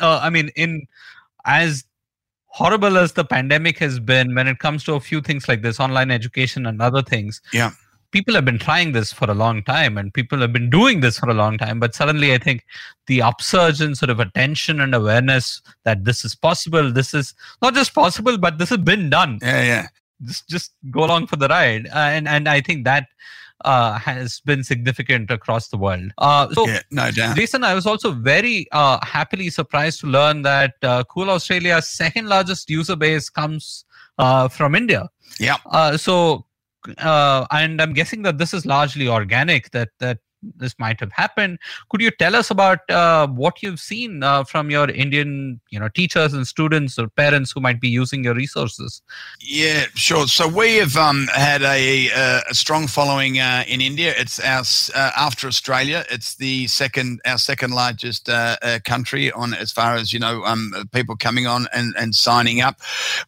uh, 0.00 0.18
i 0.20 0.30
mean 0.30 0.50
in 0.56 0.84
as 1.44 1.84
horrible 2.50 2.98
as 2.98 3.12
the 3.12 3.24
pandemic 3.24 3.78
has 3.78 3.98
been 3.98 4.34
when 4.34 4.48
it 4.48 4.58
comes 4.58 4.84
to 4.84 4.94
a 4.94 5.00
few 5.00 5.20
things 5.20 5.48
like 5.48 5.62
this 5.62 5.80
online 5.80 6.10
education 6.10 6.66
and 6.66 6.82
other 6.82 7.02
things. 7.02 7.40
Yeah. 7.52 7.70
People 8.10 8.34
have 8.34 8.44
been 8.44 8.58
trying 8.58 8.90
this 8.90 9.12
for 9.12 9.30
a 9.30 9.34
long 9.34 9.62
time 9.62 9.96
and 9.96 10.12
people 10.12 10.40
have 10.40 10.52
been 10.52 10.68
doing 10.68 11.00
this 11.00 11.20
for 11.20 11.30
a 11.30 11.34
long 11.34 11.56
time 11.56 11.78
but 11.78 11.94
suddenly 11.94 12.34
i 12.34 12.38
think 12.38 12.64
the 13.06 13.22
upsurge 13.22 13.80
in 13.80 13.94
sort 13.94 14.10
of 14.10 14.18
attention 14.18 14.80
and 14.80 14.96
awareness 14.96 15.62
that 15.84 16.04
this 16.04 16.24
is 16.24 16.34
possible 16.34 16.90
this 16.92 17.14
is 17.14 17.34
not 17.62 17.72
just 17.72 17.94
possible 17.94 18.36
but 18.36 18.58
this 18.58 18.70
has 18.70 18.78
been 18.78 19.10
done. 19.10 19.38
Yeah 19.40 19.62
yeah. 19.62 19.86
Just 20.22 20.48
just 20.48 20.72
go 20.90 21.04
along 21.04 21.28
for 21.28 21.36
the 21.36 21.46
ride. 21.48 21.86
Uh, 21.86 22.10
and 22.16 22.26
and 22.26 22.48
i 22.48 22.60
think 22.60 22.84
that 22.84 23.06
uh, 23.64 23.98
has 23.98 24.40
been 24.40 24.64
significant 24.64 25.30
across 25.30 25.68
the 25.68 25.76
world. 25.76 26.12
Uh, 26.18 26.52
so, 26.52 26.66
yeah, 26.66 26.80
no 26.90 27.10
doubt. 27.10 27.36
Jason, 27.36 27.64
I 27.64 27.74
was 27.74 27.86
also 27.86 28.12
very 28.12 28.66
uh, 28.72 28.98
happily 29.04 29.50
surprised 29.50 30.00
to 30.00 30.06
learn 30.06 30.42
that 30.42 30.74
uh, 30.82 31.04
Cool 31.04 31.30
Australia's 31.30 31.88
second 31.88 32.28
largest 32.28 32.70
user 32.70 32.96
base 32.96 33.28
comes 33.28 33.84
uh, 34.18 34.48
from 34.48 34.74
India. 34.74 35.08
Yeah. 35.38 35.56
Uh, 35.66 35.96
so, 35.96 36.46
and 36.98 37.80
I'm 37.80 37.92
guessing 37.92 38.22
that 38.22 38.38
this 38.38 38.54
is 38.54 38.64
largely 38.66 39.08
organic. 39.08 39.70
That 39.70 39.90
that 39.98 40.18
this 40.56 40.74
might 40.78 41.00
have 41.00 41.12
happened. 41.12 41.58
Could 41.90 42.00
you 42.00 42.10
tell 42.10 42.34
us 42.34 42.50
about 42.50 42.88
uh, 42.90 43.26
what 43.28 43.62
you've 43.62 43.80
seen 43.80 44.22
uh, 44.22 44.44
from 44.44 44.70
your 44.70 44.88
Indian, 44.90 45.60
you 45.70 45.78
know, 45.78 45.88
teachers 45.88 46.32
and 46.32 46.46
students 46.46 46.98
or 46.98 47.08
parents 47.08 47.52
who 47.52 47.60
might 47.60 47.80
be 47.80 47.88
using 47.88 48.24
your 48.24 48.34
resources? 48.34 49.02
Yeah, 49.40 49.86
sure. 49.94 50.26
So 50.26 50.48
we 50.48 50.76
have 50.76 50.96
um, 50.96 51.28
had 51.34 51.62
a, 51.62 52.08
a, 52.08 52.54
strong 52.54 52.86
following 52.86 53.38
uh, 53.38 53.64
in 53.66 53.80
India. 53.80 54.14
It's 54.16 54.40
our 54.40 54.64
uh, 54.94 55.10
after 55.16 55.46
Australia. 55.46 56.04
It's 56.10 56.36
the 56.36 56.66
second, 56.66 57.20
our 57.26 57.38
second 57.38 57.72
largest 57.72 58.28
uh, 58.28 58.56
uh, 58.62 58.78
country 58.84 59.32
on 59.32 59.54
as 59.54 59.72
far 59.72 59.94
as 59.94 60.12
you 60.12 60.18
know, 60.18 60.42
um, 60.44 60.72
people 60.92 61.16
coming 61.16 61.46
on 61.46 61.66
and, 61.72 61.94
and 61.98 62.14
signing 62.14 62.60
up. 62.60 62.80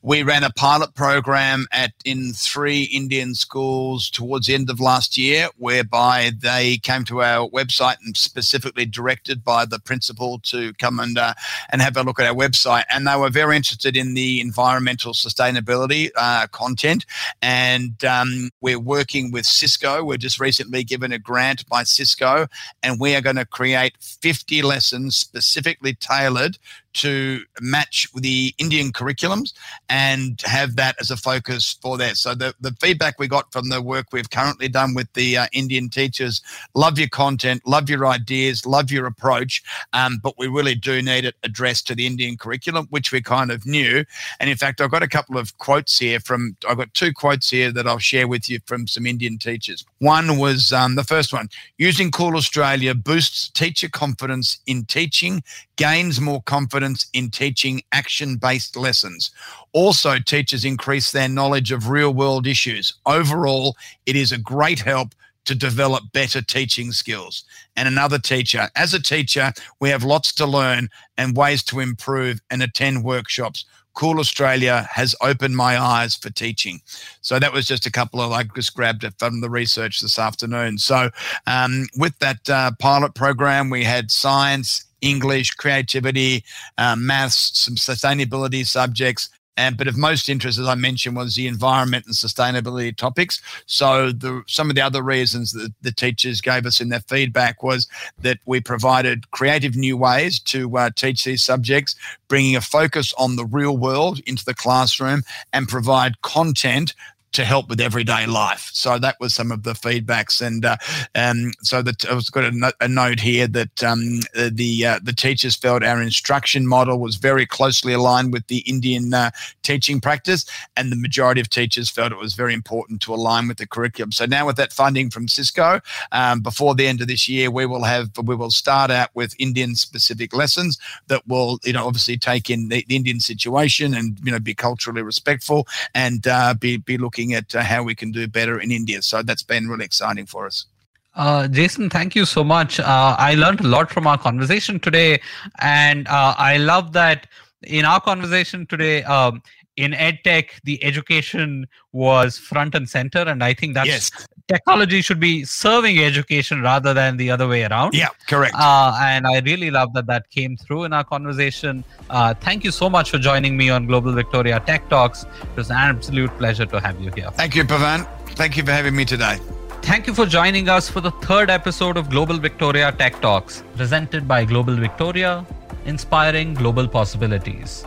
We 0.03 0.23
ran 0.23 0.45
a 0.45 0.51
pilot 0.51 0.95
program 0.95 1.67
at 1.73 1.93
in 2.05 2.33
three 2.33 2.83
Indian 2.85 3.35
schools 3.35 4.11
towards 4.11 4.47
the 4.47 4.55
end 4.55 4.71
of 4.71 4.81
last 4.81 5.17
year, 5.17 5.49
whereby 5.57 6.33
they 6.41 6.79
came 6.79 7.02
to 7.07 7.23
our 7.23 7.49
website 7.49 7.97
and 8.05 8.17
specifically 8.17 8.87
directed 8.87 9.45
by 9.45 9.65
the 9.65 9.79
principal 9.79 10.39
to 10.41 10.73
come 10.75 11.01
and 11.01 11.19
uh, 11.19 11.35
and 11.71 11.83
have 11.83 11.97
a 11.97 12.03
look 12.03 12.21
at 12.21 12.27
our 12.27 12.35
website. 12.35 12.85
And 12.91 13.07
they 13.07 13.17
were 13.17 13.31
very 13.31 13.57
interested 13.57 13.97
in 13.97 14.15
the 14.15 14.41
environmental 14.41 15.13
sustainability 15.13 16.11
uh, 16.17 16.47
content. 16.49 17.07
And 17.41 18.03
um, 18.05 18.51
we're 18.61 18.79
working 18.79 19.31
with 19.31 19.47
Cisco. 19.47 20.05
We're 20.05 20.17
just 20.17 20.41
recently 20.41 20.85
given 20.85 21.13
a 21.13 21.19
grant 21.19 21.69
by 21.69 21.85
Cisco, 21.85 22.47
and 22.83 23.01
we 23.01 23.15
are 23.15 23.21
going 23.21 23.37
to 23.37 23.47
create 23.47 23.95
50 24.01 24.63
lessons 24.63 25.17
specifically 25.17 25.95
tailored 25.95 26.59
to 26.95 27.43
match 27.61 28.07
the 28.15 28.55
Indian 28.59 28.93
curriculums 28.93 29.53
and 29.89 30.41
have 30.45 30.77
that 30.77 30.97
as 31.01 31.11
a 31.11 31.17
focus 31.17 31.77
for 31.81 31.97
that. 31.99 32.17
So 32.17 32.35
the, 32.35 32.55
the 32.61 32.75
feedback 32.81 33.19
we 33.19 33.29
got 33.29 33.53
from 33.53 33.69
the 33.69 33.81
work 33.81 34.07
we've 34.13 34.31
currently 34.31 34.69
done 34.69 34.95
with 34.95 35.13
the 35.15 35.39
uh, 35.39 35.47
Indian 35.53 35.89
teachers, 35.89 36.43
love 36.75 36.99
your 36.99 37.09
content, 37.09 37.63
love 37.67 37.89
your 37.89 38.07
ideas, 38.07 38.67
love 38.67 38.91
your 38.91 39.07
approach, 39.07 39.63
um, 39.93 40.21
but 40.23 40.35
we 40.39 40.47
really 40.47 40.75
do 40.75 41.01
need 41.01 41.25
it 41.25 41.37
addressed 41.43 41.87
to 41.87 41.95
the 41.95 42.07
Indian 42.07 42.37
curriculum, 42.37 42.87
which 42.91 43.13
we 43.13 43.23
kind 43.23 43.51
of 43.51 43.65
knew. 43.65 44.05
And 44.41 44.51
in 44.51 44.57
fact, 44.57 44.81
I've 44.81 44.91
got 44.91 45.03
a 45.03 45.09
couple 45.09 45.39
of 45.39 45.57
quotes 45.59 45.99
here 45.99 46.21
from, 46.21 46.57
I've 46.69 46.79
got 46.79 46.93
two 46.95 47.13
quotes 47.13 47.51
here 47.51 47.73
that 47.73 47.87
I'll 47.87 47.99
share 47.99 48.29
with 48.29 48.49
you 48.49 48.61
from 48.67 48.87
some 48.87 49.07
Indian 49.07 49.39
teachers. 49.39 49.85
One 49.99 50.39
was 50.39 50.73
um, 50.73 50.95
the 50.95 51.05
first 51.05 51.33
one, 51.33 51.49
using 51.79 52.11
Cool 52.11 52.37
Australia 52.37 52.95
boosts 52.95 53.49
teacher 53.49 53.89
confidence 53.89 54.59
in 54.67 54.85
teaching, 54.85 55.43
gains 55.77 56.21
more 56.21 56.43
confidence 56.43 56.82
in 57.13 57.31
teaching 57.31 57.83
action 57.93 58.37
based 58.37 58.77
lessons. 58.77 59.31
Also, 59.73 60.19
teachers 60.19 60.65
increase 60.65 61.13
their 61.13 61.29
knowledge 61.29 61.73
of 61.73 61.89
real 61.89 62.13
world 62.13 62.47
issues. 62.47 62.95
Overall, 63.07 63.77
it 64.07 64.17
is 64.17 64.33
a 64.33 64.39
great 64.39 64.81
help 64.81 65.15
to 65.45 65.55
develop 65.55 66.05
better 66.13 66.41
teaching 66.41 66.93
skills. 66.93 67.45
And 67.77 67.89
another 67.89 68.19
teacher, 68.19 68.69
as 68.77 68.95
a 68.95 69.03
teacher, 69.03 69.53
we 69.81 69.89
have 69.89 70.05
lots 70.05 70.33
to 70.35 70.47
learn 70.47 70.89
and 71.19 71.37
ways 71.37 71.63
to 71.65 71.81
improve 71.81 72.41
and 72.51 72.63
attend 72.63 73.05
workshops. 73.05 73.65
Cool 73.95 74.21
Australia 74.21 74.89
has 74.91 75.15
opened 75.21 75.57
my 75.57 75.79
eyes 75.79 76.15
for 76.15 76.31
teaching. 76.31 76.81
So 77.21 77.39
that 77.39 77.53
was 77.53 77.67
just 77.67 77.87
a 77.87 77.91
couple 77.91 78.21
of, 78.21 78.33
I 78.33 78.45
just 78.45 78.75
grabbed 78.75 79.05
it 79.05 79.15
from 79.19 79.41
the 79.41 79.51
research 79.51 80.01
this 80.01 80.19
afternoon. 80.19 80.79
So 80.79 81.11
um, 81.47 81.87
with 81.99 82.19
that 82.21 82.49
uh, 82.49 82.71
pilot 82.79 83.15
program, 83.15 83.69
we 83.69 83.85
had 83.85 84.11
science, 84.11 84.85
English, 85.03 85.51
creativity, 85.53 86.45
um, 86.79 87.07
maths, 87.07 87.51
some 87.59 87.75
sustainability 87.75 88.67
subjects, 88.67 89.29
and 89.57 89.77
but 89.77 89.87
of 89.87 89.99
most 89.99 90.29
interest, 90.29 90.59
as 90.59 90.67
I 90.67 90.75
mentioned, 90.75 91.17
was 91.17 91.35
the 91.35 91.47
environment 91.47 92.07
and 92.07 92.15
sustainability 92.15 92.97
topics. 92.97 93.41
So 93.67 94.11
the 94.11 94.43
some 94.47 94.71
of 94.71 94.77
the 94.77 94.83
other 94.83 95.03
reasons 95.03 95.53
that 95.53 95.73
the 95.83 95.93
teachers 95.93 96.41
gave 96.41 96.65
us 96.65 96.81
in 96.81 96.89
their 96.89 97.01
feedback 97.01 97.63
was 97.63 97.87
that 98.23 98.39
we 98.47 98.61
provided 98.61 99.31
creative 99.31 99.77
new 99.77 99.97
ways 99.97 100.39
to 100.41 100.77
uh, 100.79 100.91
teach 100.97 101.25
these 101.25 101.45
subjects, 101.45 101.95
bringing 102.29 102.57
a 102.57 102.63
focus 102.63 103.13
on 103.19 103.37
the 103.37 103.45
real 103.45 103.77
world 103.77 104.21
into 104.27 104.45
the 104.45 104.55
classroom, 104.55 105.23
and 105.53 105.69
provide 105.69 106.23
content 106.23 106.95
to 107.33 107.45
help 107.45 107.69
with 107.69 107.81
everyday 107.81 108.27
life. 108.27 108.71
So 108.73 108.99
that 108.99 109.17
was 109.21 109.35
some 109.35 109.51
of 109.51 109.63
the 109.63 109.73
feedbacks, 109.73 110.45
and 110.45 110.65
uh, 110.65 110.77
um, 111.15 111.53
so 111.63 111.83
that 111.83 112.05
I 112.09 112.15
was 112.15 112.31
got 112.31 112.45
a, 112.45 112.51
no- 112.51 112.73
a 112.81 112.89
note 112.89 113.21
here 113.21 113.47
that 113.49 113.83
um, 113.83 114.21
the 114.35 114.87
uh, 114.87 115.01
the 115.03 115.13
teachers 115.13 115.57
felt 115.57 115.83
our 115.83 116.01
instruction 116.03 116.67
model 116.67 116.99
was 116.99 117.17
very 117.17 117.47
closely 117.47 117.93
aligned 117.93 118.33
with 118.33 118.47
the 118.47 118.59
Indian 118.59 119.15
uh, 119.15 119.31
teaching 119.63 120.01
practice, 120.01 120.45
and 120.77 120.93
the 120.93 120.97
majority 120.97 121.41
of 121.41 121.49
teachers 121.49 121.91
felt 121.91 122.13
it 122.13 122.19
was 122.19 122.35
very 122.35 122.55
important 122.55 123.01
to 123.03 123.15
align 123.15 123.49
with 123.49 123.57
the 123.57 123.67
curriculum. 123.67 124.13
So 124.13 124.27
now 124.27 124.47
with 124.47 124.57
that 124.57 124.73
funding 124.73 125.11
from 125.11 125.29
Cisco, 125.29 125.81
um, 126.13 126.41
before 126.41 126.75
the 126.75 126.87
end 126.87 127.01
of 127.01 127.09
this 127.09 127.29
year, 127.29 127.51
we 127.51 127.67
will 127.67 127.85
have 127.85 128.11
we 128.23 128.37
will 128.37 128.51
start 128.51 128.91
out 128.91 129.11
with 129.15 129.35
Indian 129.39 129.75
specific 129.75 130.35
lessons 130.35 130.79
that 131.09 131.27
will 131.27 131.59
you 131.65 131.73
know 131.73 131.87
obviously 131.87 132.17
take 132.17 132.51
in 132.51 132.69
the, 132.69 132.85
the 132.89 132.97
Indian 132.97 133.21
situation 133.21 133.95
and 133.95 134.19
you 134.23 134.31
know 134.31 134.41
be 134.41 134.55
culturally 134.55 135.03
respectful 135.03 135.67
and 135.95 136.27
uh, 136.27 136.55
be 136.55 136.77
be 136.77 136.99
looking 136.99 137.22
looking 137.23 137.35
at 137.35 137.55
uh, 137.55 137.63
how 137.63 137.83
we 137.83 137.95
can 137.95 138.11
do 138.11 138.27
better 138.27 138.61
in 138.61 138.71
India. 138.71 139.03
So 139.03 139.23
that's 139.23 139.43
been 139.43 139.69
really 139.69 139.85
exciting 139.85 140.27
for 140.27 140.47
us. 140.47 140.67
Uh, 141.15 141.47
Jason, 141.47 141.91
thank 141.91 142.15
you 142.15 142.25
so 142.25 142.43
much. 142.43 142.81
Uh, 142.81 143.15
I 143.19 143.35
learned 143.35 143.61
a 143.61 143.69
lot 143.69 143.91
from 143.91 144.07
our 144.07 144.19
conversation 144.19 144.81
today, 144.81 145.21
and 145.61 146.09
uh, 146.09 146.35
I 146.39 146.57
love 146.57 146.93
that 146.93 147.27
in 147.63 147.85
our 147.85 148.01
conversation 148.01 148.67
today. 148.67 149.03
Um, 149.05 149.43
in 149.77 149.93
edtech, 149.93 150.61
the 150.65 150.83
education 150.83 151.67
was 151.93 152.39
front 152.39 152.75
and 152.75 152.89
center, 152.89 153.21
and 153.21 153.45
I 153.45 153.55
think 153.55 153.75
that's 153.75 153.89
yes. 153.89 154.11
Technology 154.53 155.01
should 155.03 155.21
be 155.21 155.45
serving 155.45 155.99
education 155.99 156.63
rather 156.63 156.93
than 156.95 157.17
the 157.17 157.31
other 157.31 157.49
way 157.49 157.65
around. 157.65 157.95
Yeah, 157.95 158.09
correct. 158.27 158.55
Uh, 158.59 158.99
and 159.03 159.27
I 159.27 159.41
really 159.41 159.71
love 159.71 159.93
that 159.95 160.07
that 160.07 160.31
came 160.31 160.57
through 160.57 160.85
in 160.85 160.93
our 160.93 161.05
conversation. 161.05 161.85
Uh, 162.11 162.35
thank 162.35 162.65
you 162.65 162.71
so 162.71 162.91
much 162.91 163.11
for 163.11 163.19
joining 163.19 163.57
me 163.57 163.71
on 163.71 163.87
Global 163.87 164.13
Victoria 164.13 164.61
Tech 164.61 164.89
Talks. 164.89 165.25
It 165.25 165.57
was 165.57 165.71
an 165.71 165.77
absolute 165.77 166.37
pleasure 166.39 166.67
to 166.67 166.81
have 166.81 167.01
you 167.01 167.11
here. 167.13 167.31
Thank 167.43 167.55
you, 167.55 167.65
Pavan. 167.65 168.07
Thank 168.43 168.57
you 168.57 168.65
for 168.65 168.73
having 168.73 168.97
me 168.97 169.05
today. 169.05 169.39
Thank 169.83 170.07
you 170.07 170.15
for 170.15 170.27
joining 170.27 170.69
us 170.69 170.89
for 170.89 171.01
the 171.01 171.11
third 171.27 171.51
episode 171.51 171.97
of 171.97 172.09
Global 172.09 172.39
Victoria 172.39 172.93
Tech 172.93 173.21
Talks, 173.21 173.65
presented 173.77 174.29
by 174.29 174.45
Global 174.45 174.77
Victoria, 174.77 175.45
inspiring 175.87 176.55
global 176.55 176.87
possibilities. 176.87 177.85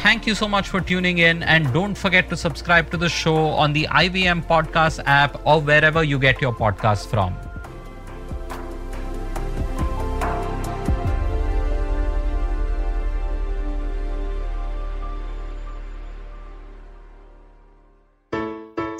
Thank 0.00 0.26
you 0.26 0.34
so 0.34 0.48
much 0.48 0.68
for 0.68 0.80
tuning 0.80 1.18
in, 1.18 1.42
and 1.42 1.72
don't 1.72 1.94
forget 1.94 2.30
to 2.30 2.36
subscribe 2.36 2.90
to 2.92 2.96
the 2.96 3.08
show 3.08 3.36
on 3.36 3.72
the 3.72 3.86
IVM 3.90 4.46
Podcast 4.46 5.02
app 5.04 5.40
or 5.44 5.60
wherever 5.60 6.02
you 6.02 6.18
get 6.18 6.40
your 6.40 6.52
podcasts 6.52 7.06
from. 7.06 7.36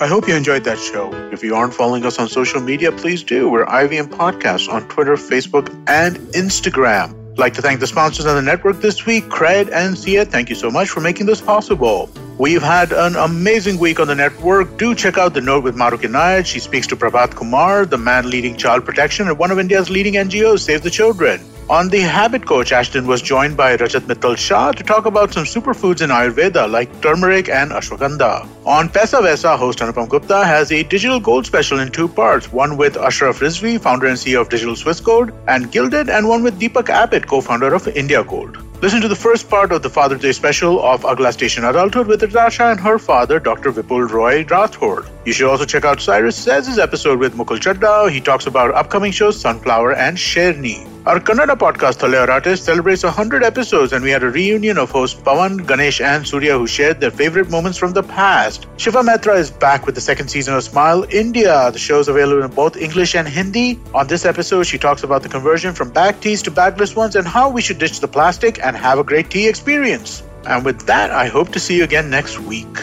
I 0.01 0.07
hope 0.07 0.29
you 0.29 0.37
enjoyed 0.37 0.63
that 0.65 0.79
show. 0.79 1.11
If 1.33 1.43
you 1.43 1.57
aren't 1.57 1.75
following 1.75 2.05
us 2.07 2.21
on 2.21 2.29
social 2.29 2.61
media, 2.61 2.93
please 2.93 3.25
do. 3.25 3.49
We're 3.49 3.67
IVM 3.67 4.11
Podcast 4.11 4.73
on 4.73 4.87
Twitter, 4.89 5.17
Facebook, 5.17 5.69
and 5.89 6.17
Instagram. 6.35 7.18
Like 7.39 7.55
to 7.55 7.63
thank 7.63 7.79
the 7.79 7.87
sponsors 7.87 8.27
on 8.27 8.35
the 8.35 8.43
network 8.43 8.81
this 8.81 9.07
week, 9.07 9.27
Cred 9.27 9.71
and 9.73 9.97
Thea. 9.97 10.25
Thank 10.25 10.49
you 10.49 10.57
so 10.57 10.73
much 10.73 10.89
for 10.89 11.01
making 11.01 11.27
this 11.27 11.41
possible. 11.41 12.11
We've 12.37 12.61
had 12.61 12.91
an 12.91 13.15
amazing 13.15 13.79
week 13.79 14.01
on 14.01 14.09
the 14.09 14.17
network. 14.17 14.77
Do 14.77 14.93
check 14.93 15.19
out 15.19 15.35
the 15.35 15.41
note 15.41 15.63
with 15.63 15.77
Mahrukh 15.77 16.03
Inayat. 16.03 16.47
She 16.47 16.59
speaks 16.59 16.89
to 16.89 16.97
Prabhat 16.97 17.37
Kumar, 17.37 17.87
the 17.87 17.97
man 17.97 18.29
leading 18.29 18.57
child 18.57 18.85
protection 18.85 19.29
at 19.29 19.39
one 19.39 19.53
of 19.53 19.61
India's 19.61 19.89
leading 19.89 20.15
NGOs, 20.15 20.59
Save 20.59 20.83
the 20.83 20.91
Children. 20.91 21.41
On 21.71 21.87
The 21.91 22.01
Habit 22.01 22.47
Coach, 22.47 22.71
Ashdin 22.71 23.05
was 23.05 23.21
joined 23.21 23.55
by 23.55 23.77
Rajat 23.77 24.07
Mittal 24.07 24.39
Shah 24.39 24.73
to 24.73 24.83
talk 24.83 25.05
about 25.05 25.35
some 25.35 25.45
superfoods 25.45 26.01
in 26.01 26.09
Ayurveda 26.09 26.71
like 26.71 26.89
turmeric 27.03 27.51
and 27.51 27.73
ashwagandha. 27.73 28.49
On 28.65 28.89
Paisa 28.89 29.21
Vaisa, 29.21 29.59
host 29.59 29.81
Anupam 29.81 30.09
Gupta 30.09 30.47
has 30.47 30.73
a 30.73 30.83
digital 30.85 31.21
gold 31.21 31.45
special 31.45 31.79
in 31.79 31.93
two 31.93 32.09
parts, 32.09 32.51
one 32.51 32.79
with 32.79 32.97
Ashraf 32.97 33.41
Rizvi, 33.41 33.79
founder 33.79 34.07
and 34.07 34.17
CEO 34.17 34.41
of 34.41 34.49
Digital 34.49 34.77
Swiss 34.77 34.99
Gold, 34.99 35.31
and 35.47 35.71
Gilded, 35.71 36.09
and 36.09 36.27
one 36.27 36.43
with 36.43 36.59
Deepak 36.59 36.89
Abbott, 36.89 37.27
co-founder 37.27 37.75
of 37.75 37.87
India 37.89 38.25
Gold. 38.25 38.57
Listen 38.81 39.03
to 39.03 39.09
the 39.09 39.15
first 39.17 39.51
part 39.51 39.71
of 39.71 39.83
the 39.83 39.91
Father's 39.91 40.23
Day 40.23 40.33
special 40.33 40.83
of 40.83 41.05
Agla 41.05 41.35
Station 41.35 41.65
Adulthood 41.65 42.07
with 42.07 42.23
Natasha 42.23 42.71
and 42.71 42.81
her 42.81 42.99
father, 42.99 43.39
Dr. 43.39 43.73
Vipul 43.73 44.09
Roy 44.09 44.43
Rathod. 44.45 45.07
You 45.27 45.35
should 45.35 45.51
also 45.51 45.67
check 45.67 45.85
out 45.85 46.01
Cyrus 46.01 46.37
Says' 46.37 46.79
episode 46.79 47.19
with 47.19 47.35
Mukul 47.35 47.59
Chadda. 47.59 48.11
He 48.11 48.23
talks 48.23 48.47
about 48.47 48.73
upcoming 48.75 49.13
shows 49.13 49.39
Sunflower 49.39 49.93
and 49.93 50.17
Sherni. 50.17 50.98
Our 51.07 51.21
Kannada 51.21 51.57
podcast, 51.57 52.01
Thale 52.01 52.27
Harate, 52.27 52.59
celebrates 52.59 53.03
100 53.03 53.43
episodes, 53.43 53.93
and 53.93 54.05
we 54.05 54.11
had 54.11 54.23
a 54.23 54.29
reunion 54.31 54.77
of 54.77 54.91
hosts 54.91 55.19
Pawan, 55.19 55.67
Ganesh, 55.67 56.01
and 56.01 56.27
Surya 56.27 56.59
who 56.59 56.67
shared 56.67 57.01
their 57.01 57.11
favorite 57.11 57.49
moments 57.49 57.79
from 57.79 57.93
the 57.93 58.03
past. 58.03 58.67
Shiva 58.77 59.03
Mehta 59.03 59.33
is 59.33 59.51
back 59.51 59.87
with 59.87 59.95
the 59.95 60.01
second 60.01 60.29
season 60.29 60.55
of 60.55 60.65
Smile 60.65 61.07
India. 61.11 61.71
The 61.71 61.79
show 61.79 62.01
is 62.01 62.09
available 62.09 62.43
in 62.43 62.51
both 62.51 62.77
English 62.77 63.15
and 63.15 63.27
Hindi. 63.27 63.81
On 63.95 64.07
this 64.07 64.27
episode, 64.27 64.65
she 64.65 64.77
talks 64.77 65.03
about 65.03 65.23
the 65.23 65.31
conversion 65.31 65.73
from 65.73 65.91
bag 65.91 66.21
teas 66.21 66.43
to 66.43 66.51
bagless 66.51 66.95
ones 66.95 67.17
and 67.17 67.27
how 67.27 67.49
we 67.49 67.63
should 67.63 67.79
ditch 67.79 68.01
the 68.01 68.09
plastic 68.09 68.63
and 68.63 68.77
have 68.77 68.99
a 68.99 69.05
great 69.05 69.31
tea 69.31 69.49
experience. 69.49 70.23
And 70.47 70.65
with 70.65 70.87
that, 70.87 71.11
I 71.11 71.29
hope 71.29 71.51
to 71.53 71.61
see 71.61 71.77
you 71.77 71.85
again 71.85 72.11
next 72.11 72.39
week. 72.41 72.77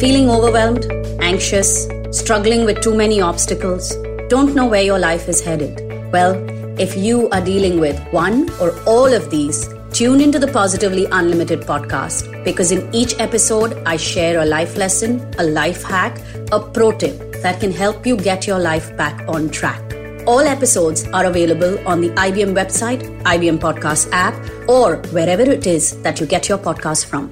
Feeling 0.00 0.30
overwhelmed, 0.30 0.86
anxious, 1.20 1.88
struggling 2.12 2.64
with 2.64 2.80
too 2.80 2.94
many 2.94 3.20
obstacles, 3.20 3.92
don't 4.28 4.54
know 4.54 4.66
where 4.66 4.82
your 4.82 4.98
life 4.98 5.26
is 5.28 5.40
headed? 5.40 5.80
Well, 6.12 6.34
if 6.78 6.96
you 6.96 7.28
are 7.30 7.40
dealing 7.40 7.80
with 7.80 7.98
one 8.12 8.50
or 8.60 8.78
all 8.84 9.12
of 9.12 9.30
these, 9.30 9.68
tune 9.92 10.20
into 10.20 10.38
the 10.38 10.46
Positively 10.48 11.06
Unlimited 11.10 11.62
podcast 11.62 12.44
because 12.44 12.70
in 12.70 12.94
each 12.94 13.18
episode, 13.18 13.82
I 13.86 13.96
share 13.96 14.40
a 14.40 14.44
life 14.44 14.76
lesson, 14.76 15.32
a 15.38 15.44
life 15.44 15.82
hack, 15.82 16.20
a 16.52 16.60
pro 16.60 16.92
tip 16.92 17.42
that 17.42 17.58
can 17.58 17.72
help 17.72 18.06
you 18.06 18.16
get 18.16 18.46
your 18.46 18.58
life 18.58 18.94
back 18.98 19.26
on 19.28 19.48
track. 19.48 19.82
All 20.26 20.40
episodes 20.40 21.06
are 21.08 21.24
available 21.24 21.78
on 21.88 22.02
the 22.02 22.10
IVM 22.10 22.54
website, 22.54 23.02
IVM 23.22 23.58
Podcast 23.58 24.10
app, 24.12 24.34
or 24.68 24.96
wherever 25.10 25.42
it 25.42 25.66
is 25.66 26.02
that 26.02 26.20
you 26.20 26.26
get 26.26 26.50
your 26.50 26.58
podcast 26.58 27.06
from. 27.06 27.30